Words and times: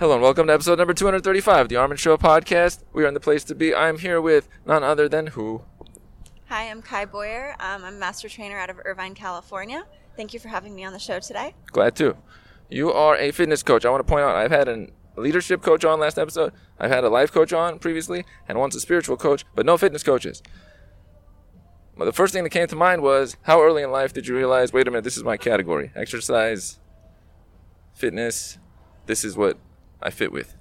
Hello 0.00 0.14
and 0.14 0.22
welcome 0.22 0.48
to 0.48 0.52
episode 0.52 0.76
number 0.76 0.92
235 0.92 1.60
of 1.60 1.68
the 1.68 1.76
Armin 1.76 1.96
Show 1.96 2.16
podcast. 2.16 2.82
We 2.92 3.04
are 3.04 3.06
in 3.06 3.14
the 3.14 3.20
place 3.20 3.44
to 3.44 3.54
be. 3.54 3.72
I'm 3.72 4.00
here 4.00 4.20
with 4.20 4.48
none 4.66 4.82
other 4.82 5.08
than 5.08 5.28
who? 5.28 5.62
Hi, 6.48 6.68
I'm 6.68 6.82
Kai 6.82 7.04
Boyer. 7.04 7.54
Um, 7.60 7.84
I'm 7.84 7.94
a 7.94 7.98
master 7.98 8.28
trainer 8.28 8.58
out 8.58 8.70
of 8.70 8.80
Irvine, 8.84 9.14
California. 9.14 9.86
Thank 10.16 10.34
you 10.34 10.40
for 10.40 10.48
having 10.48 10.74
me 10.74 10.84
on 10.84 10.92
the 10.92 10.98
show 10.98 11.20
today. 11.20 11.54
Glad 11.66 11.94
to. 11.96 12.16
You 12.68 12.92
are 12.92 13.16
a 13.16 13.30
fitness 13.30 13.62
coach. 13.62 13.84
I 13.84 13.90
want 13.90 14.04
to 14.04 14.10
point 14.10 14.24
out 14.24 14.34
I've 14.34 14.50
had 14.50 14.66
a 14.66 14.88
leadership 15.16 15.62
coach 15.62 15.84
on 15.84 16.00
last 16.00 16.18
episode. 16.18 16.52
I've 16.76 16.90
had 16.90 17.04
a 17.04 17.08
life 17.08 17.30
coach 17.30 17.52
on 17.52 17.78
previously, 17.78 18.24
and 18.48 18.58
once 18.58 18.74
a 18.74 18.80
spiritual 18.80 19.16
coach, 19.16 19.44
but 19.54 19.64
no 19.64 19.78
fitness 19.78 20.02
coaches. 20.02 20.42
Well, 21.96 22.06
the 22.06 22.12
first 22.12 22.34
thing 22.34 22.42
that 22.42 22.50
came 22.50 22.66
to 22.66 22.74
mind 22.74 23.02
was 23.02 23.36
how 23.42 23.62
early 23.62 23.84
in 23.84 23.92
life 23.92 24.12
did 24.12 24.26
you 24.26 24.36
realize, 24.36 24.72
wait 24.72 24.88
a 24.88 24.90
minute, 24.90 25.04
this 25.04 25.16
is 25.16 25.22
my 25.22 25.36
category? 25.36 25.92
Exercise, 25.94 26.80
fitness, 27.94 28.58
this 29.06 29.24
is 29.24 29.36
what 29.36 29.56
I 30.04 30.10
fit 30.10 30.30
with. 30.30 30.54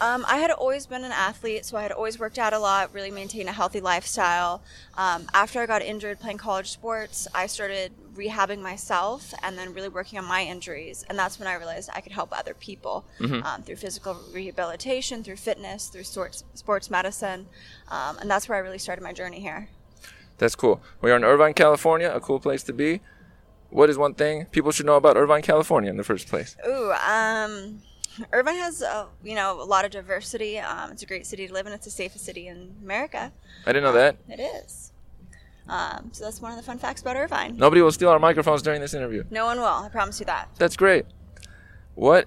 Um, 0.00 0.24
I 0.26 0.38
had 0.38 0.50
always 0.50 0.86
been 0.86 1.04
an 1.04 1.12
athlete, 1.12 1.66
so 1.66 1.76
I 1.76 1.82
had 1.82 1.92
always 1.92 2.18
worked 2.18 2.38
out 2.38 2.54
a 2.54 2.58
lot, 2.58 2.94
really 2.94 3.10
maintained 3.10 3.50
a 3.50 3.52
healthy 3.52 3.82
lifestyle. 3.82 4.62
Um, 4.96 5.26
after 5.34 5.60
I 5.60 5.66
got 5.66 5.82
injured 5.82 6.18
playing 6.20 6.38
college 6.38 6.70
sports, 6.70 7.28
I 7.34 7.46
started 7.46 7.92
rehabbing 8.14 8.60
myself 8.62 9.34
and 9.42 9.58
then 9.58 9.74
really 9.74 9.90
working 9.90 10.18
on 10.18 10.24
my 10.24 10.42
injuries. 10.42 11.04
And 11.10 11.18
that's 11.18 11.38
when 11.38 11.46
I 11.46 11.54
realized 11.54 11.90
I 11.92 12.00
could 12.00 12.12
help 12.12 12.30
other 12.32 12.54
people 12.54 13.04
um, 13.44 13.62
through 13.62 13.76
physical 13.76 14.16
rehabilitation, 14.32 15.22
through 15.22 15.36
fitness, 15.36 15.88
through 15.88 16.04
sports, 16.04 16.44
sports 16.54 16.90
medicine. 16.90 17.46
Um, 17.88 18.16
and 18.20 18.30
that's 18.30 18.48
where 18.48 18.56
I 18.56 18.62
really 18.62 18.78
started 18.78 19.02
my 19.02 19.12
journey 19.12 19.40
here. 19.40 19.68
That's 20.38 20.56
cool. 20.56 20.80
We 21.02 21.10
are 21.10 21.16
in 21.16 21.24
Irvine, 21.24 21.52
California, 21.52 22.10
a 22.10 22.20
cool 22.20 22.40
place 22.40 22.62
to 22.62 22.72
be. 22.72 23.02
What 23.68 23.90
is 23.90 23.98
one 23.98 24.14
thing 24.14 24.46
people 24.46 24.72
should 24.72 24.86
know 24.86 24.96
about 24.96 25.18
Irvine, 25.18 25.42
California 25.42 25.90
in 25.90 25.98
the 25.98 26.04
first 26.04 26.26
place? 26.26 26.56
Ooh, 26.66 26.92
um, 26.92 27.82
Irvine 28.32 28.56
has 28.56 28.82
uh, 28.82 29.06
you 29.22 29.34
know 29.34 29.60
a 29.60 29.64
lot 29.64 29.84
of 29.84 29.90
diversity. 29.90 30.58
Um, 30.58 30.92
it's 30.92 31.02
a 31.02 31.06
great 31.06 31.26
city 31.26 31.46
to 31.46 31.52
live 31.52 31.66
in. 31.66 31.72
It's 31.72 31.84
the 31.84 31.90
safest 31.90 32.24
city 32.24 32.48
in 32.48 32.74
America. 32.82 33.32
I 33.66 33.72
didn't 33.72 33.84
know 33.84 33.92
that. 33.92 34.16
It 34.28 34.40
is. 34.40 34.92
Um, 35.68 36.10
so 36.12 36.24
that's 36.24 36.40
one 36.40 36.50
of 36.50 36.56
the 36.56 36.64
fun 36.64 36.78
facts 36.78 37.00
about 37.00 37.16
Irvine. 37.16 37.56
Nobody 37.56 37.80
will 37.80 37.92
steal 37.92 38.08
our 38.08 38.18
microphones 38.18 38.60
during 38.62 38.80
this 38.80 38.92
interview. 38.92 39.24
No 39.30 39.44
one 39.44 39.58
will. 39.58 39.66
I 39.66 39.88
promise 39.88 40.18
you 40.18 40.26
that. 40.26 40.48
That's 40.58 40.76
great. 40.76 41.06
What, 41.94 42.26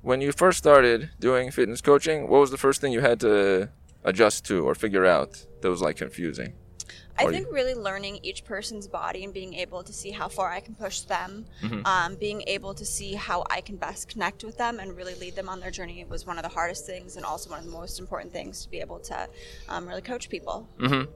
when 0.00 0.22
you 0.22 0.32
first 0.32 0.58
started 0.58 1.10
doing 1.20 1.50
fitness 1.50 1.82
coaching, 1.82 2.22
what 2.28 2.40
was 2.40 2.50
the 2.50 2.56
first 2.56 2.80
thing 2.80 2.92
you 2.92 3.00
had 3.00 3.20
to 3.20 3.68
adjust 4.02 4.46
to 4.46 4.64
or 4.66 4.74
figure 4.74 5.04
out 5.04 5.44
that 5.60 5.68
was 5.68 5.82
like 5.82 5.96
confusing? 5.96 6.54
I 7.16 7.26
think 7.26 7.46
really 7.50 7.74
learning 7.74 8.20
each 8.22 8.44
person's 8.44 8.88
body 8.88 9.24
and 9.24 9.32
being 9.32 9.54
able 9.54 9.82
to 9.84 9.92
see 9.92 10.10
how 10.10 10.28
far 10.28 10.50
I 10.50 10.60
can 10.60 10.74
push 10.74 11.00
them, 11.00 11.46
Mm-hmm. 11.62 11.86
um, 11.86 12.16
being 12.16 12.42
able 12.46 12.74
to 12.74 12.84
see 12.84 13.14
how 13.14 13.44
I 13.50 13.60
can 13.60 13.76
best 13.76 14.08
connect 14.08 14.44
with 14.44 14.58
them 14.58 14.80
and 14.80 14.96
really 14.96 15.14
lead 15.14 15.34
them 15.36 15.48
on 15.48 15.60
their 15.60 15.70
journey 15.70 16.04
was 16.08 16.26
one 16.26 16.38
of 16.38 16.42
the 16.42 16.48
hardest 16.48 16.86
things 16.86 17.16
and 17.16 17.24
also 17.24 17.50
one 17.50 17.60
of 17.60 17.64
the 17.64 17.70
most 17.70 18.00
important 18.00 18.32
things 18.32 18.62
to 18.64 18.70
be 18.70 18.80
able 18.80 18.98
to 19.00 19.28
um, 19.68 19.86
really 19.88 20.02
coach 20.02 20.28
people. 20.28 20.68
Mm-hmm. 20.78 21.10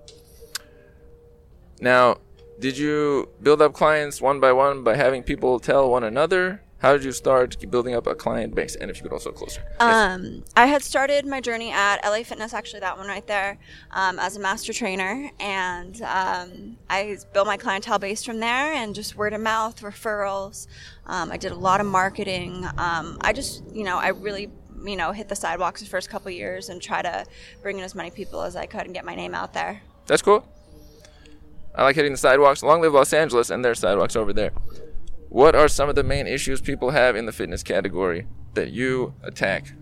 Now, 1.81 2.19
did 2.59 2.77
you 2.77 3.29
build 3.43 3.63
up 3.63 3.73
clients 3.73 4.21
one 4.21 4.41
by 4.41 4.53
one 4.53 4.83
by 4.83 4.97
having 4.97 5.23
people 5.23 5.61
tell 5.61 5.91
one 5.91 6.05
another? 6.05 6.63
How 6.79 6.93
did 6.93 7.03
you 7.03 7.11
start 7.11 7.57
building 7.71 7.95
up 7.95 8.07
a 8.07 8.15
client 8.15 8.55
base? 8.55 8.77
And 8.77 8.89
if 8.89 8.99
you 8.99 9.03
could 9.03 9.13
also 9.13 9.33
closer. 9.33 9.63
Yes. 9.81 9.81
Um, 9.81 10.45
I 10.57 10.67
had 10.67 10.83
started 10.83 11.27
my 11.27 11.41
journey 11.41 11.73
at 11.73 12.05
LA 12.05 12.23
Fitness, 12.23 12.55
actually 12.55 12.81
that 12.81 12.97
one 12.97 13.09
right 13.09 13.27
there, 13.27 13.59
um, 13.91 14.21
as 14.21 14.37
a 14.37 14.41
master 14.41 14.73
trainer, 14.73 15.29
and 15.41 16.01
um, 16.03 16.77
I 16.89 17.19
built 17.33 17.49
my 17.49 17.57
clientele 17.57 17.99
base 17.99 18.23
from 18.25 18.39
there, 18.39 18.73
and 18.75 18.95
just 18.95 19.17
word 19.17 19.33
of 19.33 19.41
mouth, 19.41 19.81
referrals. 19.81 20.69
Um, 21.07 21.33
I 21.33 21.37
did 21.37 21.51
a 21.51 21.57
lot 21.57 21.81
of 21.81 21.87
marketing. 21.87 22.65
Um, 22.77 23.19
I 23.23 23.33
just, 23.33 23.65
you 23.75 23.83
know, 23.83 23.99
I 23.99 24.09
really, 24.09 24.49
you 24.85 24.97
know, 24.97 25.11
hit 25.11 25.29
the 25.29 25.37
sidewalks 25.37 25.81
the 25.81 25.89
first 25.89 26.09
couple 26.09 26.31
years 26.31 26.69
and 26.69 26.81
try 26.81 27.03
to 27.03 27.25
bring 27.61 27.79
in 27.79 27.85
as 27.85 27.97
many 27.97 28.11
people 28.13 28.43
as 28.43 28.55
I 28.55 28.67
could 28.67 28.83
and 28.83 28.95
get 28.95 29.05
my 29.05 29.17
name 29.17 29.35
out 29.35 29.53
there. 29.53 29.83
That's 30.07 30.23
cool. 30.23 30.47
I 31.75 31.83
like 31.83 31.97
hitting 31.97 32.13
the 32.13 32.19
sidewalks. 32.19 32.63
Long 32.63 32.81
live 32.81 32.93
Los 32.93 33.13
Angeles 33.13 33.51
and 33.51 33.65
their 33.65 33.75
sidewalks 33.75 34.15
over 34.15 34.33
there. 34.33 34.53
What 35.29 35.55
are 35.55 35.69
some 35.69 35.89
of 35.89 35.95
the 35.95 36.03
main 36.03 36.27
issues 36.27 36.61
people 36.61 36.91
have 36.91 37.15
in 37.15 37.27
the 37.27 37.33
fitness 37.33 37.63
category 37.63 38.27
that 38.55 38.71
you 38.71 39.15
attack? 39.23 39.75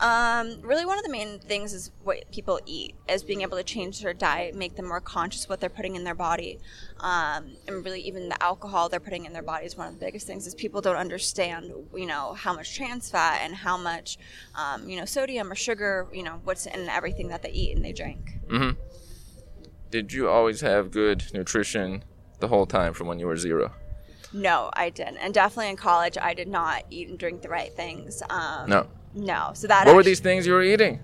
Um, 0.00 0.60
really, 0.62 0.84
one 0.84 0.98
of 0.98 1.04
the 1.04 1.10
main 1.10 1.38
things 1.38 1.72
is 1.72 1.92
what 2.02 2.30
people 2.32 2.60
eat, 2.66 2.96
is 3.08 3.22
being 3.22 3.42
able 3.42 3.56
to 3.56 3.62
change 3.62 4.02
their 4.02 4.12
diet, 4.12 4.56
make 4.56 4.74
them 4.74 4.88
more 4.88 5.00
conscious 5.00 5.48
what 5.48 5.60
they're 5.60 5.70
putting 5.70 5.94
in 5.94 6.02
their 6.02 6.16
body, 6.16 6.58
um, 6.98 7.52
and 7.68 7.84
really 7.84 8.00
even 8.00 8.28
the 8.28 8.42
alcohol 8.42 8.88
they're 8.88 8.98
putting 8.98 9.24
in 9.24 9.32
their 9.32 9.42
body 9.42 9.64
is 9.64 9.76
one 9.76 9.86
of 9.86 9.94
the 9.94 10.04
biggest 10.04 10.26
things. 10.26 10.48
Is 10.48 10.54
people 10.54 10.80
don't 10.80 10.96
understand, 10.96 11.72
you 11.94 12.06
know, 12.06 12.32
how 12.32 12.52
much 12.52 12.74
trans 12.74 13.08
fat 13.08 13.40
and 13.42 13.54
how 13.54 13.76
much, 13.76 14.18
um, 14.56 14.88
you 14.88 14.98
know, 14.98 15.04
sodium 15.04 15.50
or 15.52 15.54
sugar, 15.54 16.08
you 16.12 16.24
know, 16.24 16.40
what's 16.42 16.66
in 16.66 16.88
everything 16.88 17.28
that 17.28 17.42
they 17.42 17.50
eat 17.50 17.76
and 17.76 17.84
they 17.84 17.92
drink. 17.92 18.40
Mm-hmm. 18.48 18.80
Did 19.90 20.12
you 20.12 20.28
always 20.28 20.60
have 20.62 20.90
good 20.90 21.32
nutrition 21.32 22.02
the 22.40 22.48
whole 22.48 22.66
time 22.66 22.94
from 22.94 23.06
when 23.06 23.20
you 23.20 23.28
were 23.28 23.36
zero? 23.36 23.72
No, 24.34 24.68
I 24.74 24.90
didn't, 24.90 25.18
and 25.18 25.32
definitely 25.32 25.70
in 25.70 25.76
college, 25.76 26.18
I 26.20 26.34
did 26.34 26.48
not 26.48 26.82
eat 26.90 27.08
and 27.08 27.16
drink 27.18 27.40
the 27.42 27.48
right 27.48 27.72
things. 27.72 28.20
Um, 28.28 28.68
No. 28.68 28.86
no. 29.14 29.52
So 29.54 29.68
that 29.68 29.86
What 29.86 29.94
were 29.94 30.02
these 30.02 30.20
things 30.20 30.46
you 30.46 30.52
were 30.52 30.62
eating? 30.62 30.98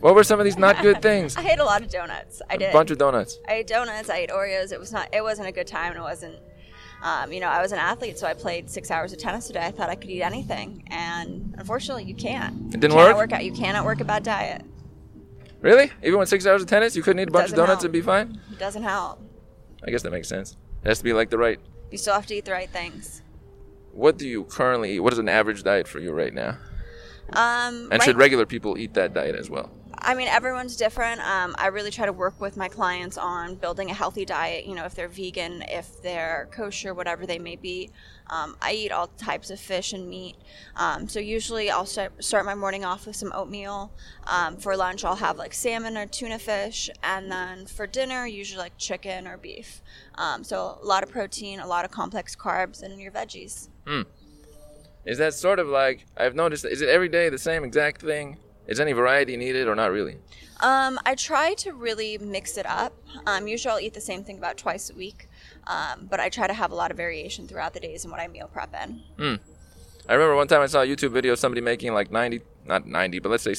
What 0.00 0.14
were 0.14 0.24
some 0.24 0.38
of 0.40 0.44
these 0.44 0.58
not 0.58 0.82
good 0.82 1.00
things? 1.08 1.36
I 1.36 1.42
ate 1.48 1.60
a 1.60 1.64
lot 1.64 1.82
of 1.82 1.88
donuts. 1.88 2.42
I 2.50 2.56
did. 2.56 2.70
A 2.70 2.72
bunch 2.72 2.90
of 2.90 2.98
donuts. 2.98 3.38
I 3.48 3.54
ate 3.54 3.68
donuts. 3.68 4.10
I 4.10 4.16
ate 4.18 4.30
Oreos. 4.30 4.72
It 4.72 4.78
was 4.80 4.92
not. 4.92 5.08
It 5.14 5.22
wasn't 5.22 5.48
a 5.48 5.52
good 5.52 5.66
time. 5.68 5.92
and 5.92 6.00
It 6.00 6.02
wasn't. 6.02 6.34
Um, 7.02 7.32
you 7.32 7.38
know, 7.40 7.48
I 7.48 7.62
was 7.62 7.70
an 7.72 7.78
athlete, 7.78 8.18
so 8.18 8.26
I 8.26 8.34
played 8.34 8.68
six 8.68 8.90
hours 8.90 9.12
of 9.12 9.18
tennis 9.18 9.48
a 9.50 9.52
day. 9.52 9.64
I 9.64 9.70
thought 9.70 9.88
I 9.88 9.94
could 9.94 10.10
eat 10.10 10.22
anything, 10.22 10.82
and 10.90 11.54
unfortunately, 11.56 12.04
you 12.04 12.14
can't. 12.14 12.74
It 12.74 12.80
didn't 12.80 12.90
you 12.92 12.96
work? 12.96 13.16
work 13.16 13.32
out. 13.32 13.44
You 13.44 13.52
cannot 13.52 13.84
work 13.84 14.00
a 14.00 14.04
bad 14.04 14.24
diet. 14.24 14.62
Really? 15.60 15.90
Even 16.02 16.18
with 16.18 16.28
six 16.28 16.44
hours 16.46 16.60
of 16.62 16.68
tennis, 16.68 16.96
you 16.96 17.02
couldn't 17.02 17.20
eat 17.20 17.28
a 17.28 17.30
bunch 17.30 17.50
of 17.50 17.56
donuts 17.56 17.82
help. 17.82 17.84
and 17.84 17.92
be 17.92 18.00
fine? 18.02 18.40
It 18.52 18.58
doesn't 18.58 18.82
help. 18.82 19.20
I 19.86 19.90
guess 19.90 20.02
that 20.02 20.12
makes 20.12 20.28
sense. 20.28 20.56
It 20.82 20.88
has 20.88 20.98
to 20.98 21.04
be 21.04 21.12
like 21.12 21.30
the 21.30 21.38
right. 21.38 21.60
You 21.94 21.98
still 21.98 22.14
have 22.14 22.26
to 22.26 22.34
eat 22.34 22.44
the 22.44 22.50
right 22.50 22.68
things. 22.68 23.22
What 23.92 24.18
do 24.18 24.26
you 24.26 24.42
currently 24.42 24.96
eat? 24.96 24.98
What 24.98 25.12
is 25.12 25.20
an 25.20 25.28
average 25.28 25.62
diet 25.62 25.86
for 25.86 26.00
you 26.00 26.10
right 26.10 26.34
now? 26.34 26.58
Um, 27.32 27.82
And 27.82 27.90
right- 27.92 28.02
should 28.02 28.16
regular 28.16 28.46
people 28.46 28.76
eat 28.76 28.94
that 28.94 29.14
diet 29.14 29.36
as 29.36 29.48
well? 29.48 29.70
I 30.04 30.14
mean, 30.14 30.28
everyone's 30.28 30.76
different. 30.76 31.20
Um, 31.22 31.54
I 31.58 31.68
really 31.68 31.90
try 31.90 32.04
to 32.04 32.12
work 32.12 32.38
with 32.38 32.58
my 32.58 32.68
clients 32.68 33.16
on 33.16 33.54
building 33.54 33.90
a 33.90 33.94
healthy 33.94 34.26
diet. 34.26 34.66
You 34.66 34.74
know, 34.74 34.84
if 34.84 34.94
they're 34.94 35.08
vegan, 35.08 35.62
if 35.62 36.02
they're 36.02 36.48
kosher, 36.52 36.92
whatever 36.92 37.24
they 37.26 37.38
may 37.38 37.56
be. 37.56 37.90
Um, 38.28 38.56
I 38.60 38.72
eat 38.72 38.92
all 38.92 39.06
types 39.06 39.50
of 39.50 39.58
fish 39.58 39.94
and 39.94 40.08
meat. 40.08 40.36
Um, 40.76 41.08
so 41.08 41.20
usually 41.20 41.70
I'll 41.70 41.86
start, 41.86 42.22
start 42.22 42.44
my 42.44 42.54
morning 42.54 42.84
off 42.84 43.06
with 43.06 43.16
some 43.16 43.32
oatmeal. 43.34 43.92
Um, 44.26 44.58
for 44.58 44.76
lunch, 44.76 45.04
I'll 45.04 45.16
have 45.16 45.38
like 45.38 45.54
salmon 45.54 45.96
or 45.96 46.06
tuna 46.06 46.38
fish. 46.38 46.90
And 47.02 47.32
then 47.32 47.64
for 47.64 47.86
dinner, 47.86 48.26
usually 48.26 48.58
like 48.58 48.76
chicken 48.76 49.26
or 49.26 49.38
beef. 49.38 49.80
Um, 50.16 50.44
so 50.44 50.78
a 50.82 50.86
lot 50.86 51.02
of 51.02 51.10
protein, 51.10 51.60
a 51.60 51.66
lot 51.66 51.86
of 51.86 51.90
complex 51.90 52.36
carbs, 52.36 52.82
and 52.82 53.00
your 53.00 53.10
veggies. 53.10 53.68
Is 55.06 55.18
that 55.18 55.34
sort 55.34 55.58
of 55.58 55.68
like 55.68 56.06
I've 56.16 56.34
noticed? 56.34 56.64
Is 56.64 56.82
it 56.82 56.88
every 56.88 57.08
day 57.08 57.30
the 57.30 57.38
same 57.38 57.64
exact 57.64 58.02
thing? 58.02 58.38
Is 58.66 58.80
any 58.80 58.92
variety 58.92 59.36
needed 59.36 59.68
or 59.68 59.74
not 59.74 59.90
really? 59.90 60.16
Um, 60.60 60.98
I 61.04 61.14
try 61.14 61.54
to 61.54 61.72
really 61.72 62.16
mix 62.18 62.56
it 62.56 62.66
up. 62.66 62.94
Um, 63.26 63.46
usually 63.46 63.72
I'll 63.72 63.80
eat 63.80 63.94
the 63.94 64.00
same 64.00 64.24
thing 64.24 64.38
about 64.38 64.56
twice 64.56 64.88
a 64.88 64.94
week, 64.94 65.28
um, 65.66 66.06
but 66.08 66.20
I 66.20 66.28
try 66.28 66.46
to 66.46 66.54
have 66.54 66.70
a 66.70 66.74
lot 66.74 66.90
of 66.90 66.96
variation 66.96 67.46
throughout 67.46 67.74
the 67.74 67.80
days 67.80 68.04
in 68.04 68.10
what 68.10 68.20
I 68.20 68.28
meal 68.28 68.48
prep 68.48 68.74
in. 68.82 69.02
I 70.08 70.14
remember 70.14 70.36
one 70.36 70.48
time 70.48 70.60
I 70.60 70.66
saw 70.66 70.82
a 70.82 70.86
YouTube 70.86 71.12
video 71.12 71.32
of 71.32 71.38
somebody 71.38 71.60
making 71.60 71.92
like 71.92 72.10
90, 72.10 72.42
not 72.66 72.86
90, 72.86 73.18
but 73.20 73.30
let's 73.30 73.42
say 73.42 73.54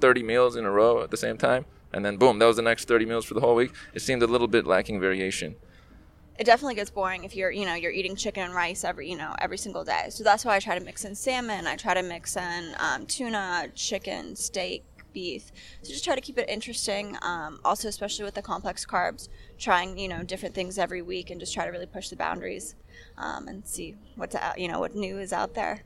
30 0.00 0.22
meals 0.22 0.56
in 0.56 0.64
a 0.64 0.70
row 0.70 1.02
at 1.02 1.10
the 1.10 1.16
same 1.16 1.36
time. 1.38 1.64
And 1.92 2.04
then 2.04 2.16
boom, 2.16 2.38
that 2.38 2.46
was 2.46 2.56
the 2.56 2.62
next 2.62 2.88
30 2.88 3.06
meals 3.06 3.24
for 3.24 3.34
the 3.34 3.40
whole 3.40 3.54
week. 3.54 3.72
It 3.94 4.00
seemed 4.00 4.22
a 4.22 4.26
little 4.26 4.48
bit 4.48 4.66
lacking 4.66 5.00
variation. 5.00 5.56
It 6.40 6.46
definitely 6.46 6.76
gets 6.76 6.88
boring 6.88 7.24
if 7.24 7.36
you're, 7.36 7.50
you 7.50 7.66
know, 7.66 7.74
you're 7.74 7.92
eating 7.92 8.16
chicken 8.16 8.44
and 8.44 8.54
rice 8.54 8.82
every, 8.82 9.10
you 9.10 9.16
know, 9.18 9.34
every 9.40 9.58
single 9.58 9.84
day. 9.84 10.06
So 10.08 10.24
that's 10.24 10.42
why 10.42 10.56
I 10.56 10.58
try 10.58 10.78
to 10.78 10.82
mix 10.82 11.04
in 11.04 11.14
salmon. 11.14 11.66
I 11.66 11.76
try 11.76 11.92
to 11.92 12.02
mix 12.02 12.34
in 12.34 12.74
um, 12.78 13.04
tuna, 13.04 13.68
chicken, 13.74 14.34
steak, 14.34 14.82
beef. 15.12 15.52
So 15.82 15.92
just 15.92 16.02
try 16.02 16.14
to 16.14 16.20
keep 16.22 16.38
it 16.38 16.48
interesting. 16.48 17.14
Um, 17.20 17.60
also, 17.62 17.88
especially 17.88 18.24
with 18.24 18.32
the 18.32 18.40
complex 18.40 18.86
carbs, 18.86 19.28
trying, 19.58 19.98
you 19.98 20.08
know, 20.08 20.22
different 20.22 20.54
things 20.54 20.78
every 20.78 21.02
week 21.02 21.28
and 21.28 21.38
just 21.38 21.52
try 21.52 21.66
to 21.66 21.70
really 21.70 21.84
push 21.84 22.08
the 22.08 22.16
boundaries 22.16 22.74
um, 23.18 23.46
and 23.46 23.66
see 23.66 23.96
what's 24.16 24.34
out, 24.34 24.58
you 24.58 24.66
know, 24.66 24.80
what 24.80 24.94
new 24.94 25.18
is 25.18 25.34
out 25.34 25.52
there. 25.52 25.82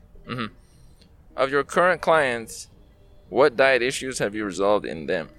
Of 1.35 1.51
your 1.51 1.65
current 1.65 1.99
clients, 1.99 2.69
what 3.27 3.57
diet 3.57 3.81
issues 3.81 4.19
have 4.19 4.33
you 4.33 4.45
resolved 4.45 4.85
in 4.85 5.07
them? 5.07 5.31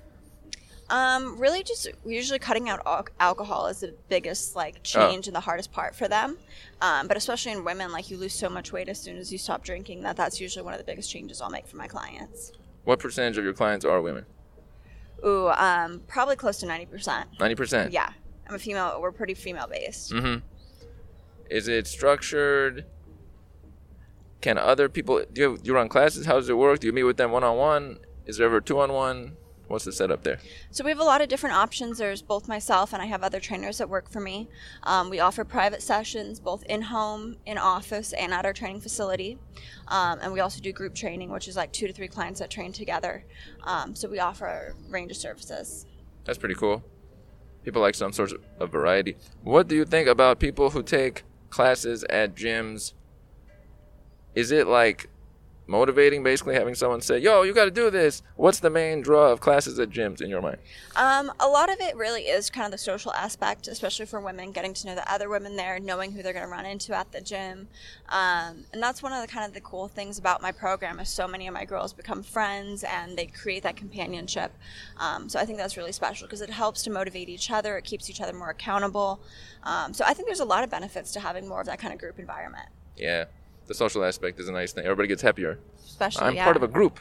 Um, 0.88 1.38
really, 1.38 1.62
just 1.62 1.88
usually 2.04 2.38
cutting 2.38 2.68
out 2.68 2.80
al- 2.86 3.06
alcohol 3.18 3.66
is 3.66 3.80
the 3.80 3.94
biggest 4.08 4.54
like 4.54 4.82
change 4.82 5.26
and 5.26 5.34
the 5.34 5.40
hardest 5.40 5.72
part 5.72 5.94
for 5.94 6.08
them. 6.08 6.38
Um, 6.80 7.08
but 7.08 7.16
especially 7.16 7.52
in 7.52 7.64
women, 7.64 7.92
like 7.92 8.10
you 8.10 8.16
lose 8.16 8.32
so 8.32 8.48
much 8.48 8.72
weight 8.72 8.88
as 8.88 9.00
soon 9.00 9.16
as 9.16 9.32
you 9.32 9.38
stop 9.38 9.64
drinking 9.64 10.02
that 10.02 10.16
that's 10.16 10.40
usually 10.40 10.64
one 10.64 10.74
of 10.74 10.78
the 10.78 10.84
biggest 10.84 11.10
changes 11.10 11.40
I'll 11.40 11.50
make 11.50 11.66
for 11.66 11.76
my 11.76 11.88
clients. 11.88 12.52
What 12.84 13.00
percentage 13.00 13.36
of 13.36 13.44
your 13.44 13.54
clients 13.54 13.84
are 13.84 14.00
women? 14.00 14.26
Ooh, 15.24 15.48
um, 15.48 16.02
probably 16.06 16.36
close 16.36 16.58
to 16.58 16.66
ninety 16.66 16.86
percent. 16.86 17.28
90%. 17.38 17.90
Yeah, 17.90 18.10
I'm 18.48 18.54
a 18.54 18.58
female. 18.58 18.98
We're 19.00 19.12
pretty 19.12 19.34
female 19.34 19.66
based. 19.66 20.12
Mm-hmm. 20.12 20.44
Is 21.50 21.68
it 21.68 21.86
structured? 21.86 22.84
can 24.46 24.58
other 24.58 24.88
people 24.88 25.24
do 25.32 25.40
you, 25.40 25.56
do 25.56 25.62
you 25.64 25.74
run 25.74 25.88
classes? 25.88 26.26
How 26.26 26.34
does 26.34 26.48
it 26.48 26.56
work? 26.56 26.78
Do 26.78 26.86
you 26.86 26.92
meet 26.92 27.02
with 27.02 27.16
them 27.16 27.32
one 27.32 27.42
on 27.42 27.56
one? 27.56 27.98
Is 28.26 28.36
there 28.36 28.46
ever 28.46 28.60
two 28.60 28.78
on 28.78 28.92
one? 28.92 29.36
What's 29.68 29.84
the 29.84 29.92
setup 29.92 30.22
there? 30.22 30.38
So 30.70 30.84
we 30.84 30.90
have 30.90 31.00
a 31.00 31.04
lot 31.04 31.20
of 31.20 31.28
different 31.28 31.56
options. 31.56 31.98
There's 31.98 32.22
both 32.22 32.46
myself 32.46 32.92
and 32.92 33.02
I 33.02 33.06
have 33.06 33.24
other 33.24 33.40
trainers 33.40 33.78
that 33.78 33.88
work 33.88 34.08
for 34.08 34.20
me. 34.20 34.48
Um, 34.84 35.10
we 35.10 35.18
offer 35.18 35.44
private 35.44 35.82
sessions 35.82 36.38
both 36.38 36.62
in 36.64 36.82
home, 36.82 37.36
in 37.46 37.58
office, 37.58 38.12
and 38.12 38.32
at 38.32 38.46
our 38.46 38.52
training 38.52 38.80
facility. 38.80 39.38
Um, 39.88 40.20
and 40.22 40.32
we 40.32 40.40
also 40.40 40.60
do 40.60 40.72
group 40.72 40.94
training, 40.94 41.30
which 41.30 41.48
is 41.48 41.56
like 41.56 41.72
two 41.72 41.88
to 41.88 41.92
three 41.92 42.06
clients 42.06 42.38
that 42.38 42.48
train 42.48 42.72
together. 42.72 43.24
Um, 43.64 43.96
so 43.96 44.08
we 44.08 44.20
offer 44.20 44.46
a 44.46 44.90
range 44.90 45.10
of 45.10 45.16
services. 45.16 45.86
That's 46.24 46.38
pretty 46.38 46.54
cool. 46.54 46.84
People 47.64 47.82
like 47.82 47.96
some 47.96 48.12
sort 48.12 48.32
of 48.60 48.70
variety. 48.70 49.16
What 49.42 49.66
do 49.66 49.74
you 49.74 49.84
think 49.84 50.06
about 50.06 50.38
people 50.38 50.70
who 50.70 50.84
take 50.84 51.24
classes 51.50 52.04
at 52.04 52.36
gyms? 52.36 52.92
Is 54.36 54.52
it 54.52 54.68
like 54.68 55.08
motivating 55.66 56.22
basically 56.22 56.54
having 56.54 56.74
someone 56.74 57.00
say 57.00 57.18
yo 57.18 57.42
you 57.42 57.52
got 57.52 57.64
to 57.64 57.70
do 57.70 57.90
this. 57.90 58.22
What's 58.36 58.60
the 58.60 58.70
main 58.70 59.02
draw 59.02 59.32
of 59.32 59.40
classes 59.40 59.78
at 59.78 59.90
gyms 59.90 60.20
in 60.20 60.30
your 60.30 60.40
mind? 60.40 60.58
Um, 60.94 61.32
a 61.40 61.48
lot 61.48 61.72
of 61.72 61.80
it 61.80 61.96
really 61.96 62.22
is 62.22 62.50
kind 62.50 62.66
of 62.66 62.72
the 62.72 62.78
social 62.78 63.12
aspect 63.12 63.68
especially 63.68 64.06
for 64.06 64.20
women 64.20 64.52
getting 64.52 64.74
to 64.74 64.86
know 64.86 64.94
the 64.94 65.12
other 65.12 65.28
women 65.28 65.56
there 65.56 65.78
knowing 65.78 66.12
who 66.12 66.22
they're 66.22 66.32
going 66.32 66.44
to 66.44 66.50
run 66.50 66.66
into 66.66 66.94
at 66.94 67.10
the 67.12 67.20
gym. 67.20 67.68
Um, 68.08 68.64
and 68.72 68.82
that's 68.82 69.02
one 69.02 69.12
of 69.12 69.22
the 69.22 69.28
kind 69.28 69.46
of 69.46 69.54
the 69.54 69.60
cool 69.60 69.88
things 69.88 70.18
about 70.18 70.42
my 70.42 70.52
program 70.52 71.00
is 71.00 71.08
so 71.08 71.26
many 71.26 71.46
of 71.46 71.54
my 71.54 71.64
girls 71.64 71.92
become 71.92 72.22
friends 72.22 72.84
and 72.84 73.16
they 73.16 73.26
create 73.26 73.62
that 73.64 73.76
companionship. 73.76 74.52
Um, 74.98 75.28
so 75.28 75.38
i 75.38 75.44
think 75.44 75.58
that's 75.58 75.76
really 75.76 75.92
special 75.92 76.26
because 76.26 76.40
it 76.40 76.50
helps 76.50 76.82
to 76.84 76.90
motivate 76.90 77.28
each 77.28 77.50
other 77.50 77.76
it 77.76 77.84
keeps 77.84 78.08
each 78.08 78.20
other 78.20 78.32
more 78.32 78.50
accountable. 78.50 79.20
Um, 79.64 79.92
so 79.92 80.04
i 80.06 80.14
think 80.14 80.28
there's 80.28 80.40
a 80.40 80.44
lot 80.44 80.64
of 80.64 80.70
benefits 80.70 81.12
to 81.12 81.20
having 81.20 81.48
more 81.48 81.60
of 81.60 81.66
that 81.66 81.78
kind 81.78 81.92
of 81.92 81.98
group 81.98 82.18
environment. 82.18 82.68
Yeah 82.96 83.24
the 83.66 83.74
social 83.74 84.04
aspect 84.04 84.40
is 84.40 84.48
a 84.48 84.52
nice 84.52 84.72
thing. 84.72 84.84
Everybody 84.84 85.08
gets 85.08 85.22
happier. 85.22 85.58
especially 85.84 86.26
I'm 86.26 86.34
yeah. 86.34 86.44
part 86.44 86.56
of 86.56 86.62
a 86.62 86.68
group. 86.68 87.00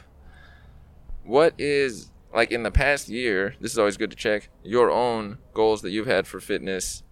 What 1.24 1.54
is 1.58 2.10
like 2.34 2.50
in 2.50 2.62
the 2.62 2.70
past 2.70 3.08
year? 3.08 3.54
This 3.60 3.72
is 3.72 3.78
always 3.78 3.96
good 3.96 4.10
to 4.10 4.16
check 4.16 4.48
your 4.62 4.90
own 4.90 5.38
goals 5.54 5.82
that 5.82 5.90
you've 5.90 6.06
had 6.06 6.26
for 6.26 6.40
fitness. 6.40 7.02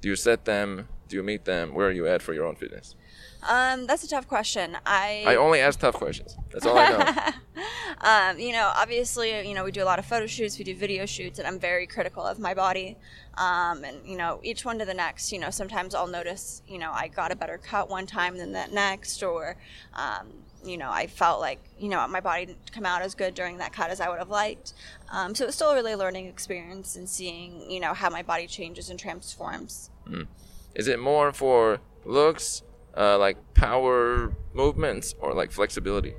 Do 0.00 0.08
you 0.08 0.16
set 0.16 0.44
them? 0.44 0.88
Do 1.08 1.16
you 1.16 1.22
meet 1.22 1.44
them? 1.44 1.74
Where 1.74 1.88
are 1.88 1.92
you 1.92 2.06
at 2.06 2.22
for 2.22 2.34
your 2.34 2.46
own 2.46 2.56
fitness? 2.56 2.94
Um, 3.42 3.86
that's 3.86 4.04
a 4.04 4.08
tough 4.08 4.26
question 4.26 4.76
i 4.84 5.24
I 5.26 5.36
only 5.36 5.60
ask 5.60 5.78
tough 5.78 5.94
questions. 5.94 6.36
That's 6.52 6.66
all 6.66 6.78
I 6.78 6.90
know. 6.90 7.60
um, 8.00 8.38
you 8.38 8.52
know, 8.52 8.72
obviously, 8.74 9.46
you 9.46 9.54
know, 9.54 9.64
we 9.64 9.72
do 9.72 9.82
a 9.82 9.84
lot 9.84 9.98
of 9.98 10.06
photo 10.06 10.26
shoots, 10.26 10.58
we 10.58 10.64
do 10.64 10.74
video 10.74 11.06
shoots, 11.06 11.38
and 11.38 11.46
I'm 11.46 11.58
very 11.58 11.86
critical 11.86 12.22
of 12.22 12.38
my 12.38 12.54
body. 12.54 12.96
Um, 13.36 13.84
and, 13.84 13.98
you 14.06 14.16
know, 14.16 14.40
each 14.42 14.64
one 14.64 14.78
to 14.78 14.84
the 14.84 14.94
next, 14.94 15.32
you 15.32 15.38
know, 15.38 15.50
sometimes 15.50 15.94
I'll 15.94 16.06
notice, 16.06 16.62
you 16.66 16.78
know, 16.78 16.90
I 16.92 17.08
got 17.08 17.32
a 17.32 17.36
better 17.36 17.58
cut 17.58 17.88
one 17.90 18.06
time 18.06 18.38
than 18.38 18.52
that 18.52 18.72
next, 18.72 19.22
or, 19.22 19.56
um, 19.94 20.28
you 20.64 20.78
know, 20.78 20.90
I 20.90 21.06
felt 21.06 21.40
like, 21.40 21.60
you 21.78 21.88
know, 21.88 22.06
my 22.08 22.20
body 22.20 22.46
didn't 22.46 22.72
come 22.72 22.86
out 22.86 23.02
as 23.02 23.14
good 23.14 23.34
during 23.34 23.58
that 23.58 23.72
cut 23.72 23.90
as 23.90 24.00
I 24.00 24.08
would 24.08 24.18
have 24.18 24.30
liked. 24.30 24.72
Um, 25.10 25.34
so 25.34 25.46
it's 25.46 25.54
still 25.54 25.70
a 25.70 25.74
really 25.74 25.94
learning 25.94 26.26
experience 26.26 26.96
and 26.96 27.08
seeing, 27.08 27.70
you 27.70 27.80
know, 27.80 27.94
how 27.94 28.10
my 28.10 28.22
body 28.22 28.46
changes 28.46 28.90
and 28.90 28.98
transforms. 28.98 29.90
is 30.74 30.88
it 30.88 30.98
more 30.98 31.32
for 31.32 31.80
looks, 32.04 32.62
uh, 32.96 33.18
like 33.18 33.36
power 33.54 34.32
movements, 34.54 35.14
or 35.20 35.34
like 35.34 35.50
flexibility? 35.52 36.14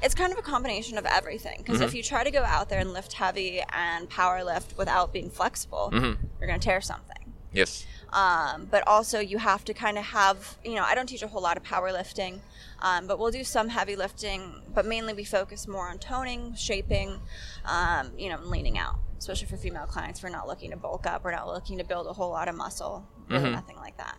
it's 0.00 0.14
kind 0.14 0.32
of 0.32 0.38
a 0.38 0.42
combination 0.42 0.96
of 0.96 1.04
everything 1.04 1.58
because 1.58 1.80
if 1.80 1.92
you 1.92 2.04
try 2.04 2.22
to 2.22 2.30
go 2.30 2.44
out 2.44 2.68
there 2.68 2.78
and 2.78 2.92
lift 2.92 3.14
heavy 3.14 3.60
and 3.72 4.08
power 4.08 4.44
lift 4.44 4.78
without 4.78 5.12
being 5.12 5.28
flexible 5.28 5.90
you're 5.92 6.46
going 6.48 6.60
to 6.60 6.64
tear 6.64 6.80
something 6.80 7.32
Yes. 7.52 7.84
um, 8.12 8.68
but 8.70 8.86
also 8.86 9.18
you 9.18 9.38
have 9.38 9.64
to 9.64 9.74
kind 9.74 9.98
of 9.98 10.04
have 10.04 10.56
you 10.64 10.76
know 10.76 10.84
i 10.84 10.94
don't 10.94 11.08
teach 11.08 11.22
a 11.24 11.26
whole 11.26 11.42
lot 11.42 11.56
of 11.56 11.64
powerlifting 11.64 12.38
um, 12.80 13.08
but 13.08 13.18
we'll 13.18 13.32
do 13.32 13.42
some 13.42 13.70
heavy 13.70 13.96
lifting 13.96 14.62
but 14.72 14.86
mainly 14.86 15.14
we 15.14 15.24
focus 15.24 15.66
more 15.66 15.88
on 15.88 15.98
toning 15.98 16.54
shaping 16.54 17.18
um, 17.64 18.12
you 18.16 18.28
know 18.28 18.36
and 18.36 18.46
leaning 18.46 18.78
out 18.78 19.00
especially 19.18 19.48
for 19.48 19.56
female 19.56 19.86
clients 19.86 20.22
we're 20.22 20.28
not 20.28 20.46
looking 20.46 20.70
to 20.70 20.76
bulk 20.76 21.08
up 21.08 21.24
we're 21.24 21.32
not 21.32 21.48
looking 21.48 21.76
to 21.78 21.82
build 21.84 22.06
a 22.06 22.12
whole 22.12 22.30
lot 22.30 22.46
of 22.46 22.54
muscle 22.54 23.04
really 23.28 23.50
nothing 23.50 23.74
like 23.76 23.96
that 23.96 24.16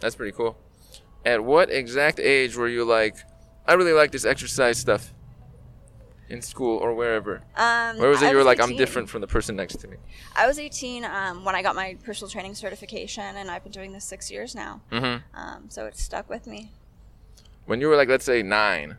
That's 0.00 0.14
pretty 0.14 0.32
cool. 0.32 0.56
At 1.26 1.42
what 1.42 1.70
exact 1.70 2.20
age 2.20 2.56
were 2.56 2.68
you 2.68 2.84
like, 2.84 3.16
I 3.66 3.72
really 3.72 3.92
like 3.92 4.12
this 4.12 4.24
exercise 4.24 4.78
stuff 4.78 5.12
in 6.28 6.40
school 6.40 6.78
or 6.78 6.94
wherever? 6.94 7.42
um, 7.56 7.98
Where 7.98 8.08
was 8.10 8.22
it 8.22 8.26
I 8.26 8.30
you 8.30 8.36
were 8.36 8.44
like, 8.44 8.60
I'm 8.60 8.76
different 8.76 9.10
from 9.10 9.22
the 9.22 9.26
person 9.26 9.56
next 9.56 9.80
to 9.80 9.88
me? 9.88 9.96
I 10.36 10.46
was 10.46 10.60
18 10.60 11.04
um, 11.04 11.44
when 11.44 11.56
I 11.56 11.62
got 11.62 11.74
my 11.74 11.96
personal 12.04 12.30
training 12.30 12.54
certification, 12.54 13.24
and 13.24 13.50
I've 13.50 13.64
been 13.64 13.72
doing 13.72 13.92
this 13.92 14.04
six 14.04 14.30
years 14.30 14.54
now. 14.54 14.80
Mm-hmm. 14.92 15.36
Um, 15.36 15.64
so 15.68 15.86
it 15.86 15.98
stuck 15.98 16.30
with 16.30 16.46
me. 16.46 16.70
When 17.64 17.80
you 17.80 17.88
were 17.88 17.96
like, 17.96 18.08
let's 18.08 18.24
say 18.24 18.44
nine, 18.44 18.96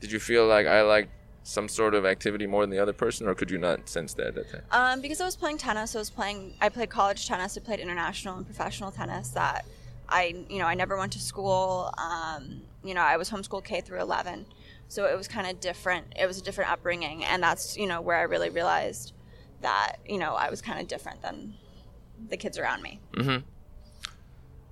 did 0.00 0.10
you 0.10 0.18
feel 0.18 0.46
like 0.46 0.66
I 0.66 0.80
like 0.80 1.10
some 1.42 1.68
sort 1.68 1.94
of 1.94 2.06
activity 2.06 2.46
more 2.46 2.62
than 2.62 2.70
the 2.70 2.78
other 2.78 2.94
person, 2.94 3.28
or 3.28 3.34
could 3.34 3.50
you 3.50 3.58
not 3.58 3.86
sense 3.86 4.14
that 4.14 4.28
at 4.28 4.34
that 4.34 4.50
time? 4.50 4.62
Um, 4.70 5.00
because 5.02 5.20
I 5.20 5.26
was 5.26 5.36
playing 5.36 5.58
tennis, 5.58 5.94
I 5.94 5.98
was 5.98 6.08
playing. 6.08 6.54
I 6.62 6.70
played 6.70 6.88
college 6.88 7.28
tennis. 7.28 7.58
I 7.58 7.60
played 7.60 7.80
international 7.80 8.38
and 8.38 8.46
professional 8.46 8.90
tennis. 8.90 9.28
That 9.30 9.66
I, 10.08 10.44
you 10.48 10.58
know, 10.58 10.66
I 10.66 10.74
never 10.74 10.96
went 10.96 11.12
to 11.12 11.20
school. 11.20 11.92
Um, 11.98 12.62
you 12.82 12.94
know, 12.94 13.02
I 13.02 13.16
was 13.16 13.30
homeschooled 13.30 13.64
K 13.64 13.80
through 13.80 14.00
11, 14.00 14.46
so 14.88 15.04
it 15.06 15.16
was 15.16 15.28
kind 15.28 15.46
of 15.46 15.60
different. 15.60 16.14
It 16.18 16.26
was 16.26 16.38
a 16.38 16.42
different 16.42 16.70
upbringing, 16.70 17.24
and 17.24 17.42
that's 17.42 17.76
you 17.76 17.86
know 17.86 18.00
where 18.00 18.16
I 18.16 18.22
really 18.22 18.50
realized 18.50 19.12
that 19.60 19.96
you 20.06 20.18
know 20.18 20.34
I 20.34 20.50
was 20.50 20.62
kind 20.62 20.80
of 20.80 20.88
different 20.88 21.22
than 21.22 21.54
the 22.28 22.36
kids 22.36 22.58
around 22.58 22.82
me. 22.82 23.00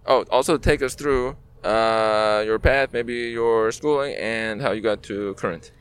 Oh, 0.06 0.24
also 0.30 0.56
take 0.56 0.82
us 0.82 0.94
through 0.94 1.36
uh, 1.64 2.42
your 2.46 2.58
path, 2.58 2.92
maybe 2.92 3.14
your 3.14 3.72
schooling, 3.72 4.14
and 4.16 4.62
how 4.62 4.72
you 4.72 4.80
got 4.80 5.02
to 5.04 5.34
current. 5.34 5.72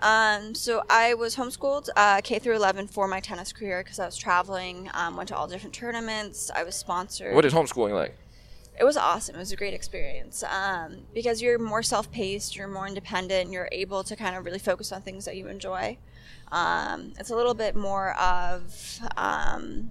Um, 0.00 0.54
so 0.54 0.82
I 0.90 1.14
was 1.14 1.36
homeschooled 1.36 1.88
uh, 1.96 2.20
K 2.22 2.40
through 2.40 2.56
11 2.56 2.88
for 2.88 3.06
my 3.06 3.20
tennis 3.20 3.52
career 3.52 3.82
because 3.84 4.00
I 4.00 4.06
was 4.06 4.16
traveling, 4.16 4.90
um, 4.94 5.16
went 5.16 5.28
to 5.28 5.36
all 5.36 5.46
different 5.46 5.74
tournaments. 5.74 6.50
I 6.54 6.64
was 6.64 6.74
sponsored. 6.74 7.34
What 7.34 7.44
is 7.44 7.52
homeschooling 7.52 7.94
like? 7.94 8.16
It 8.78 8.84
was 8.84 8.96
awesome. 8.96 9.36
It 9.36 9.38
was 9.38 9.52
a 9.52 9.56
great 9.56 9.74
experience 9.74 10.42
um, 10.44 11.02
because 11.14 11.42
you're 11.42 11.58
more 11.58 11.82
self-paced, 11.82 12.56
you're 12.56 12.68
more 12.68 12.86
independent, 12.86 13.50
you're 13.52 13.68
able 13.72 14.02
to 14.04 14.16
kind 14.16 14.34
of 14.36 14.44
really 14.44 14.58
focus 14.58 14.92
on 14.92 15.02
things 15.02 15.24
that 15.26 15.36
you 15.36 15.46
enjoy. 15.48 15.98
Um, 16.50 17.12
it's 17.18 17.30
a 17.30 17.36
little 17.36 17.54
bit 17.54 17.74
more 17.76 18.14
of, 18.18 18.98
um, 19.16 19.90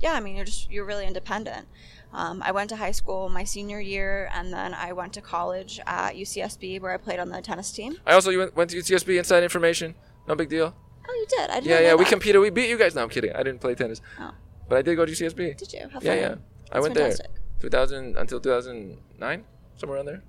yeah. 0.00 0.12
I 0.12 0.20
mean, 0.20 0.36
you're 0.36 0.44
just 0.44 0.70
you're 0.70 0.84
really 0.84 1.06
independent. 1.06 1.66
Um, 2.12 2.42
I 2.44 2.50
went 2.50 2.70
to 2.70 2.76
high 2.76 2.90
school 2.90 3.28
my 3.28 3.44
senior 3.44 3.78
year, 3.78 4.28
and 4.34 4.52
then 4.52 4.74
I 4.74 4.92
went 4.92 5.12
to 5.12 5.20
college 5.20 5.78
at 5.86 6.14
UCSB 6.16 6.80
where 6.80 6.90
I 6.92 6.96
played 6.96 7.20
on 7.20 7.28
the 7.28 7.40
tennis 7.40 7.70
team. 7.70 7.96
I 8.04 8.14
also 8.14 8.36
went, 8.36 8.56
went 8.56 8.70
to 8.70 8.78
UCSB 8.78 9.16
Inside 9.18 9.44
Information. 9.44 9.94
No 10.26 10.34
big 10.34 10.48
deal. 10.48 10.74
Oh, 11.08 11.12
you 11.14 11.26
did? 11.28 11.50
I 11.50 11.54
didn't 11.60 11.66
Yeah, 11.66 11.76
know 11.76 11.80
yeah, 11.82 11.94
we 11.94 12.04
competed. 12.04 12.40
We 12.40 12.50
beat 12.50 12.68
you 12.68 12.76
guys. 12.78 12.94
No, 12.96 13.02
I'm 13.02 13.08
kidding. 13.08 13.32
I 13.32 13.42
didn't 13.44 13.60
play 13.60 13.74
tennis, 13.76 14.00
Oh. 14.18 14.32
but 14.68 14.78
I 14.78 14.82
did 14.82 14.96
go 14.96 15.06
to 15.06 15.12
UCSB. 15.12 15.56
Did 15.56 15.72
you? 15.72 15.88
How 15.92 16.00
Yeah, 16.02 16.10
fun. 16.12 16.18
yeah. 16.18 16.34
I 16.72 16.80
went 16.80 16.94
fantastic. 16.96 17.26
there. 17.32 17.39
2000 17.60 18.16
until 18.16 18.40
2009, 18.40 19.44
somewhere 19.76 19.96
around 19.96 20.06
there. 20.06 20.22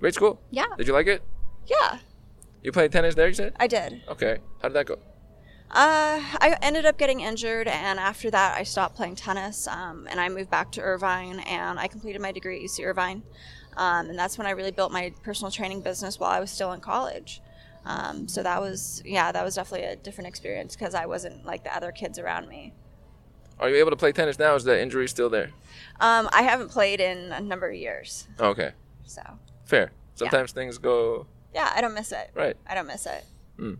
Great 0.00 0.14
school. 0.14 0.40
Yeah. 0.50 0.66
Did 0.76 0.86
you 0.86 0.92
like 0.92 1.06
it? 1.06 1.22
Yeah, 1.66 1.98
You 2.62 2.72
played 2.72 2.92
tennis 2.92 3.14
there, 3.14 3.28
you 3.28 3.34
said? 3.34 3.54
I 3.58 3.66
did. 3.66 4.02
Okay. 4.08 4.38
How 4.60 4.68
did 4.68 4.74
that 4.74 4.86
go? 4.86 4.98
Uh, 5.70 6.20
I 6.40 6.56
ended 6.60 6.84
up 6.84 6.98
getting 6.98 7.20
injured, 7.20 7.68
and 7.68 7.98
after 7.98 8.30
that, 8.30 8.56
I 8.56 8.64
stopped 8.64 8.96
playing 8.96 9.16
tennis. 9.16 9.66
Um, 9.66 10.06
and 10.10 10.20
I 10.20 10.28
moved 10.28 10.50
back 10.50 10.70
to 10.72 10.82
Irvine, 10.82 11.40
and 11.40 11.78
I 11.80 11.88
completed 11.88 12.20
my 12.20 12.32
degree 12.32 12.58
at 12.62 12.70
UC 12.70 12.84
Irvine. 12.84 13.22
Um, 13.76 14.10
and 14.10 14.18
that's 14.18 14.36
when 14.38 14.46
I 14.46 14.50
really 14.50 14.70
built 14.72 14.92
my 14.92 15.12
personal 15.22 15.50
training 15.50 15.80
business 15.80 16.20
while 16.20 16.30
I 16.30 16.38
was 16.38 16.50
still 16.50 16.72
in 16.72 16.80
college. 16.80 17.40
Um, 17.86 18.28
so 18.28 18.42
that 18.42 18.60
was, 18.60 19.02
yeah, 19.04 19.32
that 19.32 19.42
was 19.44 19.54
definitely 19.56 19.86
a 19.88 19.96
different 19.96 20.28
experience 20.28 20.76
because 20.76 20.94
I 20.94 21.06
wasn't 21.06 21.44
like 21.44 21.64
the 21.64 21.74
other 21.74 21.92
kids 21.92 22.18
around 22.18 22.48
me. 22.48 22.72
Are 23.60 23.68
you 23.70 23.76
able 23.76 23.90
to 23.90 23.96
play 23.96 24.12
tennis 24.12 24.38
now? 24.38 24.54
Is 24.54 24.64
the 24.64 24.80
injury 24.80 25.08
still 25.08 25.30
there? 25.30 25.50
Um, 26.00 26.28
I 26.32 26.42
haven't 26.42 26.70
played 26.70 27.00
in 27.00 27.30
a 27.32 27.40
number 27.40 27.68
of 27.68 27.74
years, 27.76 28.26
Okay. 28.40 28.72
so 29.04 29.22
Fair. 29.64 29.92
Sometimes 30.16 30.52
things 30.52 30.78
go 30.78 31.26
yeah, 31.54 31.72
I 31.74 31.80
don't 31.80 31.94
miss 31.94 32.10
it. 32.12 32.30
right 32.34 32.56
I 32.66 32.74
don't 32.74 32.86
miss 32.88 33.06
it. 33.06 33.24
and 33.58 33.78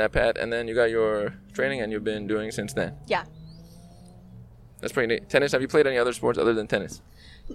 that 0.00 0.12
pat, 0.12 0.38
and 0.38 0.52
then 0.52 0.68
you 0.68 0.74
got 0.74 0.90
your 0.90 1.34
training, 1.52 1.80
and 1.80 1.90
you've 1.92 2.04
been 2.04 2.26
doing 2.28 2.50
since 2.52 2.72
then. 2.72 2.94
Yeah. 3.08 3.24
That's 4.80 4.92
pretty 4.92 5.12
neat. 5.14 5.28
Tennis. 5.28 5.52
Have 5.52 5.60
you 5.62 5.68
played 5.68 5.86
any 5.86 5.98
other 5.98 6.12
sports 6.12 6.38
other 6.38 6.54
than 6.54 6.66
tennis? 6.66 7.02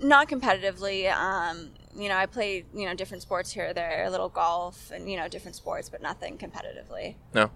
not 0.01 0.27
competitively 0.27 1.09
um, 1.15 1.69
you 1.95 2.09
know 2.09 2.17
i 2.17 2.25
play 2.25 2.65
you 2.73 2.85
know 2.85 2.93
different 2.93 3.21
sports 3.23 3.53
here 3.53 3.69
or 3.69 3.73
there 3.73 4.03
a 4.03 4.09
little 4.09 4.27
golf 4.27 4.91
and 4.91 5.09
you 5.09 5.15
know 5.15 5.25
different 5.29 5.55
sports 5.55 5.87
but 5.87 6.01
nothing 6.01 6.37
competitively 6.37 7.15
No. 7.33 7.49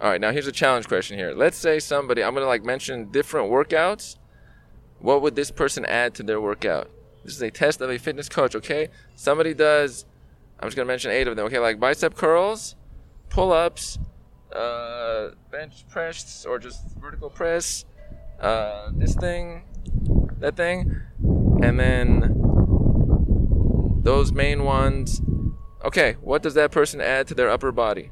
All 0.00 0.10
right. 0.10 0.20
Now 0.20 0.30
here's 0.30 0.46
a 0.46 0.52
challenge 0.52 0.88
question 0.88 1.16
here. 1.18 1.32
Let's 1.32 1.56
say 1.56 1.78
somebody. 1.78 2.22
I'm 2.22 2.34
gonna 2.34 2.46
like 2.46 2.64
mention 2.64 3.10
different 3.10 3.50
workouts. 3.50 4.16
What 4.98 5.22
would 5.22 5.36
this 5.36 5.50
person 5.50 5.84
add 5.84 6.14
to 6.16 6.22
their 6.22 6.40
workout? 6.40 6.90
This 7.24 7.34
is 7.34 7.42
a 7.42 7.50
test 7.50 7.80
of 7.80 7.90
a 7.90 7.98
fitness 7.98 8.28
coach. 8.28 8.54
Okay. 8.54 8.88
Somebody 9.14 9.54
does. 9.54 10.04
I'm 10.58 10.68
just 10.68 10.76
gonna 10.76 10.86
mention 10.86 11.10
eight 11.10 11.28
of 11.28 11.36
them. 11.36 11.46
Okay, 11.46 11.58
like 11.58 11.78
bicep 11.78 12.14
curls, 12.14 12.76
pull-ups, 13.28 13.98
uh, 14.54 15.30
bench 15.50 15.86
press 15.88 16.46
or 16.46 16.58
just 16.58 16.96
vertical 16.98 17.28
press, 17.28 17.84
uh, 18.40 18.90
this 18.94 19.14
thing, 19.14 19.64
that 20.38 20.56
thing, 20.56 21.02
and 21.62 21.78
then 21.78 22.34
those 24.02 24.32
main 24.32 24.64
ones. 24.64 25.20
Okay, 25.84 26.16
what 26.22 26.42
does 26.42 26.54
that 26.54 26.70
person 26.70 27.00
add 27.00 27.26
to 27.28 27.34
their 27.34 27.50
upper 27.50 27.70
body? 27.70 28.10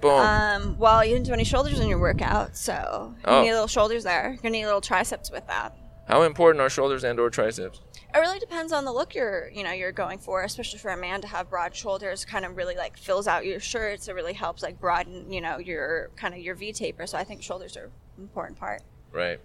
Boom. 0.00 0.10
Um, 0.20 0.78
well, 0.78 1.04
you 1.04 1.14
didn't 1.14 1.26
do 1.26 1.32
any 1.32 1.44
shoulders 1.44 1.80
in 1.80 1.88
your 1.88 1.98
workout, 1.98 2.56
so 2.56 3.14
you 3.18 3.22
Oh. 3.24 3.42
need 3.42 3.52
little 3.52 3.66
shoulders 3.66 4.04
there. 4.04 4.28
You're 4.28 4.36
gonna 4.36 4.50
need 4.50 4.64
little 4.66 4.80
triceps 4.80 5.30
with 5.30 5.46
that. 5.46 5.74
How 6.08 6.22
important 6.22 6.60
are 6.62 6.70
shoulders 6.70 7.02
and 7.02 7.18
or 7.18 7.30
triceps? 7.30 7.80
It 8.14 8.18
really 8.18 8.38
depends 8.38 8.72
on 8.72 8.84
the 8.84 8.92
look 8.92 9.14
you're, 9.14 9.50
you 9.50 9.64
know, 9.64 9.72
you're 9.72 9.90
going 9.92 10.18
for. 10.18 10.42
Especially 10.44 10.78
for 10.78 10.90
a 10.92 10.96
man 10.96 11.20
to 11.22 11.26
have 11.26 11.50
broad 11.50 11.74
shoulders, 11.74 12.24
kind 12.24 12.44
of 12.44 12.56
really 12.56 12.76
like 12.76 12.96
fills 12.96 13.26
out 13.26 13.44
your 13.44 13.58
shirts. 13.60 14.06
It 14.08 14.14
really 14.14 14.32
helps 14.32 14.62
like 14.62 14.78
broaden, 14.80 15.30
you 15.32 15.40
know, 15.40 15.58
your 15.58 16.10
kind 16.16 16.32
of 16.32 16.40
your 16.40 16.54
V 16.54 16.72
taper. 16.72 17.06
So 17.06 17.18
I 17.18 17.24
think 17.24 17.42
shoulders 17.42 17.76
are 17.76 17.86
an 18.16 18.22
important 18.22 18.58
part. 18.58 18.82
Right. 19.12 19.40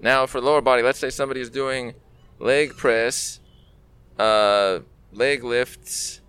Now 0.00 0.26
for 0.26 0.40
lower 0.40 0.60
body, 0.62 0.82
let's 0.82 0.98
say 0.98 1.10
somebody 1.10 1.40
is 1.40 1.50
doing 1.50 1.94
leg 2.38 2.76
press, 2.76 3.40
uh, 4.18 4.80
leg 5.12 5.44
lifts. 5.44 6.20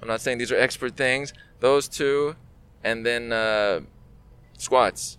I'm 0.00 0.08
not 0.08 0.20
saying 0.20 0.38
these 0.38 0.52
are 0.52 0.56
expert 0.56 0.96
things. 0.96 1.32
Those 1.64 1.88
two, 1.88 2.36
and 2.82 3.06
then 3.06 3.32
uh, 3.32 3.80
squats. 4.58 5.16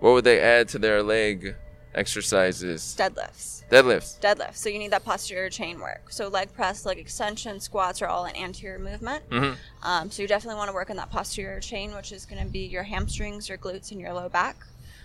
What 0.00 0.14
would 0.14 0.24
they 0.24 0.40
add 0.40 0.68
to 0.68 0.78
their 0.78 1.02
leg 1.02 1.54
exercises? 1.94 2.96
Deadlifts. 2.98 3.68
Deadlifts. 3.68 4.18
Deadlifts. 4.18 4.56
So 4.56 4.70
you 4.70 4.78
need 4.78 4.90
that 4.92 5.04
posterior 5.04 5.50
chain 5.50 5.78
work. 5.78 6.10
So 6.10 6.28
leg 6.28 6.50
press, 6.54 6.86
leg 6.86 6.98
extension, 6.98 7.60
squats 7.60 8.00
are 8.00 8.06
all 8.06 8.24
an 8.24 8.34
anterior 8.36 8.78
movement. 8.78 9.28
Mhm. 9.28 9.56
Um, 9.82 10.10
so 10.10 10.22
you 10.22 10.28
definitely 10.28 10.56
want 10.56 10.70
to 10.70 10.74
work 10.74 10.88
on 10.88 10.96
that 10.96 11.10
posterior 11.10 11.60
chain, 11.60 11.94
which 11.94 12.10
is 12.10 12.24
going 12.24 12.42
to 12.42 12.50
be 12.50 12.60
your 12.60 12.84
hamstrings, 12.84 13.50
your 13.50 13.58
glutes, 13.58 13.90
and 13.90 14.00
your 14.00 14.14
low 14.14 14.30
back. 14.30 14.56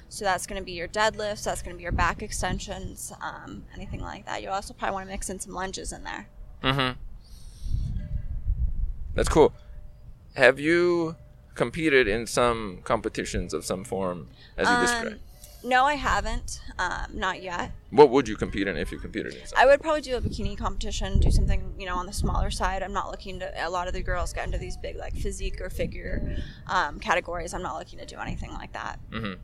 So 0.07 0.23
that's 0.23 0.47
going 0.47 0.61
to 0.61 0.65
be 0.65 0.71
your 0.71 0.87
deadlifts. 0.87 1.43
That's 1.43 1.61
going 1.61 1.75
to 1.75 1.77
be 1.77 1.83
your 1.83 1.91
back 1.91 2.23
extensions, 2.23 3.11
um, 3.19 3.65
anything 3.75 3.99
like 3.99 4.25
that. 4.25 4.41
You 4.41 4.51
also 4.51 4.73
probably 4.73 4.93
want 4.93 5.07
to 5.07 5.11
mix 5.11 5.29
in 5.29 5.41
some 5.41 5.53
lunges 5.53 5.91
in 5.91 6.05
there. 6.05 6.29
Mm-hmm. 6.63 6.97
That's 9.15 9.27
cool. 9.27 9.51
Have 10.37 10.59
you 10.59 11.15
competed 11.55 12.07
in 12.07 12.27
some 12.27 12.81
competitions 12.83 13.55
of 13.55 13.65
some 13.65 13.83
form, 13.83 14.27
as 14.55 14.67
you 14.67 14.73
Um, 14.75 14.81
described? 14.85 15.19
no, 15.63 15.83
I 15.85 15.95
haven't. 15.95 16.61
Um, 16.77 17.07
not 17.15 17.41
yet. 17.41 17.71
What 17.89 18.11
would 18.11 18.27
you 18.27 18.35
compete 18.35 18.67
in 18.67 18.77
if 18.77 18.91
you 18.91 18.99
competed 18.99 19.33
in 19.33 19.47
some? 19.47 19.57
I 19.57 19.65
would 19.65 19.81
probably 19.81 20.01
do 20.01 20.15
a 20.15 20.21
bikini 20.21 20.55
competition, 20.55 21.19
do 21.19 21.31
something 21.31 21.73
you 21.79 21.87
know 21.87 21.95
on 21.95 22.05
the 22.05 22.13
smaller 22.13 22.51
side. 22.51 22.83
I'm 22.83 22.93
not 22.93 23.09
looking 23.09 23.39
to. 23.39 23.51
A 23.65 23.67
lot 23.67 23.87
of 23.87 23.95
the 23.95 24.03
girls 24.03 24.31
get 24.31 24.45
into 24.45 24.59
these 24.59 24.77
big 24.77 24.95
like 24.95 25.15
physique 25.15 25.59
or 25.59 25.71
figure 25.71 26.37
um, 26.67 26.99
categories. 26.99 27.55
I'm 27.55 27.63
not 27.63 27.79
looking 27.79 27.97
to 27.97 28.05
do 28.05 28.17
anything 28.19 28.53
like 28.53 28.73
that. 28.73 28.99
Mm-hmm. 29.09 29.41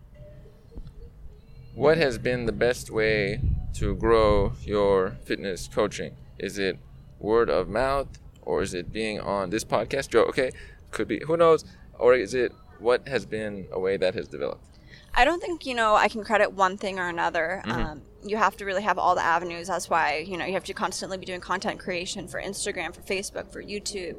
What 1.74 1.98
has 1.98 2.20
been 2.20 2.46
the 2.46 2.52
best 2.52 2.92
way 2.92 3.42
to 3.80 3.96
grow 3.96 4.54
your 4.62 5.18
fitness 5.26 5.68
coaching? 5.68 6.16
Is 6.38 6.60
it 6.60 6.78
word 7.18 7.50
of 7.50 7.68
mouth, 7.68 8.10
or 8.44 8.62
is 8.62 8.76
it 8.76 8.94
being 8.94 9.20
on 9.20 9.50
this 9.50 9.64
podcast? 9.64 10.10
Joe, 10.10 10.26
okay, 10.26 10.52
could 10.94 11.08
be. 11.08 11.22
Who 11.26 11.36
knows? 11.38 11.66
Or 12.00 12.14
is 12.14 12.34
it 12.34 12.54
what 12.80 13.08
has 13.08 13.26
been 13.26 13.68
a 13.72 13.80
way 13.80 13.98
that 13.98 14.14
has 14.16 14.28
developed? 14.28 14.74
I 15.16 15.26
don't 15.26 15.40
think 15.40 15.66
you 15.66 15.76
know 15.76 15.96
I 15.96 16.08
can 16.08 16.24
credit 16.24 16.54
one 16.54 16.78
thing 16.78 16.98
or 17.00 17.08
another. 17.08 17.62
Um, 17.66 18.02
you 18.26 18.38
have 18.38 18.58
to 18.58 18.66
really 18.66 18.82
have 18.82 18.98
all 18.98 19.14
the 19.16 19.24
avenues. 19.24 19.68
That's 19.68 19.90
why 19.90 20.26
you 20.28 20.38
know 20.38 20.46
you 20.46 20.54
have 20.54 20.64
to 20.66 20.74
constantly 20.74 21.18
be 21.18 21.26
doing 21.26 21.40
content 21.40 21.80
creation 21.80 22.28
for 22.28 22.42
Instagram, 22.42 22.96
for 22.96 23.02
Facebook, 23.02 23.52
for 23.52 23.62
YouTube. 23.62 24.18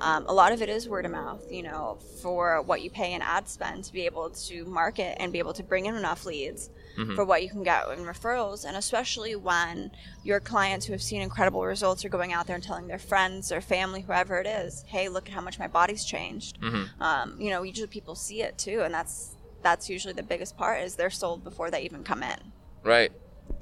Um, 0.00 0.26
a 0.26 0.34
lot 0.34 0.52
of 0.52 0.60
it 0.60 0.68
is 0.68 0.88
word 0.88 1.06
of 1.06 1.12
mouth. 1.12 1.50
You 1.50 1.62
know, 1.62 1.98
for 2.20 2.60
what 2.60 2.82
you 2.82 2.90
pay 2.90 3.14
in 3.14 3.22
ad 3.22 3.48
spend 3.48 3.84
to 3.84 3.92
be 3.92 4.04
able 4.04 4.28
to 4.30 4.64
market 4.66 5.16
and 5.20 5.32
be 5.32 5.38
able 5.38 5.54
to 5.54 5.62
bring 5.62 5.86
in 5.86 5.94
enough 5.94 6.26
leads 6.26 6.68
for 7.14 7.24
what 7.24 7.42
you 7.42 7.50
can 7.50 7.62
get 7.62 7.88
in 7.90 8.00
referrals, 8.04 8.64
and 8.64 8.76
especially 8.76 9.36
when 9.36 9.90
your 10.24 10.40
clients 10.40 10.86
who 10.86 10.92
have 10.92 11.02
seen 11.02 11.20
incredible 11.22 11.64
results 11.64 12.04
are 12.04 12.08
going 12.08 12.32
out 12.32 12.46
there 12.46 12.56
and 12.56 12.64
telling 12.64 12.86
their 12.86 12.98
friends, 12.98 13.48
their 13.50 13.60
family, 13.60 14.00
whoever 14.00 14.38
it 14.38 14.46
is, 14.46 14.84
"Hey, 14.88 15.08
look 15.08 15.28
at 15.28 15.34
how 15.34 15.40
much 15.40 15.58
my 15.58 15.68
body's 15.68 16.04
changed." 16.04 16.58
Um, 17.00 17.36
you 17.40 17.50
know, 17.50 17.62
usually 17.62 17.86
people 17.86 18.14
see 18.14 18.42
it 18.42 18.56
too, 18.58 18.80
and 18.82 18.92
that's 18.94 19.36
that's 19.62 19.90
usually 19.90 20.14
the 20.14 20.22
biggest 20.22 20.56
part 20.56 20.80
is 20.82 20.94
they're 20.96 21.10
sold 21.10 21.42
before 21.42 21.70
they 21.70 21.82
even 21.82 22.04
come 22.04 22.22
in. 22.22 22.52
Right. 22.84 23.12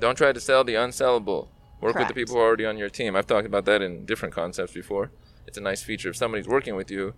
Don't 0.00 0.16
try 0.16 0.32
to 0.32 0.40
sell 0.40 0.62
the 0.64 0.74
unsellable. 0.74 1.48
Work 1.80 1.96
with 1.96 2.08
the 2.08 2.14
people 2.14 2.34
who 2.34 2.40
are 2.40 2.46
already 2.46 2.66
on 2.66 2.78
your 2.78 2.88
team. 2.88 3.16
I've 3.16 3.26
talked 3.26 3.46
about 3.46 3.64
that 3.66 3.82
in 3.82 4.04
different 4.06 4.34
concepts 4.34 4.72
before. 4.72 5.10
It's 5.46 5.58
a 5.58 5.60
nice 5.60 5.82
feature. 5.82 6.10
If 6.10 6.16
somebody's 6.16 6.48
working 6.48 6.76
with 6.76 6.90
you, 6.90 7.14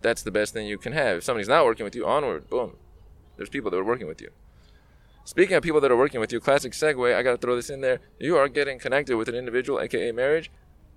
that's 0.00 0.22
the 0.22 0.30
best 0.30 0.52
thing 0.52 0.66
you 0.66 0.78
can 0.78 0.92
have. 0.92 1.18
If 1.18 1.24
somebody's 1.24 1.48
not 1.48 1.64
working 1.64 1.84
with 1.84 1.94
you, 1.94 2.06
onward, 2.06 2.50
boom. 2.50 2.76
There's 3.36 3.48
people 3.48 3.70
that 3.70 3.76
are 3.76 3.84
working 3.84 4.06
with 4.06 4.20
you. 4.20 4.30
Speaking 5.24 5.56
of 5.56 5.62
people 5.62 5.80
that 5.80 5.90
are 5.90 5.96
working 5.96 6.20
with 6.20 6.32
you, 6.32 6.40
classic 6.40 6.72
segue, 6.72 7.14
I 7.14 7.22
got 7.22 7.32
to 7.32 7.36
throw 7.36 7.54
this 7.54 7.70
in 7.70 7.80
there. 7.80 8.00
You 8.18 8.36
are 8.36 8.48
getting 8.48 8.78
connected 8.78 9.16
with 9.16 9.28
an 9.28 9.34
individual, 9.34 9.80
aka 9.80 10.10
marriage. 10.12 10.50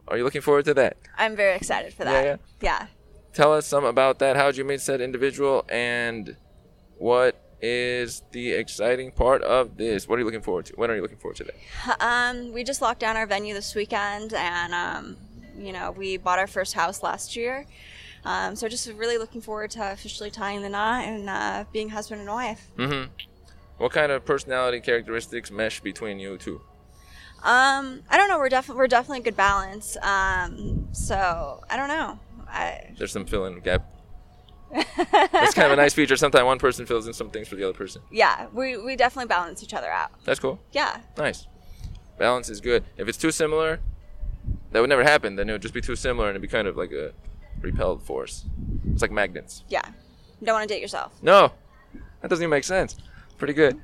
Are 0.07 0.17
you 0.17 0.23
looking 0.23 0.41
forward 0.41 0.65
to 0.65 0.73
that? 0.75 0.97
I'm 1.17 1.35
very 1.35 1.55
excited 1.55 1.93
for 1.93 2.03
that. 2.03 2.23
yeah. 2.23 2.37
yeah. 2.61 2.87
Tell 3.33 3.53
us 3.53 3.65
some 3.65 3.83
about 3.83 4.19
that. 4.19 4.35
How 4.35 4.47
did 4.47 4.57
you 4.57 4.63
meet 4.63 4.81
said 4.81 5.01
individual, 5.01 5.65
and 5.67 6.37
what 6.97 7.41
is 7.61 8.23
the 8.31 8.51
exciting 8.51 9.11
part 9.11 9.41
of 9.41 9.77
this? 9.77 10.07
What 10.07 10.15
are 10.15 10.19
you 10.19 10.25
looking 10.25 10.41
forward 10.41 10.67
to? 10.67 10.73
When 10.75 10.89
are 10.89 10.95
you 10.95 11.01
looking 11.01 11.17
forward 11.17 11.37
to 11.37 11.43
that? 11.45 11.97
Um, 11.99 12.53
we 12.53 12.63
just 12.63 12.81
locked 12.81 12.99
down 12.99 13.17
our 13.17 13.25
venue 13.25 13.53
this 13.53 13.75
weekend, 13.75 14.33
and 14.33 14.73
um, 14.73 15.17
you 15.57 15.73
know 15.73 15.91
we 15.91 16.17
bought 16.17 16.39
our 16.39 16.47
first 16.47 16.73
house 16.73 17.03
last 17.03 17.35
year. 17.35 17.65
Um, 18.23 18.55
so 18.55 18.67
just 18.67 18.87
really 18.93 19.17
looking 19.17 19.41
forward 19.41 19.71
to 19.71 19.91
officially 19.91 20.31
tying 20.31 20.61
the 20.61 20.69
knot 20.69 21.05
and 21.05 21.29
uh, 21.29 21.65
being 21.71 21.89
husband 21.89 22.21
and 22.21 22.29
wife. 22.29 22.71
Mm-hmm. 22.77 23.11
What 23.77 23.91
kind 23.91 24.11
of 24.11 24.23
personality 24.25 24.79
characteristics 24.79 25.51
mesh 25.51 25.79
between 25.81 26.19
you 26.19 26.37
two? 26.37 26.61
Um, 27.43 28.01
I 28.09 28.17
don't 28.17 28.27
know. 28.29 28.37
We're 28.39 28.49
definitely 28.49 28.79
we're 28.79 28.87
definitely 28.87 29.19
a 29.19 29.23
good 29.23 29.37
balance. 29.37 29.97
Um, 30.01 30.87
so 30.93 31.61
I 31.69 31.77
don't 31.77 31.89
know. 31.89 32.19
I, 32.47 32.93
There's 32.97 33.11
some 33.11 33.25
fill 33.25 33.45
in 33.45 33.59
gap. 33.59 33.91
It's 34.77 35.53
kind 35.53 35.67
of 35.67 35.73
a 35.73 35.75
nice 35.75 35.93
feature. 35.93 36.15
Sometimes 36.15 36.45
one 36.45 36.57
person 36.59 36.85
fills 36.85 37.05
in 37.07 37.13
some 37.13 37.29
things 37.29 37.47
for 37.47 37.55
the 37.55 37.63
other 37.63 37.77
person. 37.77 38.01
yeah, 38.11 38.47
we, 38.53 38.77
we 38.77 38.95
definitely 38.95 39.27
balance 39.27 39.61
each 39.61 39.73
other 39.73 39.89
out. 39.89 40.11
That's 40.23 40.39
cool. 40.39 40.59
Yeah. 40.71 41.01
Nice. 41.17 41.47
Balance 42.17 42.49
is 42.49 42.61
good. 42.61 42.83
If 42.97 43.07
it's 43.07 43.17
too 43.17 43.31
similar, 43.31 43.79
that 44.71 44.79
would 44.79 44.89
never 44.89 45.03
happen. 45.03 45.35
Then 45.35 45.49
it 45.49 45.51
would 45.51 45.61
just 45.61 45.73
be 45.73 45.81
too 45.81 45.95
similar 45.95 46.27
and 46.29 46.31
it'd 46.35 46.41
be 46.41 46.47
kind 46.47 46.67
of 46.67 46.77
like 46.77 46.91
a 46.91 47.11
repelled 47.61 48.03
force. 48.03 48.45
It's 48.91 49.01
like 49.01 49.11
magnets. 49.11 49.63
Yeah. 49.69 49.87
You 50.39 50.47
don't 50.47 50.55
want 50.55 50.67
to 50.67 50.73
date 50.73 50.81
yourself. 50.81 51.13
No, 51.21 51.51
that 52.21 52.29
doesn't 52.29 52.41
even 52.43 52.49
make 52.49 52.63
sense. 52.63 52.95
Pretty 53.37 53.53
good. 53.53 53.79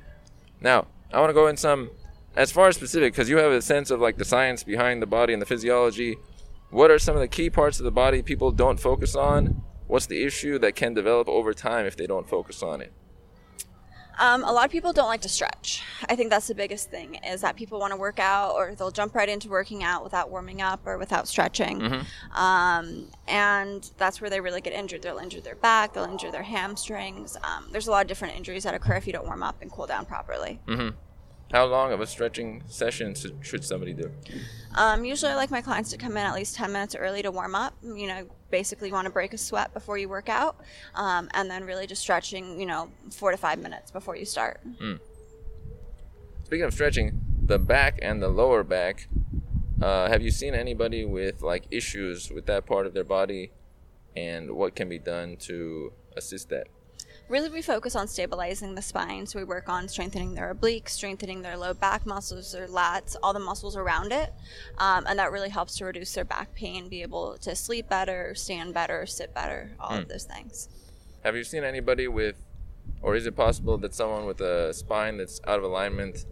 Now, 0.60 0.86
I 1.12 1.20
want 1.20 1.30
to 1.30 1.34
go 1.34 1.46
in 1.46 1.56
some, 1.56 1.90
as 2.36 2.50
far 2.50 2.68
as 2.68 2.76
specific, 2.76 3.12
because 3.12 3.28
you 3.28 3.36
have 3.38 3.52
a 3.52 3.60
sense 3.60 3.90
of 3.90 4.00
like 4.00 4.16
the 4.16 4.24
science 4.24 4.64
behind 4.64 5.02
the 5.02 5.06
body 5.06 5.32
and 5.32 5.42
the 5.42 5.46
physiology. 5.46 6.16
What 6.70 6.90
are 6.90 6.98
some 6.98 7.14
of 7.14 7.20
the 7.20 7.28
key 7.28 7.50
parts 7.50 7.78
of 7.78 7.84
the 7.84 7.90
body 7.90 8.22
people 8.22 8.50
don't 8.50 8.80
focus 8.80 9.14
on? 9.14 9.62
What's 9.86 10.06
the 10.06 10.24
issue 10.24 10.58
that 10.60 10.74
can 10.74 10.94
develop 10.94 11.28
over 11.28 11.52
time 11.52 11.84
if 11.84 11.96
they 11.96 12.06
don't 12.06 12.28
focus 12.28 12.62
on 12.62 12.80
it? 12.80 12.92
Um, 14.22 14.44
a 14.44 14.52
lot 14.52 14.64
of 14.64 14.70
people 14.70 14.92
don't 14.92 15.08
like 15.08 15.22
to 15.22 15.28
stretch. 15.28 15.82
I 16.08 16.14
think 16.14 16.30
that's 16.30 16.46
the 16.46 16.54
biggest 16.54 16.92
thing 16.92 17.16
is 17.26 17.40
that 17.40 17.56
people 17.56 17.80
want 17.80 17.90
to 17.90 17.96
work 17.96 18.20
out 18.20 18.52
or 18.52 18.72
they'll 18.76 18.92
jump 18.92 19.16
right 19.16 19.28
into 19.28 19.48
working 19.48 19.82
out 19.82 20.04
without 20.04 20.30
warming 20.30 20.62
up 20.62 20.86
or 20.86 20.96
without 20.96 21.26
stretching. 21.26 21.82
Um, 22.32 23.08
and 23.26 23.90
that's 23.98 24.20
where 24.20 24.30
they 24.30 24.40
really 24.40 24.60
get 24.60 24.74
injured. 24.74 25.02
They'll 25.02 25.18
injure 25.18 25.40
their 25.40 25.56
back, 25.56 25.92
they'll 25.94 26.04
injure 26.04 26.30
their 26.30 26.44
hamstrings. 26.44 27.36
Um, 27.42 27.66
there's 27.72 27.88
a 27.88 27.90
lot 27.90 28.02
of 28.02 28.06
different 28.06 28.36
injuries 28.36 28.62
that 28.62 28.74
occur 28.74 28.94
if 28.94 29.08
you 29.08 29.12
don't 29.12 29.26
warm 29.26 29.42
up 29.42 29.56
and 29.60 29.68
cool 29.72 29.88
down 29.88 30.06
properly. 30.06 30.60
How 31.52 31.66
long 31.66 31.92
of 31.92 32.00
a 32.00 32.06
stretching 32.06 32.62
session 32.66 33.14
should, 33.42 33.62
somebody 33.62 33.92
do? 33.92 34.10
Um, 34.74 35.04
usually, 35.04 35.32
I 35.32 35.34
like 35.34 35.50
my 35.50 35.60
clients 35.60 35.90
to 35.90 35.98
come 35.98 36.12
in 36.12 36.24
at 36.24 36.34
least 36.34 36.56
10 36.56 36.72
minutes 36.72 36.94
early 36.94 37.20
to 37.22 37.30
warm 37.30 37.54
up. 37.54 37.74
You 37.82 38.06
know, 38.06 38.26
basically, 38.50 38.88
you 38.88 38.94
want 38.94 39.04
to 39.04 39.12
break 39.12 39.34
a 39.34 39.38
sweat 39.38 39.74
before 39.74 39.98
you 39.98 40.08
work 40.08 40.30
out, 40.30 40.56
um, 40.94 41.28
and 41.34 41.50
then 41.50 41.64
really 41.64 41.86
just 41.86 42.00
stretching, 42.00 42.58
you 42.58 42.64
know, 42.64 42.90
four 43.10 43.30
to 43.32 43.36
five 43.36 43.58
minutes 43.58 43.90
before 43.90 44.16
you 44.16 44.24
start. 44.24 44.60
Speaking 46.44 46.64
of 46.64 46.72
stretching, 46.72 47.20
the 47.44 47.58
back 47.58 47.98
and 48.00 48.22
the 48.22 48.28
lower 48.28 48.64
back, 48.64 49.08
uh, 49.82 50.08
have 50.08 50.22
you 50.22 50.30
seen 50.30 50.54
anybody 50.54 51.04
with 51.04 51.42
like 51.42 51.66
issues 51.70 52.30
with 52.30 52.46
that 52.46 52.64
part 52.66 52.86
of 52.86 52.94
their 52.94 53.04
body 53.04 53.50
and 54.16 54.50
what 54.52 54.74
can 54.74 54.88
be 54.88 54.98
done 54.98 55.36
to 55.36 55.92
assist 56.16 56.48
that? 56.50 56.68
Really, 57.32 57.48
we 57.48 57.62
focus 57.62 57.96
on 57.96 58.08
stabilizing 58.08 58.74
the 58.74 58.82
spine. 58.82 59.24
So 59.24 59.38
we 59.38 59.46
work 59.46 59.66
on 59.66 59.88
strengthening 59.88 60.34
their 60.34 60.54
obliques, 60.54 60.90
strengthening 60.90 61.40
their 61.40 61.56
low 61.56 61.72
back 61.72 62.04
muscles, 62.04 62.52
their 62.52 62.66
lats, 62.66 63.16
all 63.22 63.32
the 63.32 63.38
muscles 63.38 63.74
around 63.74 64.12
it. 64.12 64.34
Um, 64.76 65.06
and 65.08 65.18
that 65.18 65.32
really 65.32 65.48
helps 65.48 65.78
to 65.78 65.86
reduce 65.86 66.12
their 66.12 66.26
back 66.26 66.54
pain, 66.54 66.90
be 66.90 67.00
able 67.00 67.38
to 67.38 67.56
sleep 67.56 67.88
better, 67.88 68.34
stand 68.34 68.74
better, 68.74 69.06
sit 69.06 69.32
better, 69.32 69.70
all 69.80 69.96
of 69.96 70.08
those 70.08 70.24
things. 70.24 70.68
Have 71.24 71.34
you 71.34 71.42
seen 71.42 71.64
anybody 71.64 72.06
with, 72.06 72.36
or 73.00 73.16
is 73.16 73.24
it 73.24 73.34
possible 73.34 73.78
that 73.78 73.94
someone 73.94 74.26
with 74.26 74.42
a 74.42 74.74
spine 74.74 75.16
that's 75.16 75.40
out 75.46 75.56
of 75.56 75.64
alignment, 75.64 76.26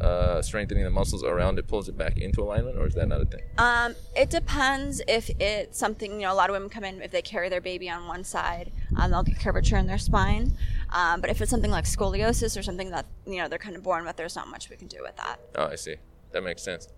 uh, 0.00 0.42
strengthening 0.42 0.84
the 0.84 0.90
muscles 0.90 1.22
around 1.22 1.58
it, 1.58 1.66
pulls 1.66 1.88
it 1.88 1.96
back 1.96 2.18
into 2.18 2.42
alignment, 2.42 2.76
or 2.76 2.86
is 2.86 2.94
that 2.94 3.08
not 3.08 3.20
a 3.20 3.24
thing? 3.24 3.42
Um, 3.58 3.94
it 4.16 4.30
depends 4.30 5.00
if 5.06 5.30
it's 5.40 5.78
something, 5.78 6.12
you 6.12 6.26
know, 6.26 6.32
a 6.32 6.34
lot 6.34 6.50
of 6.50 6.54
women 6.54 6.68
come 6.68 6.84
in 6.84 7.00
if 7.02 7.10
they 7.10 7.22
carry 7.22 7.48
their 7.48 7.60
baby 7.60 7.88
on 7.88 8.06
one 8.06 8.24
side, 8.24 8.72
um, 8.96 9.10
they'll 9.10 9.22
get 9.22 9.38
curvature 9.38 9.76
in 9.76 9.86
their 9.86 9.98
spine. 9.98 10.56
Um, 10.92 11.20
but 11.20 11.30
if 11.30 11.40
it's 11.40 11.50
something 11.50 11.70
like 11.70 11.84
scoliosis 11.84 12.58
or 12.58 12.62
something 12.62 12.90
that, 12.90 13.06
you 13.26 13.36
know, 13.36 13.48
they're 13.48 13.58
kind 13.58 13.76
of 13.76 13.82
born 13.82 14.04
with, 14.04 14.16
there's 14.16 14.36
not 14.36 14.48
much 14.48 14.70
we 14.70 14.76
can 14.76 14.88
do 14.88 14.98
with 15.02 15.16
that. 15.16 15.36
Oh, 15.54 15.66
I 15.66 15.76
see. 15.76 15.96
That 16.32 16.42
makes 16.42 16.62
sense. 16.62 16.88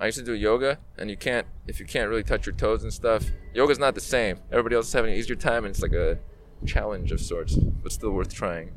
I 0.00 0.06
used 0.06 0.18
to 0.18 0.24
do 0.24 0.32
yoga, 0.32 0.78
and 0.96 1.10
you 1.10 1.16
can't 1.16 1.46
if 1.66 1.80
you 1.80 1.86
can't 1.86 2.08
really 2.08 2.22
touch 2.22 2.46
your 2.46 2.54
toes 2.54 2.84
and 2.84 2.92
stuff. 2.92 3.24
Yoga's 3.52 3.80
not 3.80 3.94
the 3.96 4.00
same. 4.00 4.38
Everybody 4.52 4.76
else 4.76 4.86
is 4.86 4.92
having 4.92 5.12
an 5.12 5.18
easier 5.18 5.34
time, 5.34 5.64
and 5.64 5.72
it's 5.72 5.82
like 5.82 5.92
a 5.92 6.18
challenge 6.66 7.10
of 7.10 7.20
sorts, 7.20 7.56
but 7.56 7.90
still 7.90 8.12
worth 8.12 8.32
trying. 8.32 8.70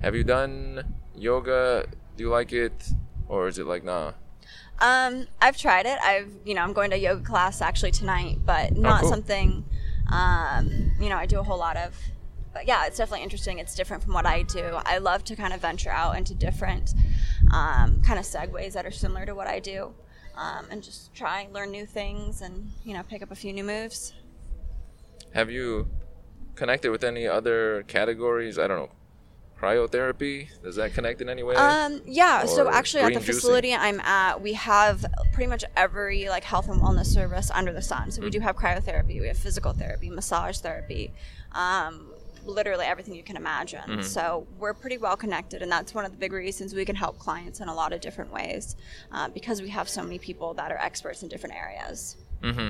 Have 0.00 0.14
you 0.14 0.24
done 0.24 0.94
yoga? 1.14 1.86
Do 2.16 2.24
you 2.24 2.30
like 2.30 2.52
it, 2.52 2.88
or 3.28 3.48
is 3.48 3.58
it 3.58 3.66
like 3.66 3.84
nah? 3.84 4.12
Um, 4.80 5.26
I've 5.42 5.58
tried 5.58 5.84
it. 5.84 5.98
I've, 6.02 6.32
you 6.44 6.54
know, 6.54 6.62
I'm 6.62 6.72
going 6.72 6.90
to 6.90 6.98
yoga 6.98 7.22
class 7.22 7.60
actually 7.60 7.90
tonight, 7.90 8.38
but 8.44 8.74
not 8.74 9.02
cool. 9.02 9.10
something, 9.10 9.64
um, 10.10 10.92
you 10.98 11.10
know, 11.10 11.16
I 11.16 11.26
do 11.26 11.38
a 11.38 11.42
whole 11.42 11.58
lot 11.58 11.76
of. 11.76 11.94
But 12.54 12.66
yeah, 12.66 12.86
it's 12.86 12.96
definitely 12.96 13.22
interesting. 13.22 13.58
It's 13.58 13.74
different 13.74 14.02
from 14.02 14.14
what 14.14 14.24
I 14.24 14.42
do. 14.42 14.78
I 14.86 14.98
love 14.98 15.22
to 15.24 15.36
kind 15.36 15.52
of 15.52 15.60
venture 15.60 15.90
out 15.90 16.16
into 16.16 16.34
different 16.34 16.94
um, 17.52 18.00
kind 18.02 18.18
of 18.18 18.24
segues 18.24 18.72
that 18.72 18.86
are 18.86 18.90
similar 18.90 19.26
to 19.26 19.34
what 19.34 19.46
I 19.46 19.60
do, 19.60 19.92
um, 20.34 20.66
and 20.70 20.82
just 20.82 21.14
try 21.14 21.46
learn 21.52 21.70
new 21.70 21.84
things 21.84 22.40
and 22.40 22.70
you 22.84 22.94
know 22.94 23.02
pick 23.02 23.22
up 23.22 23.30
a 23.30 23.36
few 23.36 23.52
new 23.52 23.64
moves. 23.64 24.14
Have 25.34 25.50
you 25.50 25.90
connected 26.54 26.90
with 26.90 27.04
any 27.04 27.28
other 27.28 27.84
categories? 27.86 28.58
I 28.58 28.66
don't 28.66 28.78
know. 28.78 28.90
Cryotherapy 29.60 30.48
does 30.62 30.76
that 30.76 30.94
connect 30.94 31.20
in 31.20 31.28
any 31.28 31.42
way? 31.42 31.54
Um, 31.54 32.00
yeah. 32.06 32.46
So 32.46 32.70
actually, 32.70 33.02
at 33.02 33.12
the 33.12 33.20
juicing? 33.20 33.24
facility 33.24 33.74
I'm 33.74 34.00
at, 34.00 34.40
we 34.40 34.54
have 34.54 35.04
pretty 35.32 35.48
much 35.48 35.64
every 35.76 36.28
like 36.28 36.44
health 36.44 36.68
and 36.68 36.80
wellness 36.80 37.06
service 37.06 37.50
under 37.50 37.72
the 37.72 37.82
sun. 37.82 38.10
So 38.10 38.22
we 38.22 38.30
do 38.30 38.40
have 38.40 38.56
cryotherapy, 38.56 39.20
we 39.20 39.26
have 39.26 39.36
physical 39.36 39.72
therapy, 39.72 40.08
massage 40.08 40.58
therapy, 40.58 41.12
um, 41.52 42.06
literally 42.46 42.86
everything 42.86 43.14
you 43.14 43.22
can 43.22 43.36
imagine. 43.36 44.02
So 44.02 44.46
we're 44.58 44.72
pretty 44.72 44.96
well 44.96 45.16
connected, 45.16 45.60
and 45.60 45.70
that's 45.70 45.94
one 45.94 46.06
of 46.06 46.10
the 46.10 46.16
big 46.16 46.32
reasons 46.32 46.74
we 46.74 46.86
can 46.86 46.96
help 46.96 47.18
clients 47.18 47.60
in 47.60 47.68
a 47.68 47.74
lot 47.74 47.92
of 47.92 48.00
different 48.00 48.32
ways 48.32 48.76
uh, 49.12 49.28
because 49.28 49.60
we 49.60 49.68
have 49.68 49.90
so 49.90 50.02
many 50.02 50.18
people 50.18 50.54
that 50.54 50.72
are 50.72 50.78
experts 50.78 51.22
in 51.22 51.28
different 51.28 51.54
areas. 51.54 52.16
Mm-hmm. 52.42 52.68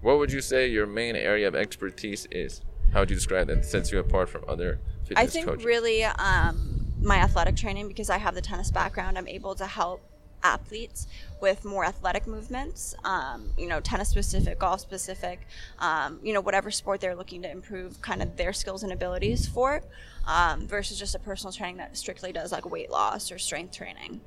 What 0.00 0.18
would 0.18 0.30
you 0.30 0.40
say 0.40 0.68
your 0.68 0.86
main 0.86 1.16
area 1.16 1.48
of 1.48 1.56
expertise 1.56 2.28
is? 2.30 2.60
How 2.92 3.00
would 3.00 3.10
you 3.10 3.16
describe 3.16 3.48
that? 3.48 3.64
Sets 3.64 3.90
you 3.90 3.98
apart 3.98 4.28
from 4.28 4.44
other 4.46 4.78
I 5.16 5.26
think 5.26 5.46
coaches? 5.46 5.64
really 5.64 6.04
um, 6.04 6.86
my 7.02 7.16
athletic 7.16 7.56
training 7.56 7.88
because 7.88 8.10
I 8.10 8.18
have 8.18 8.34
the 8.34 8.40
tennis 8.40 8.70
background. 8.70 9.18
I'm 9.18 9.28
able 9.28 9.54
to 9.56 9.66
help 9.66 10.02
athletes 10.42 11.06
with 11.40 11.64
more 11.64 11.84
athletic 11.84 12.26
movements. 12.26 12.94
Um, 13.04 13.50
you 13.56 13.66
know, 13.66 13.80
tennis 13.80 14.10
specific, 14.10 14.58
golf 14.58 14.80
specific. 14.80 15.46
Um, 15.78 16.20
you 16.22 16.32
know, 16.32 16.40
whatever 16.40 16.70
sport 16.70 17.00
they're 17.00 17.16
looking 17.16 17.42
to 17.42 17.50
improve, 17.50 18.00
kind 18.02 18.22
of 18.22 18.36
their 18.36 18.52
skills 18.52 18.82
and 18.82 18.92
abilities 18.92 19.48
for, 19.48 19.82
um, 20.26 20.68
versus 20.68 20.98
just 20.98 21.14
a 21.14 21.18
personal 21.18 21.52
training 21.52 21.78
that 21.78 21.96
strictly 21.96 22.32
does 22.32 22.52
like 22.52 22.70
weight 22.70 22.90
loss 22.90 23.32
or 23.32 23.38
strength 23.38 23.74
training. 23.76 24.20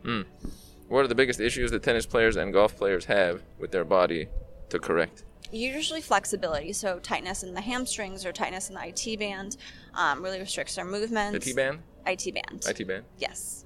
What 0.88 1.04
are 1.04 1.08
the 1.08 1.16
biggest 1.16 1.40
issues 1.40 1.72
that 1.72 1.84
tennis 1.84 2.06
players 2.06 2.36
and 2.36 2.52
golf 2.52 2.76
players 2.76 3.06
have 3.06 3.44
with 3.60 3.72
their 3.72 3.86
body 3.86 4.28
to 4.70 4.80
correct? 4.80 5.24
Usually 5.52 6.02
flexibility, 6.02 6.74
so 6.74 7.00
tightness 7.00 7.44
in 7.44 7.54
the 7.54 7.62
hamstrings 7.62 8.26
or 8.26 8.32
tightness 8.32 8.70
in 8.70 8.76
the 8.76 8.82
IT 8.88 9.20
band 9.20 9.58
um, 9.94 10.22
really 10.22 10.40
restricts 10.40 10.76
their 10.76 10.86
movements. 10.86 11.34
The 11.34 11.52
T 11.52 11.54
band? 11.54 11.80
IT 12.06 12.34
band. 12.34 12.66
IT 12.68 12.88
band? 12.88 13.06
Yes. 13.18 13.66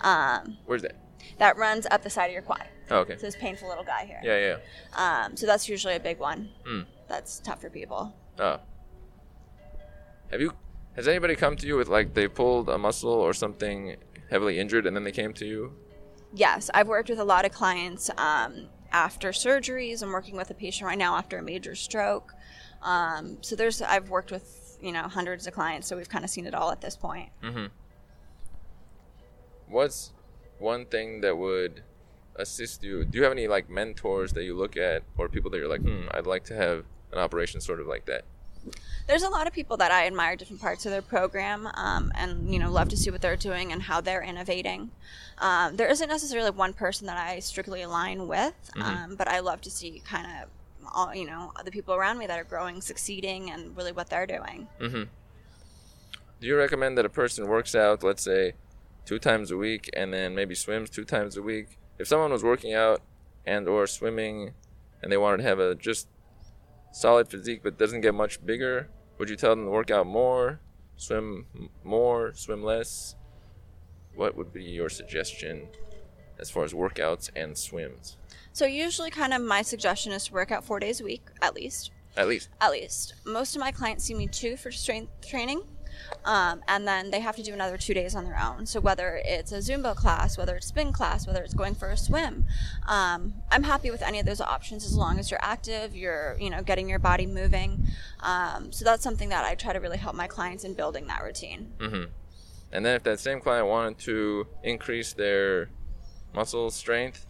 Um, 0.00 0.58
Where's 0.66 0.82
that? 0.82 0.96
that 1.38 1.56
runs 1.56 1.86
up 1.90 2.02
the 2.02 2.10
side 2.10 2.26
of 2.26 2.32
your 2.32 2.42
quad. 2.42 2.64
Oh, 2.90 2.98
okay. 2.98 3.16
So 3.16 3.22
this 3.22 3.36
painful 3.36 3.68
little 3.68 3.84
guy 3.84 4.04
here. 4.04 4.20
Yeah, 4.22 4.56
yeah. 4.56 5.24
Um, 5.24 5.36
so 5.36 5.46
that's 5.46 5.68
usually 5.68 5.96
a 5.96 6.00
big 6.00 6.18
one. 6.18 6.50
Mm. 6.66 6.86
That's 7.08 7.40
tough 7.40 7.60
for 7.60 7.70
people. 7.70 8.14
Oh. 8.38 8.60
Have 10.30 10.40
you? 10.40 10.52
Has 10.94 11.08
anybody 11.08 11.34
come 11.36 11.56
to 11.56 11.66
you 11.66 11.76
with 11.76 11.88
like 11.88 12.14
they 12.14 12.28
pulled 12.28 12.68
a 12.68 12.78
muscle 12.78 13.12
or 13.12 13.32
something 13.32 13.96
heavily 14.30 14.58
injured 14.58 14.86
and 14.86 14.94
then 14.94 15.04
they 15.04 15.12
came 15.12 15.32
to 15.34 15.46
you? 15.46 15.72
Yes, 16.34 16.70
I've 16.74 16.88
worked 16.88 17.08
with 17.08 17.18
a 17.18 17.24
lot 17.24 17.44
of 17.44 17.52
clients 17.52 18.10
um, 18.16 18.68
after 18.92 19.30
surgeries. 19.30 20.02
I'm 20.02 20.12
working 20.12 20.36
with 20.36 20.50
a 20.50 20.54
patient 20.54 20.86
right 20.86 20.98
now 20.98 21.16
after 21.16 21.38
a 21.38 21.42
major 21.42 21.74
stroke. 21.74 22.34
Um, 22.82 23.38
so 23.40 23.56
there's 23.56 23.80
I've 23.82 24.10
worked 24.10 24.30
with 24.30 24.78
you 24.80 24.92
know 24.92 25.02
hundreds 25.02 25.46
of 25.46 25.54
clients, 25.54 25.88
so 25.88 25.96
we've 25.96 26.08
kind 26.08 26.24
of 26.24 26.30
seen 26.30 26.46
it 26.46 26.54
all 26.54 26.70
at 26.70 26.80
this 26.80 26.96
point. 26.96 27.30
Mm-hmm. 27.42 27.66
What's 29.68 30.12
one 30.58 30.86
thing 30.86 31.20
that 31.22 31.36
would 31.36 31.82
assist 32.36 32.82
you? 32.82 33.04
Do 33.04 33.18
you 33.18 33.24
have 33.24 33.32
any 33.32 33.48
like 33.48 33.68
mentors 33.70 34.32
that 34.34 34.44
you 34.44 34.56
look 34.56 34.76
at 34.76 35.02
or 35.16 35.28
people 35.28 35.50
that 35.50 35.58
you're 35.58 35.68
like, 35.68 35.82
hmm, 35.82 36.06
I'd 36.10 36.26
like 36.26 36.44
to 36.44 36.54
have 36.54 36.84
an 37.12 37.18
operation 37.18 37.60
sort 37.60 37.80
of 37.80 37.86
like 37.86 38.06
that? 38.06 38.24
There's 39.06 39.22
a 39.22 39.28
lot 39.28 39.46
of 39.46 39.52
people 39.52 39.76
that 39.78 39.90
I 39.90 40.06
admire 40.06 40.36
different 40.36 40.62
parts 40.62 40.86
of 40.86 40.92
their 40.92 41.02
program, 41.02 41.68
um, 41.74 42.12
and 42.14 42.52
you 42.52 42.58
know 42.58 42.70
love 42.70 42.88
to 42.90 42.96
see 42.96 43.10
what 43.10 43.20
they're 43.20 43.36
doing 43.36 43.72
and 43.72 43.82
how 43.82 44.00
they're 44.00 44.22
innovating. 44.22 44.90
Um, 45.38 45.76
there 45.76 45.88
isn't 45.88 46.08
necessarily 46.08 46.50
one 46.50 46.72
person 46.72 47.06
that 47.08 47.16
I 47.16 47.40
strictly 47.40 47.82
align 47.82 48.28
with, 48.28 48.54
um, 48.76 49.16
but 49.16 49.26
I 49.28 49.40
love 49.40 49.60
to 49.62 49.70
see 49.70 50.02
kind 50.06 50.26
of 50.26 50.48
all 50.94 51.14
you 51.14 51.26
know 51.26 51.52
the 51.64 51.70
people 51.70 51.94
around 51.94 52.18
me 52.18 52.26
that 52.26 52.38
are 52.38 52.44
growing, 52.44 52.80
succeeding, 52.80 53.50
and 53.50 53.76
really 53.76 53.92
what 53.92 54.08
they're 54.08 54.26
doing. 54.26 54.68
Mm-hmm. 54.80 55.02
Do 56.40 56.48
you 56.48 56.56
recommend 56.56 56.98
that 56.98 57.04
a 57.04 57.08
person 57.08 57.46
works 57.46 57.74
out, 57.74 58.02
let's 58.02 58.22
say, 58.22 58.54
two 59.04 59.18
times 59.18 59.50
a 59.50 59.56
week, 59.56 59.90
and 59.94 60.12
then 60.12 60.34
maybe 60.34 60.54
swims 60.54 60.90
two 60.90 61.04
times 61.04 61.36
a 61.36 61.42
week? 61.42 61.78
If 61.98 62.08
someone 62.08 62.32
was 62.32 62.42
working 62.42 62.74
out 62.74 63.00
and 63.46 63.68
or 63.68 63.86
swimming, 63.86 64.52
and 65.02 65.10
they 65.10 65.16
wanted 65.16 65.38
to 65.38 65.42
have 65.44 65.58
a 65.58 65.74
just 65.74 66.08
solid 66.92 67.28
physique 67.28 67.60
but 67.62 67.78
doesn't 67.78 68.02
get 68.02 68.14
much 68.14 68.44
bigger, 68.44 68.88
would 69.18 69.28
you 69.28 69.36
tell 69.36 69.50
them 69.50 69.64
to 69.64 69.70
work 69.70 69.90
out 69.90 70.06
more, 70.06 70.60
swim 70.96 71.46
more, 71.82 72.32
swim 72.34 72.62
less? 72.62 73.16
What 74.14 74.36
would 74.36 74.52
be 74.52 74.62
your 74.62 74.88
suggestion 74.88 75.68
as 76.38 76.50
far 76.50 76.64
as 76.64 76.72
workouts 76.72 77.30
and 77.34 77.56
swims? 77.56 78.16
So 78.52 78.66
usually, 78.66 79.10
kind 79.10 79.32
of 79.32 79.40
my 79.40 79.62
suggestion 79.62 80.12
is 80.12 80.26
to 80.26 80.34
work 80.34 80.52
out 80.52 80.64
four 80.64 80.78
days 80.78 81.00
a 81.00 81.04
week 81.04 81.22
at 81.40 81.54
least. 81.54 81.90
At 82.16 82.28
least. 82.28 82.50
At 82.60 82.72
least 82.72 83.14
most 83.24 83.56
of 83.56 83.60
my 83.60 83.72
clients 83.72 84.04
see 84.04 84.14
me 84.14 84.26
two 84.26 84.56
for 84.56 84.70
strength 84.70 85.26
training. 85.26 85.62
Um, 86.24 86.62
and 86.68 86.86
then 86.86 87.10
they 87.10 87.20
have 87.20 87.36
to 87.36 87.42
do 87.42 87.52
another 87.52 87.76
two 87.76 87.94
days 87.94 88.14
on 88.14 88.24
their 88.24 88.38
own. 88.38 88.66
So 88.66 88.80
whether 88.80 89.20
it's 89.24 89.52
a 89.52 89.58
Zumba 89.58 89.94
class, 89.96 90.38
whether 90.38 90.56
it's 90.56 90.66
spin 90.66 90.92
class, 90.92 91.26
whether 91.26 91.42
it's 91.42 91.54
going 91.54 91.74
for 91.74 91.88
a 91.88 91.96
swim, 91.96 92.44
um, 92.86 93.34
I'm 93.50 93.64
happy 93.64 93.90
with 93.90 94.02
any 94.02 94.20
of 94.20 94.26
those 94.26 94.40
options 94.40 94.84
as 94.84 94.94
long 94.96 95.18
as 95.18 95.30
you're 95.30 95.42
active, 95.42 95.96
you're 95.96 96.36
you 96.40 96.50
know 96.50 96.62
getting 96.62 96.88
your 96.88 96.98
body 96.98 97.26
moving. 97.26 97.86
Um, 98.20 98.72
so 98.72 98.84
that's 98.84 99.02
something 99.02 99.30
that 99.30 99.44
I 99.44 99.54
try 99.54 99.72
to 99.72 99.80
really 99.80 99.98
help 99.98 100.14
my 100.14 100.26
clients 100.26 100.64
in 100.64 100.74
building 100.74 101.06
that 101.08 101.22
routine. 101.22 101.72
Mm-hmm. 101.78 102.04
And 102.72 102.86
then 102.86 102.96
if 102.96 103.02
that 103.02 103.20
same 103.20 103.40
client 103.40 103.66
wanted 103.66 103.98
to 104.00 104.46
increase 104.62 105.12
their 105.12 105.68
muscle 106.34 106.70
strength, 106.70 107.26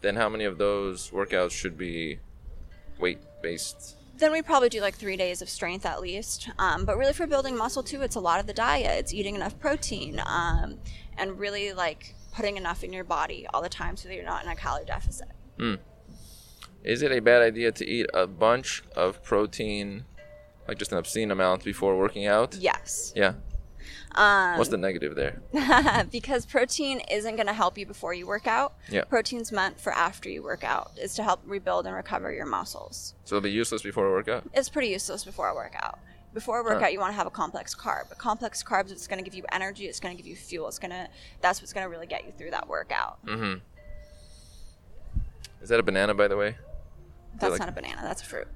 then 0.00 0.16
how 0.16 0.28
many 0.28 0.44
of 0.44 0.58
those 0.58 1.10
workouts 1.10 1.52
should 1.52 1.78
be 1.78 2.18
weight 2.98 3.18
based? 3.42 3.93
Then 4.16 4.32
we 4.32 4.42
probably 4.42 4.68
do 4.68 4.80
like 4.80 4.94
three 4.94 5.16
days 5.16 5.42
of 5.42 5.48
strength 5.48 5.84
at 5.84 6.00
least. 6.00 6.48
Um, 6.58 6.84
but 6.84 6.96
really, 6.96 7.12
for 7.12 7.26
building 7.26 7.56
muscle 7.56 7.82
too, 7.82 8.02
it's 8.02 8.16
a 8.16 8.20
lot 8.20 8.40
of 8.40 8.46
the 8.46 8.52
diet. 8.52 8.98
It's 8.98 9.12
eating 9.14 9.34
enough 9.34 9.58
protein 9.58 10.20
um, 10.24 10.78
and 11.18 11.38
really 11.38 11.72
like 11.72 12.14
putting 12.32 12.56
enough 12.56 12.84
in 12.84 12.92
your 12.92 13.04
body 13.04 13.46
all 13.52 13.62
the 13.62 13.68
time 13.68 13.96
so 13.96 14.08
that 14.08 14.14
you're 14.14 14.24
not 14.24 14.44
in 14.44 14.50
a 14.50 14.56
calorie 14.56 14.84
deficit. 14.84 15.28
Is 16.82 17.02
it 17.02 17.12
a 17.12 17.20
bad 17.20 17.42
idea 17.42 17.72
to 17.72 17.86
eat 17.86 18.06
a 18.12 18.26
bunch 18.26 18.82
of 18.94 19.22
protein, 19.22 20.04
like 20.68 20.78
just 20.78 20.92
an 20.92 20.98
obscene 20.98 21.30
amount, 21.30 21.64
before 21.64 21.96
working 21.96 22.26
out? 22.26 22.56
Yes. 22.56 23.12
Yeah. 23.16 23.34
Um, 24.14 24.58
What's 24.58 24.70
the 24.70 24.76
negative 24.76 25.14
there? 25.14 25.42
because 26.12 26.46
protein 26.46 27.00
isn't 27.10 27.36
going 27.36 27.46
to 27.46 27.52
help 27.52 27.76
you 27.76 27.86
before 27.86 28.14
you 28.14 28.26
work 28.26 28.46
out. 28.46 28.74
Yeah. 28.88 29.04
Protein's 29.04 29.50
meant 29.50 29.80
for 29.80 29.92
after 29.92 30.28
you 30.28 30.42
work 30.42 30.62
out. 30.64 30.92
It's 30.96 31.14
to 31.16 31.22
help 31.22 31.40
rebuild 31.44 31.86
and 31.86 31.94
recover 31.94 32.32
your 32.32 32.46
muscles. 32.46 33.14
So 33.24 33.36
it'll 33.36 33.44
be 33.44 33.50
useless 33.50 33.82
before 33.82 34.06
a 34.06 34.10
workout? 34.10 34.44
It's 34.54 34.68
pretty 34.68 34.88
useless 34.88 35.24
before 35.24 35.48
a 35.48 35.54
workout. 35.54 35.98
Before 36.32 36.58
a 36.58 36.64
workout, 36.64 36.92
you 36.92 36.98
want 36.98 37.12
to 37.12 37.16
have 37.16 37.28
a 37.28 37.30
complex 37.30 37.74
carb. 37.76 38.10
A 38.10 38.16
complex 38.16 38.62
carbs, 38.62 38.90
it's 38.90 39.06
going 39.06 39.22
to 39.22 39.24
give 39.24 39.34
you 39.36 39.44
energy. 39.52 39.86
It's 39.86 40.00
going 40.00 40.16
to 40.16 40.20
give 40.20 40.28
you 40.28 40.34
fuel. 40.34 40.66
It's 40.66 40.80
going 40.80 40.90
to. 40.90 41.08
That's 41.40 41.60
what's 41.60 41.72
going 41.72 41.84
to 41.84 41.88
really 41.88 42.08
get 42.08 42.26
you 42.26 42.32
through 42.36 42.50
that 42.50 42.68
workout. 42.68 43.24
Mm-hmm. 43.24 43.60
Is 45.62 45.68
that 45.68 45.78
a 45.78 45.82
banana, 45.84 46.12
by 46.12 46.26
the 46.26 46.36
way? 46.36 46.56
That's 47.38 47.52
like- 47.52 47.60
not 47.60 47.68
a 47.68 47.72
banana. 47.72 48.00
That's 48.02 48.20
a 48.22 48.24
fruit. 48.26 48.48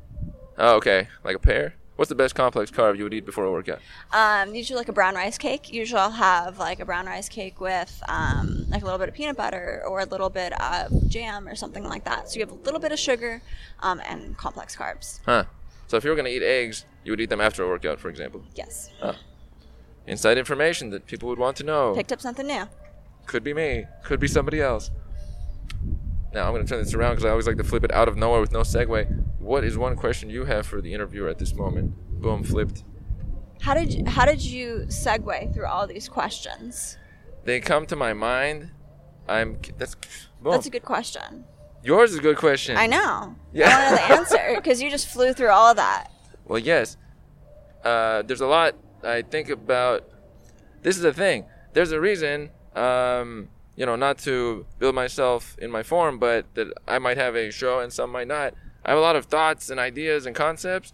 Oh, 0.59 0.75
okay. 0.77 1.07
Like 1.23 1.37
a 1.37 1.39
pear? 1.39 1.75
What's 1.99 2.11
the 2.11 2.15
best 2.15 2.37
complex 2.37 2.71
carb 2.71 2.97
you 2.97 3.03
would 3.03 3.13
eat 3.13 3.27
before 3.27 3.45
a 3.45 3.51
workout? 3.51 3.81
Um, 4.13 4.55
usually 4.55 4.77
like 4.79 4.89
a 4.89 4.93
brown 4.93 5.17
rice 5.17 5.37
cake. 5.37 5.73
Usually 5.73 6.01
I'll 6.01 6.13
have 6.13 6.57
like 6.57 6.79
a 6.79 6.85
brown 6.85 7.07
rice 7.07 7.29
cake 7.29 7.61
with 7.61 8.01
um, 8.07 8.67
like 8.69 8.83
a 8.83 8.85
little 8.85 9.01
bit 9.01 9.09
of 9.09 9.17
peanut 9.17 9.37
butter 9.37 9.83
or 9.85 9.99
a 9.99 10.05
little 10.05 10.31
bit 10.31 10.53
of 10.61 11.09
jam 11.09 11.49
or 11.49 11.57
something 11.57 11.83
like 11.83 12.05
that. 12.05 12.31
So 12.31 12.37
you 12.37 12.47
have 12.47 12.53
a 12.53 12.63
little 12.63 12.79
bit 12.79 12.93
of 12.93 13.01
sugar 13.01 13.43
um, 13.81 14.01
and 14.09 14.37
complex 14.37 14.77
carbs. 14.77 15.19
Huh. 15.27 15.47
So 15.89 15.97
if 15.97 16.05
you 16.05 16.11
were 16.11 16.15
going 16.15 16.27
to 16.27 16.31
eat 16.31 16.45
eggs, 16.45 16.85
you 17.03 17.11
would 17.11 17.21
eat 17.21 17.31
them 17.31 17.41
after 17.41 17.65
a 17.65 17.69
workout, 17.69 17.99
for 17.99 18.09
example. 18.11 18.45
Yes. 18.55 18.91
Inside 20.07 20.39
information 20.39 20.91
that 20.91 21.05
people 21.05 21.29
would 21.31 21.39
want 21.41 21.57
to 21.57 21.65
know. 21.65 21.95
Picked 21.97 22.13
up 22.13 22.21
something 22.21 22.47
new. 22.47 22.69
Could 23.27 23.43
be 23.43 23.53
me. 23.53 23.87
Could 24.05 24.21
be 24.21 24.29
somebody 24.29 24.61
else. 24.61 24.93
Now 26.33 26.47
I'm 26.47 26.53
going 26.55 26.65
to 26.65 26.73
turn 26.73 26.81
this 26.81 26.95
around 26.95 27.15
because 27.15 27.25
I 27.25 27.31
always 27.31 27.49
like 27.49 27.57
to 27.57 27.65
flip 27.65 27.83
it 27.83 27.93
out 27.93 28.07
of 28.07 28.17
nowhere 28.17 28.41
with 28.41 28.53
no 28.53 28.61
segue. 28.61 29.25
What 29.39 29.65
is 29.65 29.79
one 29.79 29.97
question 29.97 30.31
you 30.31 30.45
have 30.45 30.67
for 30.67 30.81
the 30.81 30.93
interviewer 30.93 31.29
at 31.29 31.39
this 31.39 31.55
moment? 31.55 31.95
Boom, 32.21 32.43
flipped. 32.43 32.85
How 33.61 33.75
did 33.75 33.93
you, 33.93 34.05
how 34.07 34.25
did 34.25 34.43
you 34.43 34.85
segue 34.89 35.55
through 35.55 35.67
all 35.67 35.87
these 35.87 36.09
questions? 36.09 36.97
They 37.45 37.61
come 37.61 37.87
to 37.87 37.97
my 37.97 38.13
mind. 38.13 38.71
I'm. 39.29 39.59
That's. 39.79 39.95
Boom. 40.43 40.53
That's 40.53 40.67
a 40.67 40.71
good 40.71 40.85
question. 40.85 41.45
Yours 41.83 42.13
is 42.13 42.19
a 42.19 42.23
good 42.23 42.37
question. 42.37 42.77
I 42.77 42.87
know. 42.87 43.37
Yeah. 43.53 43.69
I 43.69 43.71
want 43.71 43.89
to 43.89 43.91
know 43.91 43.97
the 43.97 44.15
answer 44.21 44.53
because 44.57 44.83
you 44.83 44.91
just 44.91 45.09
flew 45.09 45.33
through 45.33 45.51
all 45.51 45.71
of 45.71 45.77
that. 45.77 46.11
Well, 46.45 46.59
yes. 46.59 46.97
Uh, 47.85 48.23
there's 48.23 48.41
a 48.41 48.47
lot 48.47 48.75
I 49.05 49.23
think 49.23 49.49
about. 49.49 50.05
This 50.83 50.97
is 50.97 51.03
the 51.03 51.13
thing. 51.13 51.45
There's 51.73 51.93
a 51.93 52.01
reason, 52.01 52.51
um, 52.75 53.49
you 53.77 53.87
know, 53.87 53.97
not 53.97 54.19
to 54.19 54.67
build 54.79 54.95
myself 54.95 55.57
in 55.59 55.71
my 55.71 55.83
form, 55.83 56.19
but 56.19 56.47
that 56.55 56.73
I 56.87 56.99
might 56.99 57.17
have 57.17 57.37
a 57.37 57.51
show 57.51 57.81
and 57.81 57.93
some 57.93 58.11
might 58.11 58.29
not. 58.29 58.55
I 58.85 58.91
have 58.91 58.99
a 58.99 59.03
lot 59.03 59.17
of 59.17 59.27
thoughts 59.27 59.71
and 59.71 59.79
ideas 59.79 60.27
and 60.27 60.35
concepts, 60.35 60.93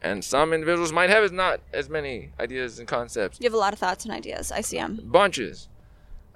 and 0.00 0.24
some 0.24 0.52
individuals 0.52 0.92
might 0.92 1.10
have 1.10 1.22
as 1.22 1.32
not 1.32 1.60
as 1.72 1.88
many 1.88 2.30
ideas 2.40 2.78
and 2.78 2.88
concepts. 2.88 3.38
You 3.40 3.44
have 3.44 3.54
a 3.54 3.58
lot 3.58 3.72
of 3.72 3.78
thoughts 3.78 4.04
and 4.04 4.12
ideas. 4.12 4.50
I 4.50 4.60
see 4.60 4.78
them. 4.78 5.00
Bunches. 5.04 5.68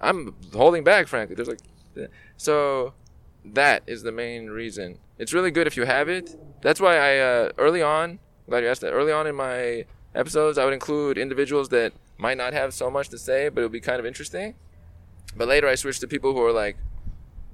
I'm 0.00 0.34
holding 0.52 0.84
back, 0.84 1.08
frankly. 1.08 1.34
There's 1.34 1.48
like, 1.48 2.10
so 2.36 2.92
that 3.44 3.82
is 3.86 4.02
the 4.02 4.12
main 4.12 4.50
reason. 4.50 4.98
It's 5.18 5.32
really 5.32 5.50
good 5.50 5.66
if 5.66 5.76
you 5.76 5.84
have 5.84 6.08
it. 6.08 6.38
That's 6.62 6.80
why 6.80 6.96
I 6.96 7.18
uh, 7.18 7.50
early 7.58 7.82
on, 7.82 8.18
glad 8.48 8.62
you 8.62 8.68
asked 8.68 8.82
that. 8.82 8.92
Early 8.92 9.12
on 9.12 9.26
in 9.26 9.34
my 9.34 9.86
episodes, 10.14 10.58
I 10.58 10.64
would 10.64 10.74
include 10.74 11.18
individuals 11.18 11.70
that 11.70 11.92
might 12.18 12.36
not 12.36 12.52
have 12.52 12.74
so 12.74 12.90
much 12.90 13.08
to 13.10 13.18
say, 13.18 13.48
but 13.48 13.60
it 13.60 13.64
would 13.64 13.72
be 13.72 13.80
kind 13.80 13.98
of 13.98 14.06
interesting. 14.06 14.54
But 15.36 15.48
later, 15.48 15.66
I 15.68 15.74
switched 15.74 16.00
to 16.00 16.06
people 16.06 16.32
who 16.32 16.42
are 16.42 16.52
like, 16.52 16.76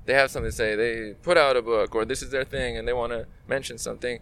they 0.04 0.14
have 0.14 0.30
something 0.30 0.50
to 0.50 0.56
say. 0.56 0.74
They 0.76 1.14
put 1.22 1.36
out 1.36 1.56
a 1.56 1.62
book, 1.62 1.94
or 1.94 2.04
this 2.04 2.22
is 2.22 2.30
their 2.30 2.44
thing, 2.44 2.76
and 2.76 2.86
they 2.86 2.92
want 2.92 3.12
to 3.12 3.26
mention 3.48 3.78
something 3.78 4.18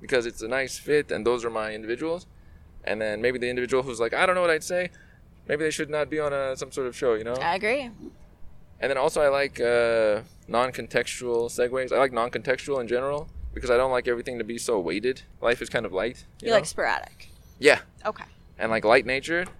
because 0.00 0.26
it's 0.26 0.42
a 0.42 0.48
nice 0.48 0.78
fit, 0.78 1.10
and 1.10 1.26
those 1.26 1.44
are 1.44 1.50
my 1.50 1.72
individuals. 1.74 2.26
And 2.84 3.00
then 3.02 3.20
maybe 3.20 3.38
the 3.38 3.48
individual 3.50 3.82
who's 3.82 4.00
like, 4.00 4.14
I 4.14 4.24
don't 4.24 4.34
know 4.34 4.40
what 4.40 4.50
I'd 4.50 4.64
say. 4.64 4.90
Maybe 5.48 5.64
they 5.64 5.70
should 5.70 5.90
not 5.90 6.08
be 6.10 6.20
on 6.20 6.32
a 6.32 6.56
some 6.56 6.70
sort 6.72 6.86
of 6.86 6.96
show, 6.96 7.14
you 7.14 7.24
know. 7.24 7.34
I 7.34 7.54
agree. 7.56 7.90
And 8.80 8.90
then 8.90 8.96
also, 8.98 9.20
I 9.20 9.28
like 9.28 9.60
uh, 9.60 10.20
non-contextual 10.46 11.50
segues. 11.50 11.92
I 11.92 11.98
like 11.98 12.12
non-contextual 12.12 12.80
in 12.80 12.86
general 12.86 13.28
because 13.54 13.70
I 13.70 13.76
don't 13.76 13.90
like 13.90 14.06
everything 14.06 14.38
to 14.38 14.44
be 14.44 14.56
so 14.58 14.78
weighted. 14.78 15.22
Life 15.40 15.60
is 15.60 15.68
kind 15.68 15.84
of 15.84 15.92
light. 15.92 16.24
You, 16.40 16.46
You 16.46 16.48
know? 16.50 16.54
like 16.58 16.66
sporadic. 16.66 17.28
yeah, 17.58 17.80
Okay. 18.06 18.24
and 18.58 18.70
like 18.70 18.84
light 18.84 19.04
natured. 19.04 19.50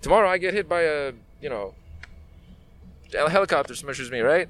Tomorrow 0.00 0.28
I 0.28 0.38
get 0.38 0.54
hit 0.54 0.68
by 0.68 0.82
a 0.82 1.12
you 1.40 1.48
know 1.50 1.74
a 3.16 3.28
helicopter 3.30 3.74
smashes 3.74 4.10
me 4.10 4.20
right. 4.20 4.48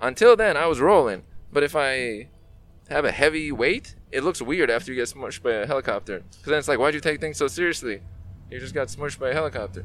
Until 0.00 0.36
then 0.36 0.56
I 0.56 0.66
was 0.66 0.80
rolling, 0.80 1.24
but 1.52 1.62
if 1.62 1.74
I 1.74 2.28
have 2.88 3.04
a 3.04 3.12
heavy 3.12 3.52
weight, 3.52 3.94
it 4.10 4.24
looks 4.24 4.40
weird 4.40 4.70
after 4.70 4.92
you 4.92 4.96
get 4.96 5.08
smushed 5.08 5.42
by 5.42 5.52
a 5.52 5.66
helicopter. 5.66 6.20
Because 6.20 6.44
then 6.46 6.58
it's 6.58 6.68
like, 6.68 6.78
why'd 6.78 6.94
you 6.94 7.00
take 7.00 7.20
things 7.20 7.36
so 7.36 7.48
seriously? 7.48 8.00
You 8.50 8.58
just 8.58 8.74
got 8.74 8.88
smushed 8.88 9.18
by 9.18 9.30
a 9.30 9.34
helicopter. 9.34 9.84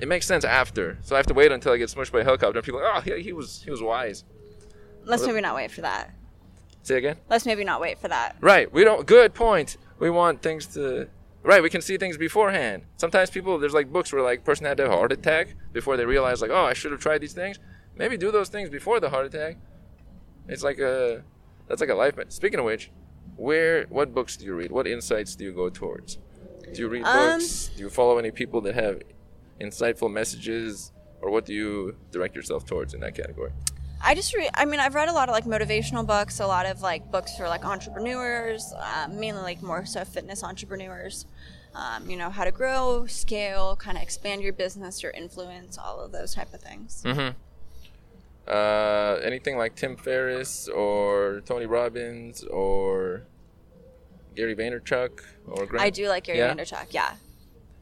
It 0.00 0.08
makes 0.08 0.26
sense 0.26 0.44
after, 0.44 0.98
so 1.02 1.14
I 1.14 1.18
have 1.18 1.26
to 1.26 1.34
wait 1.34 1.52
until 1.52 1.72
I 1.72 1.76
get 1.76 1.90
smushed 1.90 2.12
by 2.12 2.20
a 2.20 2.24
helicopter. 2.24 2.58
And 2.58 2.64
people 2.64 2.80
are 2.80 2.94
like, 2.94 3.06
oh, 3.06 3.16
he, 3.16 3.22
he 3.22 3.32
was 3.32 3.62
he 3.62 3.70
was 3.70 3.82
wise. 3.82 4.24
Let's 5.04 5.26
maybe 5.26 5.40
not 5.40 5.54
wait 5.54 5.70
for 5.70 5.82
that. 5.82 6.10
Say 6.82 6.96
again. 6.96 7.16
Let's 7.28 7.44
maybe 7.44 7.64
not 7.64 7.80
wait 7.80 7.98
for 7.98 8.08
that. 8.08 8.36
Right. 8.40 8.72
We 8.72 8.84
don't. 8.84 9.06
Good 9.06 9.34
point. 9.34 9.76
We 9.98 10.08
want 10.08 10.40
things 10.40 10.66
to. 10.68 11.08
Right. 11.42 11.62
We 11.62 11.68
can 11.68 11.82
see 11.82 11.98
things 11.98 12.16
beforehand. 12.16 12.84
Sometimes 12.96 13.28
people, 13.30 13.58
there's 13.58 13.74
like 13.74 13.92
books 13.92 14.12
where 14.12 14.22
like 14.22 14.44
person 14.44 14.66
had 14.66 14.80
a 14.80 14.88
heart 14.88 15.12
attack 15.12 15.54
before 15.72 15.96
they 15.96 16.06
realize 16.06 16.40
like, 16.40 16.50
oh, 16.50 16.64
I 16.64 16.72
should 16.72 16.92
have 16.92 17.00
tried 17.00 17.20
these 17.20 17.34
things. 17.34 17.58
Maybe 18.00 18.16
do 18.16 18.30
those 18.30 18.48
things 18.48 18.70
before 18.70 18.98
the 18.98 19.10
heart 19.10 19.26
attack. 19.26 19.58
It's 20.48 20.62
like 20.62 20.78
a, 20.78 21.22
that's 21.68 21.82
like 21.82 21.90
a 21.90 21.94
life. 21.94 22.14
Speaking 22.28 22.58
of 22.58 22.64
which, 22.64 22.90
where, 23.36 23.84
what 23.90 24.14
books 24.14 24.38
do 24.38 24.46
you 24.46 24.54
read? 24.54 24.70
What 24.72 24.86
insights 24.86 25.36
do 25.36 25.44
you 25.44 25.52
go 25.52 25.68
towards? 25.68 26.18
Do 26.72 26.80
you 26.80 26.88
read 26.88 27.04
Um, 27.04 27.38
books? 27.38 27.70
Do 27.76 27.82
you 27.82 27.90
follow 27.90 28.16
any 28.16 28.30
people 28.30 28.62
that 28.62 28.74
have 28.74 29.02
insightful 29.60 30.10
messages, 30.10 30.92
or 31.20 31.30
what 31.30 31.44
do 31.44 31.52
you 31.52 31.96
direct 32.10 32.34
yourself 32.34 32.64
towards 32.64 32.94
in 32.94 33.00
that 33.00 33.14
category? 33.14 33.52
I 34.02 34.14
just 34.14 34.34
read. 34.34 34.50
I 34.54 34.64
mean, 34.64 34.80
I've 34.80 34.94
read 34.94 35.10
a 35.10 35.12
lot 35.12 35.28
of 35.28 35.34
like 35.34 35.44
motivational 35.44 36.06
books, 36.06 36.40
a 36.40 36.46
lot 36.46 36.64
of 36.64 36.80
like 36.80 37.10
books 37.10 37.36
for 37.36 37.48
like 37.48 37.66
entrepreneurs, 37.66 38.72
um, 38.96 39.20
mainly 39.20 39.42
like 39.42 39.60
more 39.62 39.84
so 39.84 40.06
fitness 40.06 40.42
entrepreneurs. 40.42 41.26
Um, 41.74 42.08
you 42.08 42.16
know 42.16 42.30
how 42.30 42.44
to 42.44 42.50
grow, 42.50 43.04
scale, 43.06 43.76
kind 43.76 43.98
of 43.98 44.02
expand 44.02 44.40
your 44.40 44.54
business, 44.54 45.02
your 45.02 45.12
influence, 45.12 45.76
all 45.76 46.00
of 46.00 46.12
those 46.12 46.34
type 46.34 46.54
of 46.54 46.62
things. 46.62 47.02
Mm-hmm. 47.04 47.36
Uh, 48.50 49.20
anything 49.22 49.56
like 49.56 49.76
Tim 49.76 49.96
Ferriss 49.96 50.66
or 50.68 51.40
Tony 51.46 51.66
Robbins 51.66 52.42
or 52.44 53.22
Gary 54.34 54.56
Vaynerchuk 54.56 55.20
or 55.46 55.66
Grant? 55.66 55.84
I 55.84 55.90
do 55.90 56.08
like 56.08 56.24
Gary 56.24 56.38
Yeah? 56.38 56.54
Vaynerchuk. 56.54 56.86
Yeah, 56.90 57.14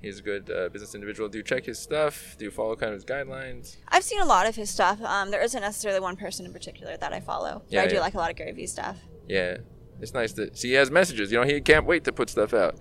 He's 0.02 0.18
a 0.20 0.22
good 0.22 0.50
uh, 0.50 0.68
business 0.68 0.94
individual. 0.94 1.28
Do 1.28 1.38
you 1.38 1.44
check 1.44 1.64
his 1.64 1.78
stuff? 1.78 2.36
Do 2.38 2.44
you 2.44 2.50
follow 2.50 2.76
kind 2.76 2.92
of 2.92 2.96
his 2.96 3.04
guidelines? 3.04 3.76
I've 3.88 4.04
seen 4.04 4.20
a 4.20 4.24
lot 4.26 4.46
of 4.46 4.54
his 4.56 4.70
stuff. 4.70 5.02
Um, 5.02 5.30
there 5.30 5.42
isn't 5.42 5.60
necessarily 5.60 6.00
one 6.00 6.16
person 6.16 6.46
in 6.46 6.52
particular 6.52 6.96
that 6.98 7.12
I 7.12 7.20
follow. 7.20 7.62
but 7.64 7.72
Yeah, 7.72 7.82
I 7.82 7.86
do 7.88 7.94
yeah. 7.96 8.00
like 8.02 8.14
a 8.14 8.18
lot 8.18 8.30
of 8.30 8.36
Gary 8.36 8.52
Vee 8.52 8.66
stuff. 8.66 8.96
Yeah, 9.26 9.56
it's 10.00 10.14
nice 10.14 10.32
to 10.34 10.54
see 10.56 10.68
he 10.68 10.74
has 10.74 10.90
messages. 10.90 11.32
You 11.32 11.38
know, 11.40 11.46
he 11.46 11.60
can't 11.60 11.84
wait 11.86 12.04
to 12.04 12.12
put 12.12 12.30
stuff 12.30 12.54
out, 12.54 12.76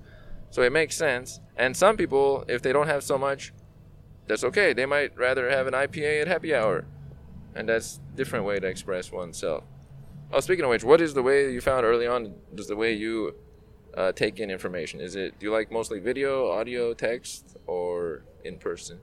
so 0.52 0.62
it 0.62 0.72
makes 0.72 0.96
sense. 0.96 1.40
And 1.56 1.76
some 1.76 1.98
people, 1.98 2.46
if 2.48 2.62
they 2.62 2.72
don't 2.72 2.88
have 2.88 3.04
so 3.04 3.18
much, 3.18 3.52
that's 4.28 4.44
okay. 4.44 4.74
They 4.74 4.86
might 4.86 5.18
rather 5.18 5.50
have 5.50 5.66
an 5.68 5.74
IPA 5.74 6.22
at 6.22 6.28
happy 6.28 6.54
hour, 6.54 6.86
and 7.58 7.68
that's 7.68 8.00
a 8.14 8.16
different 8.16 8.46
way 8.46 8.60
to 8.60 8.68
express 8.68 9.12
oneself. 9.12 9.64
Oh, 10.32 10.40
speaking 10.40 10.64
of 10.64 10.70
which, 10.70 10.84
what 10.84 11.02
is 11.02 11.14
the 11.14 11.24
way 11.24 11.52
you 11.52 11.60
found 11.60 11.86
early 11.86 12.06
on? 12.06 12.34
Does 12.54 12.68
the 12.68 12.76
way 12.76 12.94
you 12.94 13.36
uh, 13.96 14.12
take 14.12 14.40
in 14.40 14.52
information? 14.52 15.02
Is 15.02 15.16
it 15.16 15.40
do 15.40 15.48
you 15.48 15.52
like 15.52 15.72
mostly 15.72 16.00
video, 16.00 16.52
audio, 16.52 16.94
text, 16.94 17.58
or 17.66 18.24
in 18.44 18.58
person? 18.58 19.00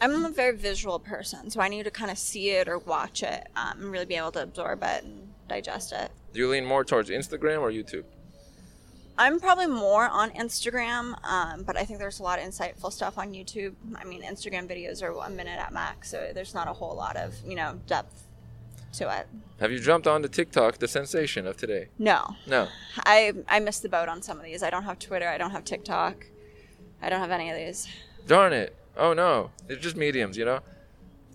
I'm 0.00 0.24
a 0.24 0.30
very 0.30 0.56
visual 0.56 0.98
person, 0.98 1.50
so 1.50 1.60
I 1.60 1.68
need 1.68 1.84
to 1.84 1.90
kind 1.90 2.10
of 2.10 2.18
see 2.18 2.50
it 2.50 2.68
or 2.68 2.78
watch 2.78 3.22
it 3.22 3.48
um, 3.56 3.80
and 3.80 3.90
really 3.92 4.04
be 4.04 4.14
able 4.14 4.32
to 4.32 4.42
absorb 4.42 4.82
it 4.82 5.04
and 5.04 5.28
digest 5.48 5.92
it. 5.92 6.10
Do 6.32 6.38
you 6.38 6.48
lean 6.48 6.64
more 6.64 6.84
towards 6.84 7.10
Instagram 7.10 7.60
or 7.60 7.70
YouTube? 7.70 8.04
I'm 9.18 9.40
probably 9.40 9.66
more 9.66 10.08
on 10.08 10.30
Instagram, 10.30 11.14
um, 11.24 11.62
but 11.64 11.76
I 11.76 11.84
think 11.84 11.98
there's 11.98 12.20
a 12.20 12.22
lot 12.22 12.38
of 12.38 12.44
insightful 12.46 12.92
stuff 12.92 13.18
on 13.18 13.32
YouTube. 13.32 13.74
I 13.96 14.04
mean, 14.04 14.22
Instagram 14.22 14.68
videos 14.68 15.02
are 15.02 15.12
one 15.12 15.36
minute 15.36 15.58
at 15.58 15.72
max, 15.72 16.10
so 16.10 16.30
there's 16.34 16.54
not 16.54 16.66
a 16.68 16.72
whole 16.72 16.96
lot 16.96 17.16
of 17.16 17.34
you 17.46 17.54
know 17.54 17.78
depth 17.86 18.26
to 18.94 19.18
it. 19.18 19.26
Have 19.60 19.70
you 19.70 19.78
jumped 19.78 20.06
on 20.06 20.22
to 20.22 20.28
TikTok, 20.28 20.78
the 20.78 20.88
sensation 20.88 21.46
of 21.46 21.56
today? 21.56 21.88
No, 21.98 22.36
No. 22.46 22.68
I 22.98 23.32
I 23.48 23.60
missed 23.60 23.82
the 23.82 23.88
boat 23.88 24.08
on 24.08 24.22
some 24.22 24.38
of 24.38 24.44
these. 24.44 24.62
I 24.62 24.70
don't 24.70 24.84
have 24.84 24.98
Twitter. 24.98 25.28
I 25.28 25.38
don't 25.38 25.50
have 25.50 25.64
TikTok. 25.64 26.26
I 27.00 27.08
don't 27.08 27.20
have 27.20 27.30
any 27.30 27.50
of 27.50 27.56
these. 27.56 27.88
Darn 28.26 28.52
it. 28.52 28.74
Oh 28.96 29.12
no. 29.12 29.50
They're 29.66 29.76
just 29.76 29.96
mediums, 29.96 30.36
you 30.36 30.44
know? 30.44 30.60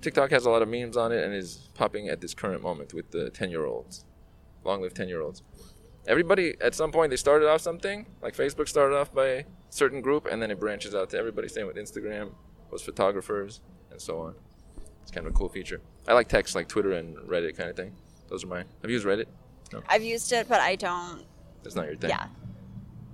TikTok 0.01 0.29
has 0.31 0.45
a 0.45 0.49
lot 0.49 0.61
of 0.61 0.69
memes 0.69 0.95
on 0.95 1.11
it 1.11 1.23
and 1.23 1.33
is 1.33 1.69
popping 1.73 2.07
at 2.07 2.21
this 2.21 2.33
current 2.33 2.61
moment 2.61 2.93
with 2.93 3.11
the 3.11 3.29
10 3.29 3.49
year 3.49 3.65
olds. 3.65 4.05
Long 4.63 4.81
live 4.81 4.93
10 4.93 5.07
year 5.09 5.21
olds. 5.21 5.41
Everybody, 6.07 6.55
at 6.61 6.73
some 6.73 6.91
point, 6.91 7.09
they 7.09 7.17
started 7.17 7.49
off 7.49 7.61
something. 7.61 8.05
Like 8.21 8.35
Facebook 8.35 8.67
started 8.67 8.95
off 8.95 9.13
by 9.13 9.27
a 9.27 9.43
certain 9.69 10.01
group 10.01 10.25
and 10.25 10.41
then 10.41 10.49
it 10.49 10.59
branches 10.59 10.95
out 10.95 11.09
to 11.11 11.17
everybody. 11.17 11.47
Same 11.49 11.67
with 11.67 11.75
Instagram, 11.75 12.31
was 12.71 12.81
photographers, 12.81 13.61
and 13.91 14.01
so 14.01 14.19
on. 14.19 14.35
It's 15.01 15.11
kind 15.11 15.27
of 15.27 15.33
a 15.33 15.35
cool 15.35 15.49
feature. 15.49 15.81
I 16.07 16.13
like 16.13 16.29
text 16.29 16.55
like 16.55 16.67
Twitter 16.67 16.93
and 16.93 17.17
Reddit 17.17 17.57
kind 17.57 17.69
of 17.69 17.75
thing. 17.75 17.93
Those 18.29 18.43
are 18.43 18.47
mine. 18.47 18.65
Have 18.81 18.89
you 18.89 18.95
used 18.95 19.05
Reddit? 19.05 19.25
I've 19.89 20.03
used 20.03 20.31
it, 20.31 20.47
but 20.47 20.61
I 20.61 20.75
don't. 20.75 21.23
That's 21.63 21.75
not 21.75 21.87
your 21.87 21.95
thing. 21.95 22.09
Yeah. 22.09 22.27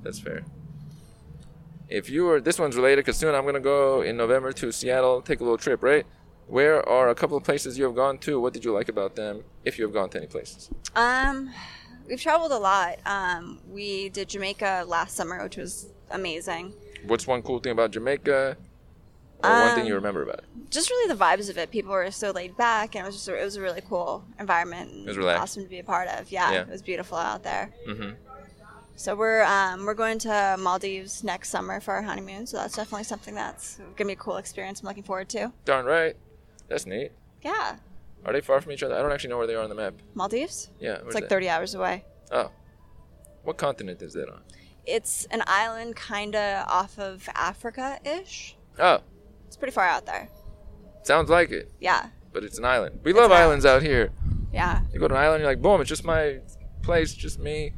That's 0.04 0.20
fair. 0.20 0.44
If 1.90 2.10
you 2.10 2.26
were, 2.26 2.42
this 2.42 2.60
one's 2.60 2.76
related 2.76 3.06
because 3.06 3.18
soon 3.18 3.34
I'm 3.34 3.44
going 3.44 3.56
to 3.56 3.60
go 3.60 4.02
in 4.02 4.18
November 4.18 4.52
to 4.54 4.72
Seattle, 4.72 5.22
take 5.22 5.40
a 5.40 5.44
little 5.44 5.58
trip, 5.58 5.82
right? 5.84 6.06
Where 6.48 6.88
are 6.88 7.10
a 7.10 7.16
couple 7.16 7.38
of 7.38 7.44
places 7.44 7.78
you 7.78 7.86
have 7.86 7.96
gone 7.96 8.18
to? 8.20 8.40
What 8.40 8.54
did 8.54 8.66
you 8.66 8.74
like 8.74 8.90
about 8.90 9.16
them, 9.16 9.44
if 9.64 9.78
you 9.78 9.86
have 9.86 9.94
gone 9.94 10.10
to 10.10 10.18
any 10.18 10.28
places? 10.28 10.70
Um, 10.96 11.52
we've 12.08 12.22
traveled 12.22 12.52
a 12.52 12.58
lot. 12.58 13.00
Um, 13.06 13.60
we 13.70 14.10
did 14.10 14.30
Jamaica 14.30 14.86
last 14.88 15.16
summer, 15.16 15.42
which 15.44 15.58
was 15.58 15.88
amazing. 16.12 16.74
What's 17.06 17.28
one 17.28 17.42
cool 17.42 17.60
thing 17.60 17.72
about 17.74 17.92
Jamaica? 17.92 18.58
Or 19.44 19.50
one 19.50 19.74
thing 19.74 19.82
Um, 19.82 19.88
you 19.88 19.96
remember 19.96 20.24
about 20.24 20.40
it? 20.40 20.46
Just 20.70 20.90
really 20.90 21.14
the 21.14 21.20
vibes 21.20 21.50
of 21.50 21.58
it. 21.58 21.70
People 21.70 21.92
were 21.92 22.10
so 22.12 22.32
laid 22.32 22.56
back, 22.56 22.96
and 22.96 23.04
it 23.04 23.08
was 23.08 23.16
just 23.16 23.28
a, 23.28 23.36
it 23.40 23.44
was 23.44 23.58
a 23.58 23.62
really 23.62 23.82
cool 23.82 24.24
environment. 24.40 24.90
It 24.94 25.08
was 25.08 25.18
relaxed. 25.18 25.42
Awesome 25.42 25.64
to 25.64 25.70
be 25.70 25.80
a 25.80 25.84
part 25.84 26.08
of. 26.08 26.32
Yeah, 26.32 26.52
Yeah. 26.52 26.62
it 26.62 26.70
was 26.70 26.82
beautiful 26.82 27.18
out 27.18 27.44
there. 27.44 27.72
hmm 27.86 28.12
So 28.96 29.16
we're 29.16 29.44
um, 29.44 29.86
we're 29.86 29.96
going 29.96 30.18
to 30.20 30.56
Maldives 30.60 31.24
next 31.26 31.50
summer 31.50 31.82
for 31.82 31.94
our 31.96 32.02
honeymoon. 32.04 32.48
So 32.48 32.58
that's 32.58 32.76
definitely 32.76 33.04
something 33.04 33.36
that's 33.36 33.80
gonna 33.98 34.08
be 34.08 34.14
a 34.14 34.16
cool 34.16 34.38
experience. 34.38 34.80
I'm 34.82 34.88
looking 34.88 35.04
forward 35.04 35.28
to. 35.30 35.52
Darn 35.66 35.86
right. 35.86 36.16
That's 36.70 36.86
neat. 36.86 37.12
Yeah, 37.42 37.76
Are 38.26 38.34
they 38.34 38.42
far 38.42 38.62
from 38.62 38.72
each 38.72 38.84
other? 38.84 38.96
I 38.96 39.02
don't 39.02 39.12
actually 39.12 39.32
know 39.32 39.38
where 39.38 39.48
they 39.48 39.56
are 39.56 39.64
on 39.64 39.70
the 39.70 39.76
map. 39.76 39.94
Maldives. 40.16 40.70
Yeah. 40.80 41.00
It's 41.06 41.14
like 41.16 41.24
that? 41.26 41.30
30 41.30 41.50
hours 41.50 41.76
away. 41.76 42.06
Oh. 42.32 42.52
What 43.44 43.58
continent 43.58 44.02
is 44.02 44.14
that 44.14 44.30
on? 44.30 44.42
It's 44.86 45.26
an 45.26 45.44
island 45.48 45.96
kind 45.96 46.36
of 46.36 46.68
off 46.68 46.98
of 47.00 47.28
Africa 47.36 48.00
ish. 48.06 48.56
Oh, 48.80 49.00
It's 49.48 49.56
pretty 49.58 49.72
far 49.74 49.86
out 49.86 50.06
there. 50.06 50.30
sounds 51.04 51.30
like 51.30 51.52
it, 51.52 51.72
Yeah, 51.80 52.08
but 52.32 52.44
it's 52.44 52.58
an 52.58 52.66
island. 52.66 53.00
We 53.04 53.14
love 53.14 53.30
an 53.32 53.38
islands 53.38 53.66
out 53.66 53.82
here. 53.82 54.12
yeah. 54.52 54.82
You 54.94 55.00
go 55.00 55.08
to 55.08 55.14
an 55.16 55.22
island, 55.22 55.42
you're 55.42 55.50
like, 55.52 55.62
boom, 55.62 55.80
it's 55.82 55.90
just 55.90 56.04
my 56.06 56.40
place, 56.82 57.14
just 57.14 57.40
me. 57.40 57.74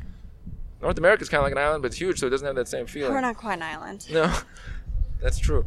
North 0.81 0.97
America's 0.97 1.29
kind 1.29 1.39
of 1.39 1.43
like 1.45 1.51
an 1.53 1.57
island, 1.57 1.81
but 1.81 1.87
it's 1.87 1.97
huge, 1.99 2.19
so 2.19 2.27
it 2.27 2.29
doesn't 2.31 2.45
have 2.45 2.55
that 2.55 2.67
same 2.67 2.85
feeling. 2.85 3.11
We're 3.13 3.21
not 3.21 3.37
quite 3.37 3.55
an 3.55 3.63
island. 3.63 4.07
No, 4.11 4.33
that's 5.21 5.37
true. 5.39 5.65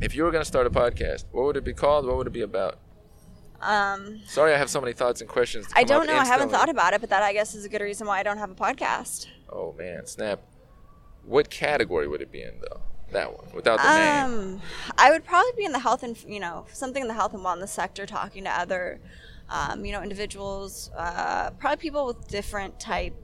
If 0.00 0.14
you 0.14 0.24
were 0.24 0.30
going 0.30 0.42
to 0.42 0.46
start 0.48 0.66
a 0.66 0.70
podcast, 0.70 1.24
what 1.32 1.44
would 1.46 1.56
it 1.56 1.64
be 1.64 1.72
called? 1.72 2.06
What 2.06 2.16
would 2.18 2.26
it 2.26 2.32
be 2.32 2.42
about? 2.42 2.78
Um, 3.60 4.20
Sorry, 4.26 4.54
I 4.54 4.58
have 4.58 4.70
so 4.70 4.80
many 4.80 4.92
thoughts 4.92 5.20
and 5.20 5.28
questions. 5.28 5.66
I 5.74 5.84
don't 5.84 6.06
know. 6.06 6.16
I 6.16 6.24
haven't 6.24 6.50
thought 6.50 6.68
about 6.68 6.94
it, 6.94 7.00
but 7.00 7.10
that 7.10 7.22
I 7.22 7.32
guess 7.32 7.54
is 7.54 7.64
a 7.64 7.68
good 7.68 7.80
reason 7.80 8.06
why 8.06 8.20
I 8.20 8.22
don't 8.22 8.38
have 8.38 8.50
a 8.50 8.54
podcast. 8.54 9.26
Oh 9.48 9.74
man, 9.78 10.06
snap! 10.06 10.40
What 11.24 11.50
category 11.50 12.08
would 12.08 12.20
it 12.22 12.30
be 12.30 12.42
in 12.42 12.60
though? 12.60 12.80
That 13.12 13.32
one 13.32 13.46
without 13.54 13.78
the 13.78 13.98
name. 13.98 14.24
Um, 14.24 14.62
I 14.98 15.10
would 15.10 15.24
probably 15.24 15.52
be 15.56 15.64
in 15.64 15.72
the 15.72 15.78
health 15.78 16.02
and 16.02 16.16
you 16.26 16.40
know 16.40 16.66
something 16.72 17.02
in 17.02 17.08
the 17.08 17.14
health 17.14 17.34
and 17.34 17.44
wellness 17.44 17.68
sector, 17.68 18.04
talking 18.04 18.44
to 18.44 18.50
other, 18.50 19.00
um, 19.48 19.84
you 19.84 19.92
know, 19.92 20.02
individuals, 20.02 20.90
uh, 20.96 21.50
probably 21.52 21.76
people 21.76 22.06
with 22.06 22.28
different 22.28 22.80
type, 22.80 23.14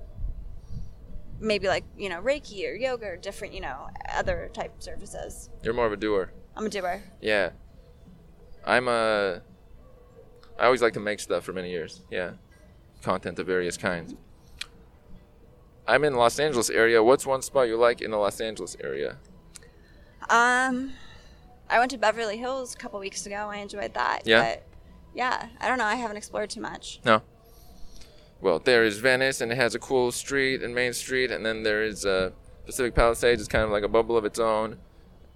maybe 1.40 1.66
like 1.66 1.84
you 1.96 2.08
know 2.08 2.22
Reiki 2.22 2.68
or 2.70 2.74
yoga 2.74 3.06
or 3.06 3.16
different 3.16 3.54
you 3.54 3.60
know 3.60 3.88
other 4.14 4.50
type 4.54 4.82
services. 4.82 5.50
You're 5.62 5.74
more 5.74 5.86
of 5.86 5.92
a 5.92 5.96
doer. 5.96 6.32
I'm 6.56 6.66
a 6.66 6.68
doer. 6.68 7.02
Yeah. 7.20 7.50
I'm 8.64 8.88
a. 8.88 9.42
I 10.62 10.66
always 10.66 10.80
like 10.80 10.92
to 10.92 11.00
make 11.00 11.18
stuff 11.18 11.42
for 11.42 11.52
many 11.52 11.70
years. 11.70 12.02
Yeah. 12.08 12.34
Content 13.02 13.36
of 13.40 13.48
various 13.48 13.76
kinds. 13.76 14.14
I'm 15.88 16.04
in 16.04 16.14
Los 16.14 16.38
Angeles 16.38 16.70
area. 16.70 17.02
What's 17.02 17.26
one 17.26 17.42
spot 17.42 17.66
you 17.66 17.76
like 17.76 18.00
in 18.00 18.12
the 18.12 18.16
Los 18.16 18.40
Angeles 18.40 18.76
area? 18.80 19.16
Um, 20.30 20.92
I 21.68 21.80
went 21.80 21.90
to 21.90 21.98
Beverly 21.98 22.38
Hills 22.38 22.76
a 22.76 22.78
couple 22.78 23.00
weeks 23.00 23.26
ago. 23.26 23.48
I 23.50 23.56
enjoyed 23.56 23.92
that. 23.94 24.22
Yeah? 24.24 24.40
But 24.40 24.62
yeah, 25.16 25.48
I 25.60 25.66
don't 25.66 25.78
know. 25.78 25.84
I 25.84 25.96
haven't 25.96 26.16
explored 26.16 26.50
too 26.50 26.60
much. 26.60 27.00
No. 27.04 27.22
Well, 28.40 28.60
there 28.60 28.84
is 28.84 28.98
Venice, 28.98 29.40
and 29.40 29.50
it 29.50 29.56
has 29.56 29.74
a 29.74 29.80
cool 29.80 30.12
street 30.12 30.62
and 30.62 30.72
Main 30.72 30.92
Street, 30.92 31.32
and 31.32 31.44
then 31.44 31.64
there 31.64 31.82
is 31.82 32.06
uh, 32.06 32.30
Pacific 32.66 32.94
Palisades. 32.94 33.42
It's 33.42 33.48
kind 33.48 33.64
of 33.64 33.70
like 33.70 33.82
a 33.82 33.88
bubble 33.88 34.16
of 34.16 34.24
its 34.24 34.38
own, 34.38 34.78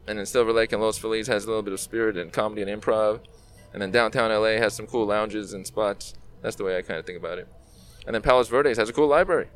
and 0.06 0.18
then 0.20 0.26
Silver 0.26 0.52
Lake 0.52 0.70
and 0.70 0.80
Los 0.80 0.98
Feliz 0.98 1.26
has 1.26 1.46
a 1.46 1.48
little 1.48 1.64
bit 1.64 1.72
of 1.72 1.80
spirit 1.80 2.16
and 2.16 2.32
comedy 2.32 2.62
and 2.62 2.70
improv, 2.70 3.20
and 3.76 3.82
then 3.82 3.90
downtown 3.90 4.30
LA 4.30 4.56
has 4.56 4.72
some 4.72 4.86
cool 4.86 5.04
lounges 5.04 5.52
and 5.52 5.66
spots. 5.66 6.14
That's 6.40 6.56
the 6.56 6.64
way 6.64 6.78
I 6.78 6.80
kind 6.82 6.98
of 6.98 7.04
think 7.04 7.18
about 7.18 7.36
it. 7.36 7.46
And 8.06 8.14
then 8.14 8.22
Palos 8.22 8.48
Verdes 8.48 8.78
has 8.78 8.88
a 8.88 8.92
cool 8.94 9.06
library. 9.06 9.48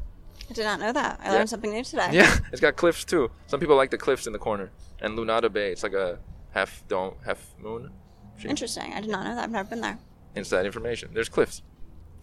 I 0.50 0.52
did 0.52 0.64
not 0.64 0.78
know 0.78 0.92
that. 0.92 1.18
I 1.22 1.28
Yeah. 1.28 1.32
learned 1.32 1.48
something 1.48 1.70
new 1.72 1.82
today. 1.82 2.10
Yeah, 2.12 2.36
it's 2.52 2.60
got 2.60 2.76
cliffs 2.76 3.02
too. 3.06 3.30
Some 3.46 3.60
people 3.60 3.76
like 3.76 3.90
the 3.90 3.96
cliffs 3.96 4.26
in 4.26 4.34
the 4.34 4.38
corner, 4.38 4.70
and 5.00 5.16
Lunada 5.18 5.50
Bay. 5.50 5.72
It's 5.72 5.82
like 5.82 5.94
a 5.94 6.18
half 6.50 6.84
dome, 6.86 7.14
half 7.24 7.54
moon. 7.58 7.92
shape. 8.36 8.50
Interesting. 8.50 8.92
I 8.92 9.00
did 9.00 9.08
not 9.08 9.24
know 9.24 9.34
that. 9.36 9.44
I've 9.44 9.50
never 9.50 9.70
been 9.70 9.80
there. 9.80 9.98
Inside 10.34 10.66
information. 10.66 11.12
There's 11.14 11.30
cliffs. 11.30 11.62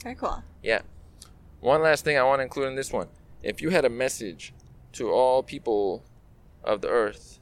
Very 0.03 0.13
cool. 0.13 0.43
Yeah. 0.61 0.81
One 1.61 1.81
last 1.81 2.03
thing 2.05 2.15
I 2.15 2.21
want 2.23 2.37
to 2.39 2.43
include 2.43 2.67
in 2.67 2.75
this 2.75 2.93
one. 2.93 3.07
If 3.41 3.59
you 3.59 3.71
had 3.71 3.85
a 3.85 3.89
message 3.89 4.53
to 4.93 5.09
all 5.09 5.41
people 5.41 6.03
of 6.63 6.81
the 6.81 6.89
earth, 6.89 7.39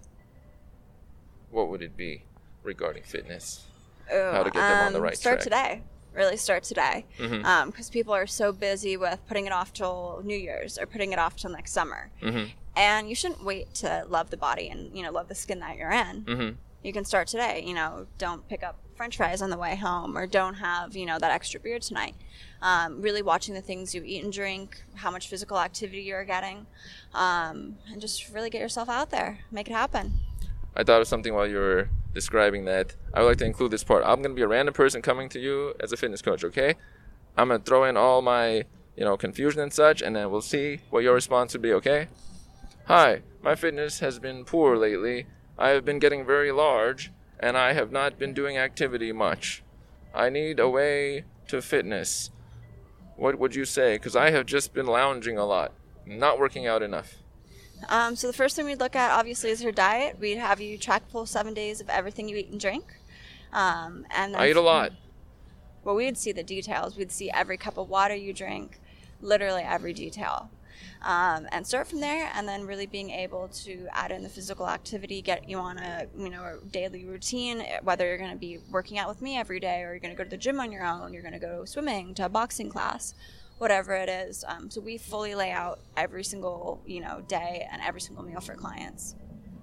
what 1.52 1.68
would 1.68 1.82
it 1.82 1.98
be 1.98 2.24
regarding 2.64 3.04
fitness? 3.04 3.66
Ooh, 4.14 4.32
How 4.32 4.44
to 4.44 4.52
get 4.52 4.60
them 4.60 4.88
on 4.88 4.94
the 4.94 5.00
um, 5.00 5.04
right 5.04 5.18
Start 5.18 5.38
track. 5.42 5.44
today. 5.44 5.82
Really 6.14 6.38
start 6.38 6.64
today. 6.64 7.06
Because 7.18 7.90
people 7.90 8.14
are 8.14 8.28
so 8.28 8.52
busy 8.54 8.96
with 8.98 9.20
putting 9.28 9.46
it 9.48 9.52
off 9.52 9.74
till 9.74 10.22
New 10.24 10.38
Year's 10.38 10.78
or 10.78 10.86
putting 10.86 11.12
it 11.12 11.20
off 11.20 11.36
till 11.36 11.52
next 11.52 11.72
summer. 11.74 12.10
Mhm. 12.22 12.52
And 12.78 13.10
you 13.10 13.16
shouldn't 13.16 13.44
wait 13.44 13.74
to 13.76 14.06
love 14.08 14.30
the 14.30 14.38
body 14.38 14.70
and, 14.70 14.96
you 14.96 15.04
know, 15.04 15.12
love 15.12 15.28
the 15.28 15.36
skin 15.36 15.60
that 15.60 15.76
you're 15.78 15.92
in. 15.92 16.24
Mhm. 16.24 16.56
You 16.84 16.94
can 16.94 17.04
start 17.04 17.28
today. 17.28 17.64
You 17.66 17.74
know, 17.74 18.08
don't 18.18 18.48
pick 18.48 18.64
up 18.64 18.78
french 18.96 19.18
fries 19.18 19.42
on 19.42 19.50
the 19.50 19.58
way 19.58 19.76
home 19.76 20.18
or 20.18 20.26
don't 20.26 20.54
have, 20.56 20.96
you 20.96 21.06
know, 21.06 21.20
that 21.20 21.32
extra 21.32 21.60
beer 21.60 21.80
tonight. 21.80 22.16
Um, 22.62 23.02
really 23.02 23.22
watching 23.22 23.54
the 23.54 23.62
things 23.62 23.94
you 23.94 24.02
eat 24.06 24.24
and 24.24 24.32
drink, 24.32 24.84
how 24.96 25.12
much 25.12 25.28
physical 25.28 25.60
activity 25.60 26.02
you're 26.04 26.24
getting, 26.24 26.66
um, 27.14 27.78
and 27.92 28.00
just 28.00 28.30
really 28.30 28.50
get 28.50 28.62
yourself 28.62 28.88
out 28.88 29.10
there. 29.10 29.40
Make 29.52 29.68
it 29.68 29.74
happen. 29.74 30.14
I 30.76 30.84
thought 30.84 31.02
of 31.02 31.08
something 31.08 31.34
while 31.34 31.48
you 31.48 31.58
were 31.58 31.90
describing 32.16 32.66
that. 32.66 32.96
I 33.14 33.20
would 33.20 33.28
like 33.28 33.38
to 33.38 33.46
include 33.46 33.70
this 33.70 33.84
part. 33.84 34.04
I'm 34.04 34.24
going 34.24 34.32
to 34.32 34.36
be 34.36 34.42
a 34.42 34.48
random 34.48 34.74
person 34.74 35.04
coming 35.04 35.30
to 35.30 35.40
you 35.40 35.76
as 35.80 35.92
a 35.92 35.98
fitness 35.98 36.24
coach, 36.24 36.44
okay? 36.44 36.74
I'm 37.38 37.50
going 37.50 37.60
to 37.60 37.66
throw 37.66 37.84
in 37.84 37.98
all 37.98 38.24
my, 38.24 38.64
you 38.96 39.04
know, 39.04 39.18
confusion 39.18 39.62
and 39.62 39.72
such, 39.72 40.02
and 40.02 40.16
then 40.16 40.32
we'll 40.32 40.42
see 40.42 40.80
what 40.90 41.04
your 41.04 41.14
response 41.14 41.54
would 41.54 41.62
be, 41.62 41.74
okay? 41.74 42.08
Hi, 42.86 43.22
my 43.44 43.54
fitness 43.54 44.00
has 44.00 44.18
been 44.18 44.46
poor 44.46 44.78
lately. 44.78 45.28
I 45.60 45.70
have 45.70 45.86
been 45.86 46.00
getting 46.00 46.26
very 46.26 46.52
large, 46.52 47.12
and 47.40 47.58
I 47.58 47.74
have 47.74 47.92
not 47.92 48.18
been 48.18 48.34
doing 48.34 48.58
activity 48.58 49.12
much. 49.12 49.62
I 50.14 50.30
need 50.30 50.60
a 50.60 50.70
way 50.70 51.26
to 51.50 51.62
fitness. 51.62 52.32
What 53.18 53.38
would 53.38 53.56
you 53.56 53.66
say? 53.66 53.96
Because 53.96 54.16
I 54.16 54.32
have 54.32 54.46
just 54.46 54.74
been 54.74 54.88
lounging 54.88 55.38
a 55.38 55.46
lot, 55.46 55.74
not 56.06 56.40
working 56.40 56.66
out 56.66 56.82
enough. 56.82 57.16
Um, 57.90 58.16
so 58.16 58.28
the 58.28 58.34
first 58.34 58.56
thing 58.56 58.66
we'd 58.66 58.80
look 58.80 58.96
at, 58.96 59.12
obviously, 59.12 59.50
is 59.50 59.62
your 59.62 59.72
diet. 59.72 60.18
We'd 60.20 60.38
have 60.38 60.62
you 60.62 60.78
track 60.78 61.10
full 61.10 61.26
seven 61.26 61.54
days 61.54 61.82
of 61.82 61.90
everything 61.90 62.30
you 62.30 62.38
eat 62.38 62.50
and 62.50 62.60
drink. 62.60 62.86
Um, 63.54 64.06
and 64.16 64.34
then 64.34 64.42
I 64.42 64.50
eat 64.50 64.56
a 64.56 64.62
lot. 64.62 64.92
Well, 65.84 65.96
we'd 65.96 66.18
see 66.18 66.32
the 66.32 66.44
details. 66.44 66.98
We'd 66.98 67.12
see 67.12 67.30
every 67.30 67.58
cup 67.58 67.78
of 67.78 67.90
water 67.90 68.16
you 68.16 68.34
drink, 68.34 68.80
literally 69.22 69.62
every 69.62 69.94
detail. 69.94 70.50
Um, 71.04 71.48
and 71.52 71.66
start 71.66 71.88
from 71.88 72.02
there, 72.02 72.32
and 72.34 72.48
then 72.48 72.66
really 72.66 72.88
being 72.88 73.12
able 73.12 73.48
to 73.50 73.88
add 73.92 74.12
in 74.12 74.24
the 74.24 74.30
physical 74.30 74.68
activity, 74.68 75.22
get 75.22 75.48
you 75.48 75.60
on 75.60 75.78
a 75.78 76.08
you 76.18 76.30
know 76.30 76.44
a 76.44 76.66
daily 76.66 77.06
routine. 77.06 77.64
Whether 77.84 78.08
you're 78.08 78.18
going 78.18 78.32
to 78.32 78.38
be 78.38 78.58
working 78.72 78.98
out 78.98 79.08
with 79.08 79.22
me 79.22 79.38
every 79.38 79.60
day, 79.60 79.84
or 79.84 79.92
you're 79.92 80.00
going 80.00 80.14
to 80.14 80.18
go 80.18 80.24
to 80.24 80.30
the 80.30 80.38
gym 80.38 80.60
on 80.60 80.72
your 80.72 80.84
own, 80.84 81.14
you're 81.14 81.22
going 81.22 81.34
to 81.34 81.40
go 81.40 81.64
swimming 81.64 82.16
to 82.16 82.26
a 82.26 82.30
boxing 82.30 82.70
class, 82.70 83.14
whatever 83.58 83.94
it 83.94 84.10
is. 84.10 84.44
Um, 84.48 84.70
so 84.70 84.82
we 84.82 84.98
fully 84.98 85.36
lay 85.36 85.52
out 85.52 85.80
every 85.98 86.24
single 86.24 86.82
you 86.86 87.02
know 87.02 87.22
day 87.28 87.68
and 87.72 87.82
every 87.82 88.02
single 88.02 88.24
meal 88.24 88.40
for 88.40 88.56
clients. 88.56 89.16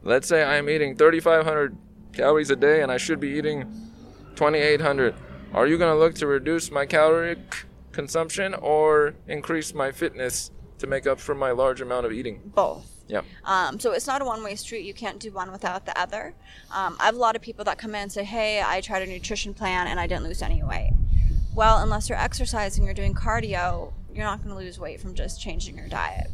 Let's 0.02 0.26
say 0.26 0.42
I'm 0.42 0.68
eating 0.68 0.96
3,500 0.96 1.76
calories 2.12 2.50
a 2.50 2.56
day 2.56 2.82
and 2.82 2.90
I 2.90 2.96
should 2.96 3.20
be 3.20 3.28
eating 3.28 3.62
2,800. 4.34 5.14
Are 5.54 5.66
you 5.66 5.78
going 5.78 5.94
to 5.94 5.98
look 5.98 6.14
to 6.16 6.26
reduce 6.26 6.70
my 6.70 6.86
caloric 6.86 7.38
consumption 7.92 8.54
or 8.54 9.14
increase 9.28 9.74
my 9.74 9.92
fitness 9.92 10.50
to 10.78 10.86
make 10.86 11.06
up 11.06 11.20
for 11.20 11.34
my 11.34 11.52
large 11.52 11.80
amount 11.80 12.06
of 12.06 12.12
eating? 12.12 12.40
Both. 12.54 13.04
Yeah. 13.06 13.22
Um, 13.44 13.78
so 13.78 13.92
it's 13.92 14.06
not 14.06 14.22
a 14.22 14.24
one 14.24 14.42
way 14.42 14.54
street. 14.56 14.84
You 14.84 14.94
can't 14.94 15.20
do 15.20 15.30
one 15.30 15.52
without 15.52 15.84
the 15.84 15.98
other. 16.00 16.34
Um, 16.74 16.96
I 16.98 17.04
have 17.04 17.14
a 17.14 17.18
lot 17.18 17.36
of 17.36 17.42
people 17.42 17.64
that 17.66 17.78
come 17.78 17.94
in 17.94 18.02
and 18.02 18.12
say, 18.12 18.24
Hey, 18.24 18.62
I 18.64 18.80
tried 18.80 19.02
a 19.02 19.06
nutrition 19.06 19.54
plan 19.54 19.86
and 19.86 20.00
I 20.00 20.06
didn't 20.06 20.24
lose 20.24 20.42
any 20.42 20.62
weight. 20.62 20.92
Well, 21.54 21.78
unless 21.78 22.08
you're 22.08 22.18
exercising 22.18 22.88
or 22.88 22.94
doing 22.94 23.14
cardio, 23.14 23.92
you're 24.14 24.24
not 24.24 24.38
going 24.38 24.50
to 24.50 24.56
lose 24.56 24.78
weight 24.78 25.00
from 25.00 25.14
just 25.14 25.40
changing 25.40 25.76
your 25.76 25.88
diet. 25.88 26.28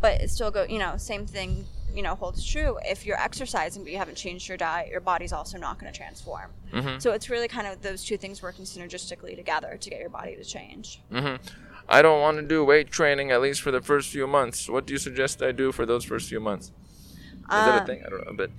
But 0.00 0.20
it 0.20 0.30
still 0.30 0.50
go, 0.50 0.64
you 0.64 0.78
know, 0.78 0.96
same 0.96 1.26
thing, 1.26 1.66
you 1.94 2.02
know, 2.02 2.14
holds 2.14 2.44
true. 2.44 2.78
If 2.84 3.04
you're 3.04 3.20
exercising 3.20 3.82
but 3.82 3.92
you 3.92 3.98
haven't 3.98 4.16
changed 4.16 4.48
your 4.48 4.56
diet, 4.56 4.88
your 4.88 5.00
body's 5.00 5.32
also 5.32 5.58
not 5.58 5.78
going 5.78 5.92
to 5.92 5.96
transform. 5.96 6.50
Mm-hmm. 6.72 6.98
So 7.00 7.12
it's 7.12 7.28
really 7.28 7.48
kind 7.48 7.66
of 7.66 7.82
those 7.82 8.04
two 8.04 8.16
things 8.16 8.42
working 8.42 8.64
synergistically 8.64 9.36
together 9.36 9.76
to 9.78 9.90
get 9.90 10.00
your 10.00 10.08
body 10.08 10.36
to 10.36 10.44
change. 10.44 11.02
Mm-hmm. 11.12 11.44
I 11.88 12.02
don't 12.02 12.20
want 12.20 12.36
to 12.36 12.42
do 12.42 12.64
weight 12.64 12.90
training 12.90 13.32
at 13.32 13.42
least 13.42 13.60
for 13.60 13.72
the 13.72 13.80
first 13.80 14.10
few 14.10 14.26
months. 14.26 14.68
What 14.68 14.86
do 14.86 14.92
you 14.92 14.98
suggest 14.98 15.42
I 15.42 15.52
do 15.52 15.72
for 15.72 15.84
those 15.84 16.04
first 16.04 16.28
few 16.28 16.40
months? 16.40 16.68
Is 16.68 17.44
that 17.48 17.82
a 17.82 17.84
thing? 17.84 18.02
I 18.06 18.08
don't 18.08 18.24
know, 18.24 18.32
but 18.32 18.50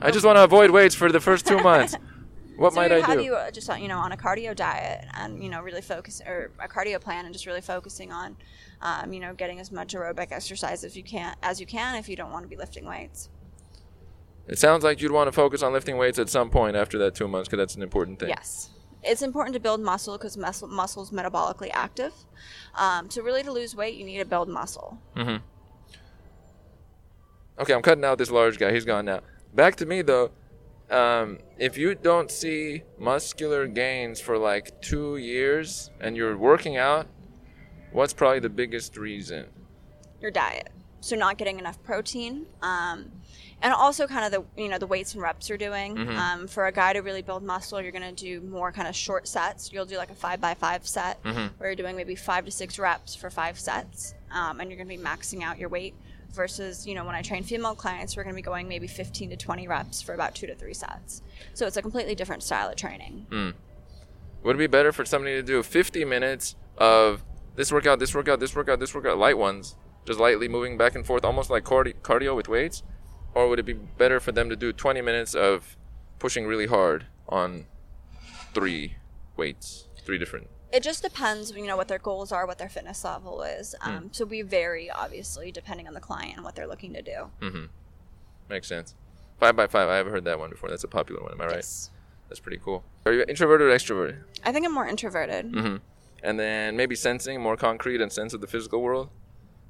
I 0.00 0.12
just 0.12 0.24
want 0.24 0.36
to 0.36 0.44
avoid 0.44 0.70
weights 0.70 0.94
for 0.94 1.10
the 1.10 1.20
first 1.20 1.46
two 1.46 1.58
months. 1.58 1.96
What 2.56 2.72
so 2.72 2.76
might 2.80 2.92
I 2.92 3.00
have 3.00 3.18
do? 3.18 3.24
you 3.24 3.34
uh, 3.34 3.50
just 3.50 3.68
on, 3.68 3.82
you 3.82 3.88
know 3.88 3.98
on 3.98 4.12
a 4.12 4.16
cardio 4.16 4.54
diet 4.54 5.06
and 5.14 5.42
you 5.42 5.48
know 5.48 5.60
really 5.60 5.80
focus 5.80 6.22
or 6.26 6.50
a 6.62 6.68
cardio 6.68 7.00
plan 7.00 7.24
and 7.24 7.32
just 7.32 7.46
really 7.46 7.60
focusing 7.60 8.12
on 8.12 8.36
um, 8.80 9.12
you 9.12 9.20
know 9.20 9.34
getting 9.34 9.60
as 9.60 9.72
much 9.72 9.94
aerobic 9.94 10.30
exercise 10.30 10.84
as 10.84 10.96
you 10.96 11.02
can 11.02 11.34
as 11.42 11.60
you 11.60 11.66
can 11.66 11.96
if 11.96 12.08
you 12.08 12.16
don't 12.16 12.30
want 12.30 12.44
to 12.44 12.48
be 12.48 12.56
lifting 12.56 12.84
weights. 12.84 13.28
It 14.46 14.58
sounds 14.58 14.84
like 14.84 15.00
you'd 15.00 15.12
want 15.12 15.28
to 15.28 15.32
focus 15.32 15.62
on 15.62 15.72
lifting 15.72 15.96
weights 15.96 16.18
at 16.18 16.28
some 16.28 16.50
point 16.50 16.76
after 16.76 16.98
that 16.98 17.14
two 17.14 17.26
months 17.26 17.48
because 17.48 17.58
that's 17.58 17.76
an 17.76 17.82
important 17.82 18.18
thing. 18.18 18.28
Yes. 18.28 18.70
It's 19.02 19.22
important 19.22 19.54
to 19.54 19.60
build 19.60 19.80
muscle 19.80 20.16
because 20.16 20.36
muscle 20.36 20.68
muscle's 20.68 21.10
metabolically 21.10 21.70
active. 21.72 22.12
Um, 22.74 23.10
so 23.10 23.22
really, 23.22 23.42
to 23.42 23.52
lose 23.52 23.74
weight, 23.76 23.94
you 23.94 24.04
need 24.04 24.18
to 24.18 24.24
build 24.24 24.48
muscle. 24.48 24.98
Mm-hmm. 25.16 25.44
Okay, 27.58 27.72
I'm 27.74 27.82
cutting 27.82 28.04
out 28.04 28.18
this 28.18 28.30
large 28.30 28.58
guy. 28.58 28.72
He's 28.72 28.84
gone 28.84 29.04
now. 29.04 29.20
Back 29.54 29.76
to 29.76 29.86
me 29.86 30.02
though. 30.02 30.30
Um, 30.94 31.38
if 31.58 31.76
you 31.76 31.96
don't 31.96 32.30
see 32.30 32.82
muscular 32.98 33.66
gains 33.66 34.20
for 34.20 34.38
like 34.38 34.80
two 34.80 35.16
years 35.16 35.90
and 36.00 36.16
you're 36.16 36.36
working 36.38 36.76
out, 36.76 37.08
what's 37.90 38.12
probably 38.12 38.38
the 38.38 38.48
biggest 38.48 38.96
reason? 38.96 39.46
Your 40.20 40.30
diet. 40.30 40.68
So 41.00 41.16
not 41.16 41.36
getting 41.36 41.58
enough 41.58 41.82
protein. 41.82 42.46
Um, 42.62 43.10
and 43.60 43.72
also 43.72 44.06
kind 44.06 44.24
of 44.24 44.30
the 44.56 44.62
you 44.62 44.68
know 44.68 44.78
the 44.78 44.86
weights 44.86 45.14
and 45.14 45.22
reps 45.22 45.48
you're 45.48 45.58
doing. 45.58 45.96
Mhm. 45.96 46.16
Um, 46.16 46.46
for 46.46 46.66
a 46.66 46.72
guy 46.72 46.92
to 46.92 47.00
really 47.00 47.22
build 47.22 47.42
muscle, 47.42 47.80
you're 47.82 47.92
going 47.92 48.14
to 48.14 48.24
do 48.24 48.40
more 48.42 48.70
kind 48.70 48.86
of 48.86 48.94
short 48.94 49.26
sets. 49.26 49.72
You'll 49.72 49.86
do 49.86 49.96
like 49.96 50.10
a 50.10 50.14
five 50.14 50.40
by 50.40 50.54
five 50.54 50.86
set 50.86 51.20
Mhm. 51.24 51.50
where 51.58 51.70
you're 51.70 51.76
doing 51.76 51.96
maybe 51.96 52.14
five 52.14 52.44
to 52.44 52.50
six 52.52 52.78
reps 52.78 53.14
for 53.16 53.30
five 53.30 53.58
sets, 53.58 54.14
um, 54.30 54.60
and 54.60 54.70
you're 54.70 54.76
going 54.76 54.88
to 54.88 54.96
be 54.96 55.02
maxing 55.02 55.42
out 55.42 55.58
your 55.58 55.68
weight. 55.70 55.94
Versus, 56.34 56.86
you 56.86 56.94
know, 56.94 57.04
when 57.04 57.14
I 57.14 57.22
train 57.22 57.42
female 57.42 57.74
clients, 57.74 58.16
we're 58.16 58.24
going 58.24 58.34
to 58.34 58.36
be 58.36 58.42
going 58.42 58.68
maybe 58.68 58.86
15 58.86 59.30
to 59.30 59.36
20 59.36 59.68
reps 59.68 60.02
for 60.02 60.14
about 60.14 60.34
two 60.34 60.46
to 60.46 60.54
three 60.54 60.74
sets. 60.74 61.22
So 61.54 61.66
it's 61.66 61.76
a 61.76 61.82
completely 61.82 62.14
different 62.14 62.42
style 62.42 62.68
of 62.68 62.76
training. 62.76 63.26
Mm. 63.30 63.54
Would 64.42 64.56
it 64.56 64.58
be 64.58 64.66
better 64.66 64.92
for 64.92 65.04
somebody 65.04 65.36
to 65.36 65.42
do 65.42 65.62
50 65.62 66.04
minutes 66.04 66.56
of 66.76 67.24
this 67.56 67.72
workout, 67.72 67.98
this 67.98 68.14
workout, 68.14 68.40
this 68.40 68.54
workout, 68.54 68.80
this 68.80 68.94
workout, 68.94 69.16
light 69.16 69.38
ones, 69.38 69.76
just 70.04 70.20
lightly 70.20 70.48
moving 70.48 70.76
back 70.76 70.94
and 70.94 71.06
forth, 71.06 71.24
almost 71.24 71.50
like 71.50 71.64
cardi- 71.64 71.94
cardio 72.02 72.36
with 72.36 72.48
weights? 72.48 72.82
Or 73.34 73.48
would 73.48 73.58
it 73.58 73.64
be 73.64 73.72
better 73.72 74.20
for 74.20 74.32
them 74.32 74.48
to 74.50 74.56
do 74.56 74.72
20 74.72 75.00
minutes 75.00 75.34
of 75.34 75.76
pushing 76.18 76.46
really 76.46 76.66
hard 76.66 77.06
on 77.28 77.66
three 78.52 78.96
weights? 79.36 79.88
three 80.04 80.18
different. 80.18 80.48
It 80.74 80.82
just 80.82 81.02
depends, 81.02 81.52
you 81.52 81.66
know, 81.66 81.76
what 81.76 81.86
their 81.86 82.00
goals 82.00 82.32
are, 82.32 82.46
what 82.46 82.58
their 82.58 82.68
fitness 82.68 83.04
level 83.04 83.42
is. 83.42 83.76
Um, 83.80 84.08
So 84.12 84.24
we 84.24 84.42
vary, 84.42 84.90
obviously, 84.90 85.52
depending 85.52 85.86
on 85.86 85.94
the 85.94 86.00
client 86.00 86.34
and 86.34 86.44
what 86.44 86.56
they're 86.56 86.66
looking 86.66 86.92
to 86.94 87.02
do. 87.02 87.30
Mm-hmm. 87.40 87.64
Makes 88.48 88.66
sense. 88.68 88.94
Five 89.38 89.54
by 89.54 89.68
five. 89.68 89.88
I 89.88 89.96
haven't 89.96 90.12
heard 90.12 90.24
that 90.24 90.38
one 90.38 90.50
before. 90.50 90.68
That's 90.68 90.82
a 90.84 90.88
popular 90.88 91.22
one. 91.22 91.32
Am 91.32 91.40
I 91.40 91.46
right? 91.46 91.54
Yes. 91.56 91.90
That's 92.28 92.40
pretty 92.40 92.58
cool. 92.64 92.82
Are 93.06 93.12
you 93.12 93.24
introverted 93.28 93.68
or 93.68 93.70
extroverted? 93.70 94.16
I 94.44 94.50
think 94.52 94.66
I'm 94.66 94.74
more 94.74 94.86
introverted. 94.88 95.52
Mm-hmm. 95.52 95.76
And 96.24 96.40
then 96.40 96.76
maybe 96.76 96.96
sensing, 96.96 97.40
more 97.40 97.56
concrete 97.56 98.00
and 98.00 98.12
sense 98.12 98.34
of 98.34 98.40
the 98.40 98.46
physical 98.48 98.82
world. 98.82 99.10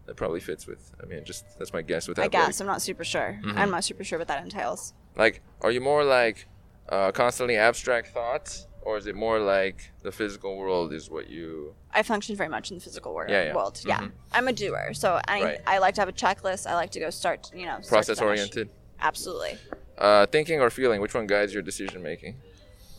That 0.07 0.17
probably 0.17 0.41
fits 0.41 0.67
with. 0.67 0.93
I 1.03 1.07
mean, 1.07 1.25
just 1.25 1.45
that's 1.59 1.73
my 1.73 1.83
guess. 1.83 2.09
Without 2.09 2.25
I 2.25 2.29
guess. 2.29 2.61
I'm 2.61 2.67
not 2.67 2.81
super 2.83 3.05
sure. 3.05 3.41
Mhm. 3.43 3.57
I'm 3.57 3.71
not 3.71 3.85
super 3.85 4.05
sure 4.05 4.19
what 4.19 4.29
that 4.29 4.43
entails. 4.43 4.95
like, 5.17 5.43
are 5.63 5.71
you 5.71 5.81
more 5.81 6.03
like 6.05 6.47
uh, 6.89 7.11
constantly 7.13 7.57
abstract 7.57 8.09
thoughts, 8.09 8.67
or 8.85 8.97
is 8.99 9.07
it 9.07 9.15
more 9.15 9.39
like 9.41 9.91
the 10.03 10.13
physical 10.13 10.57
world 10.57 10.93
is 10.93 11.11
what 11.11 11.29
you? 11.29 11.75
I 11.93 12.03
function 12.03 12.37
very 12.37 12.49
much 12.51 12.71
in 12.71 12.77
the 12.79 12.85
physical 12.85 13.13
wor- 13.13 13.27
Yeah, 13.29 13.45
yeah. 13.45 13.55
world. 13.55 13.81
Yeah. 13.87 14.01
Mhm. 14.01 14.13
I'm 14.33 14.47
a 14.49 14.53
doer. 14.53 14.93
So 14.95 15.21
I, 15.27 15.43
Right. 15.43 15.61
I 15.67 15.79
like 15.79 15.95
to 15.97 16.01
have 16.03 16.09
a 16.09 16.13
checklist. 16.13 16.67
I 16.67 16.75
like 16.75 16.91
to 16.93 17.01
go 17.01 17.11
start, 17.11 17.51
you 17.55 17.67
know, 17.67 17.79
Process 17.89 18.21
oriented. 18.21 18.69
Absolutely. 19.01 19.59
Uh, 19.99 20.27
thinking 20.27 20.61
or 20.61 20.71
feeling, 20.71 21.01
which 21.01 21.15
one 21.15 21.27
guides 21.27 21.53
your 21.55 21.63
decision 21.63 22.03
making? 22.03 22.37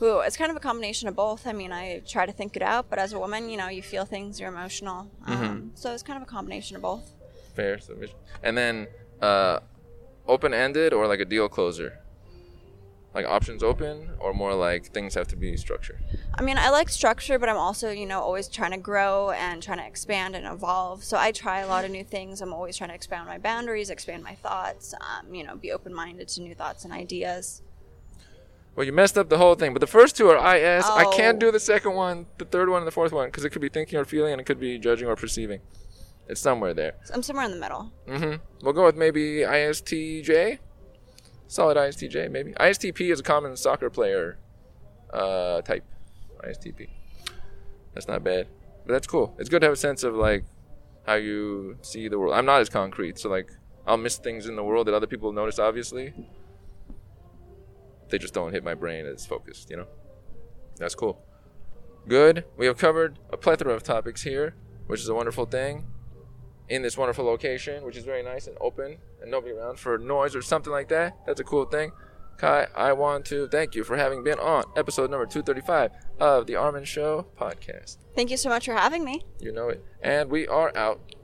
Ooh, 0.02 0.20
it's 0.20 0.36
kind 0.38 0.50
of 0.52 0.58
a 0.58 0.60
combination 0.60 1.08
of 1.08 1.16
both. 1.16 1.48
I 1.48 1.54
mean, 1.54 1.72
I 1.72 2.02
try 2.06 2.26
to 2.26 2.32
think 2.34 2.56
it 2.58 2.62
out, 2.62 2.90
but 2.90 3.00
as 3.00 3.14
a 3.14 3.20
woman, 3.20 3.50
you 3.50 3.58
know, 3.58 3.70
you 3.70 3.82
feel 3.82 4.06
things, 4.06 4.40
you're 4.40 4.50
emotional. 4.50 5.10
Um, 5.26 5.38
Mm-hmm. 5.38 5.68
So 5.76 5.94
it's 5.94 6.04
kind 6.04 6.18
of 6.18 6.24
a 6.24 6.32
combination 6.38 6.76
of 6.76 6.82
both. 6.82 7.12
Fair 7.56 7.80
submission. 7.80 8.16
And 8.44 8.58
then 8.58 8.88
uh, 9.22 9.60
open 10.28 10.54
ended 10.54 10.92
or 10.94 11.08
like 11.08 11.20
a 11.22 11.26
deal 11.26 11.48
closer? 11.48 12.00
Like 13.16 13.26
options 13.26 13.64
open 13.64 14.10
or 14.20 14.34
more 14.34 14.54
like 14.54 14.88
things 14.94 15.14
have 15.16 15.28
to 15.30 15.38
be 15.38 15.56
structured? 15.56 16.04
I 16.34 16.42
mean, 16.42 16.58
I 16.58 16.70
like 16.70 16.90
structure, 16.90 17.40
but 17.40 17.48
I'm 17.48 17.56
also, 17.56 17.90
you 17.90 18.06
know, 18.06 18.20
always 18.20 18.50
trying 18.50 18.72
to 18.72 18.78
grow 18.78 19.30
and 19.32 19.64
trying 19.64 19.78
to 19.78 19.86
expand 19.88 20.36
and 20.36 20.46
evolve. 20.46 21.02
So 21.06 21.18
I 21.18 21.32
try 21.32 21.60
a 21.60 21.68
lot 21.68 21.86
of 21.86 21.92
new 21.92 22.04
things. 22.04 22.42
I'm 22.42 22.52
always 22.52 22.76
trying 22.76 22.90
to 22.90 22.94
expand 22.96 23.26
my 23.26 23.38
boundaries, 23.38 23.90
expand 23.90 24.22
my 24.22 24.36
thoughts, 24.36 24.94
um, 25.00 25.34
you 25.34 25.46
know, 25.46 25.56
be 25.56 25.72
open 25.72 25.94
minded 25.94 26.28
to 26.28 26.42
new 26.42 26.54
thoughts 26.54 26.84
and 26.84 26.92
ideas. 26.94 27.62
Well, 28.76 28.86
you 28.86 28.92
messed 28.92 29.18
up 29.18 29.30
the 29.30 29.38
whole 29.38 29.56
thing, 29.56 29.72
but 29.72 29.80
the 29.80 29.88
first 29.88 30.18
two 30.18 30.28
are 30.28 30.56
IS. 30.58 30.84
I 30.86 31.06
can't 31.16 31.38
Oh. 31.38 31.40
do 31.40 31.52
the 31.52 31.62
second 31.62 31.94
one, 31.94 32.26
the 32.38 32.44
third 32.44 32.68
one, 32.68 32.80
and 32.82 32.88
the 32.88 32.92
fourth 32.92 33.14
one 33.14 33.30
because 33.30 33.46
it 33.46 33.52
could 33.52 33.62
be 33.62 33.70
thinking 33.70 33.98
or 33.98 34.04
feeling, 34.04 34.34
and 34.34 34.42
it 34.42 34.44
could 34.44 34.60
be 34.60 34.78
judging 34.78 35.08
or 35.08 35.16
perceiving. 35.16 35.62
It's 36.28 36.42
somewhere 36.42 36.74
there. 36.74 36.96
I'm 37.14 37.24
somewhere 37.24 37.46
in 37.46 37.52
the 37.52 37.58
middle. 37.58 37.94
Mm-hmm. 38.10 38.44
We'll 38.66 38.74
go 38.74 38.84
with 38.86 38.98
maybe 38.98 39.46
ISTJ. 39.46 40.60
Solid 41.48 41.78
ISTJ, 41.78 42.32
maybe. 42.32 42.54
ISTP 42.54 43.12
is 43.12 43.20
a 43.20 43.24
common 43.24 43.56
soccer 43.56 43.90
player 43.90 44.38
uh, 45.14 45.62
type. 45.62 45.84
ISTP. 46.44 46.90
That's 47.94 48.08
not 48.08 48.24
bad. 48.24 48.48
But 48.86 48.94
that's 48.94 49.08
cool. 49.08 49.36
It's 49.40 49.50
good 49.50 49.62
to 49.62 49.68
have 49.68 49.74
a 49.74 49.78
sense 49.78 50.04
of 50.04 50.16
like 50.16 50.46
how 51.06 51.16
you 51.16 51.78
see 51.82 52.08
the 52.08 52.20
world. 52.20 52.34
I'm 52.34 52.46
not 52.46 52.62
as 52.62 52.70
concrete, 52.70 53.18
so 53.18 53.30
like 53.30 53.52
I'll 53.88 53.98
miss 53.98 54.18
things 54.18 54.48
in 54.48 54.56
the 54.56 54.64
world 54.64 54.88
that 54.88 54.94
other 54.94 55.08
people 55.08 55.32
notice 55.32 55.60
obviously. 55.60 56.14
They 58.10 58.18
just 58.20 58.34
don't 58.34 58.52
hit 58.52 58.64
my 58.64 58.76
brain 58.76 59.06
as 59.06 59.26
focused, 59.26 59.72
you 59.72 59.78
know? 59.78 59.88
That's 60.78 60.94
cool. 60.94 61.20
Good. 62.08 62.46
We 62.56 62.68
have 62.68 62.78
covered 62.78 63.18
a 63.32 63.38
plethora 63.38 63.74
of 63.74 63.82
topics 63.82 64.22
here, 64.22 64.54
which 64.86 65.00
is 65.00 65.10
a 65.10 65.16
wonderful 65.16 65.46
thing 65.46 65.86
in 66.70 66.82
this 66.82 66.98
wonderful 66.98 67.26
location, 67.26 67.84
which 67.84 67.98
is 67.98 68.04
very 68.04 68.24
nice 68.24 68.48
and 68.48 68.58
open, 68.60 68.98
and 69.22 69.32
nobody 69.32 69.54
around 69.54 69.80
for 69.80 69.98
noise 69.98 70.36
or 70.36 70.42
something 70.42 70.72
like 70.72 70.90
that. 70.90 71.18
That's 71.26 71.40
a 71.40 71.44
cool 71.44 71.66
thing. 71.66 71.92
Kai, 72.38 72.68
I 72.76 72.92
want 72.92 73.26
to 73.28 73.48
thank 73.48 73.76
you 73.76 73.84
for 73.86 73.96
having 73.96 74.22
been 74.24 74.40
on 74.40 74.66
episode 74.76 75.10
number 75.10 75.26
235 75.26 75.92
of 76.20 76.48
the 76.48 76.56
Armin 76.56 76.84
Show 76.84 77.28
podcast. 77.40 77.98
Thank 78.14 78.30
you 78.30 78.36
so 78.38 78.50
much 78.50 78.66
for 78.66 78.74
having 78.74 79.06
me. 79.06 79.22
You 79.40 79.54
know 79.54 79.70
it. 79.70 79.84
And 80.02 80.30
we 80.30 80.46
are 80.48 80.76
out. 80.76 81.15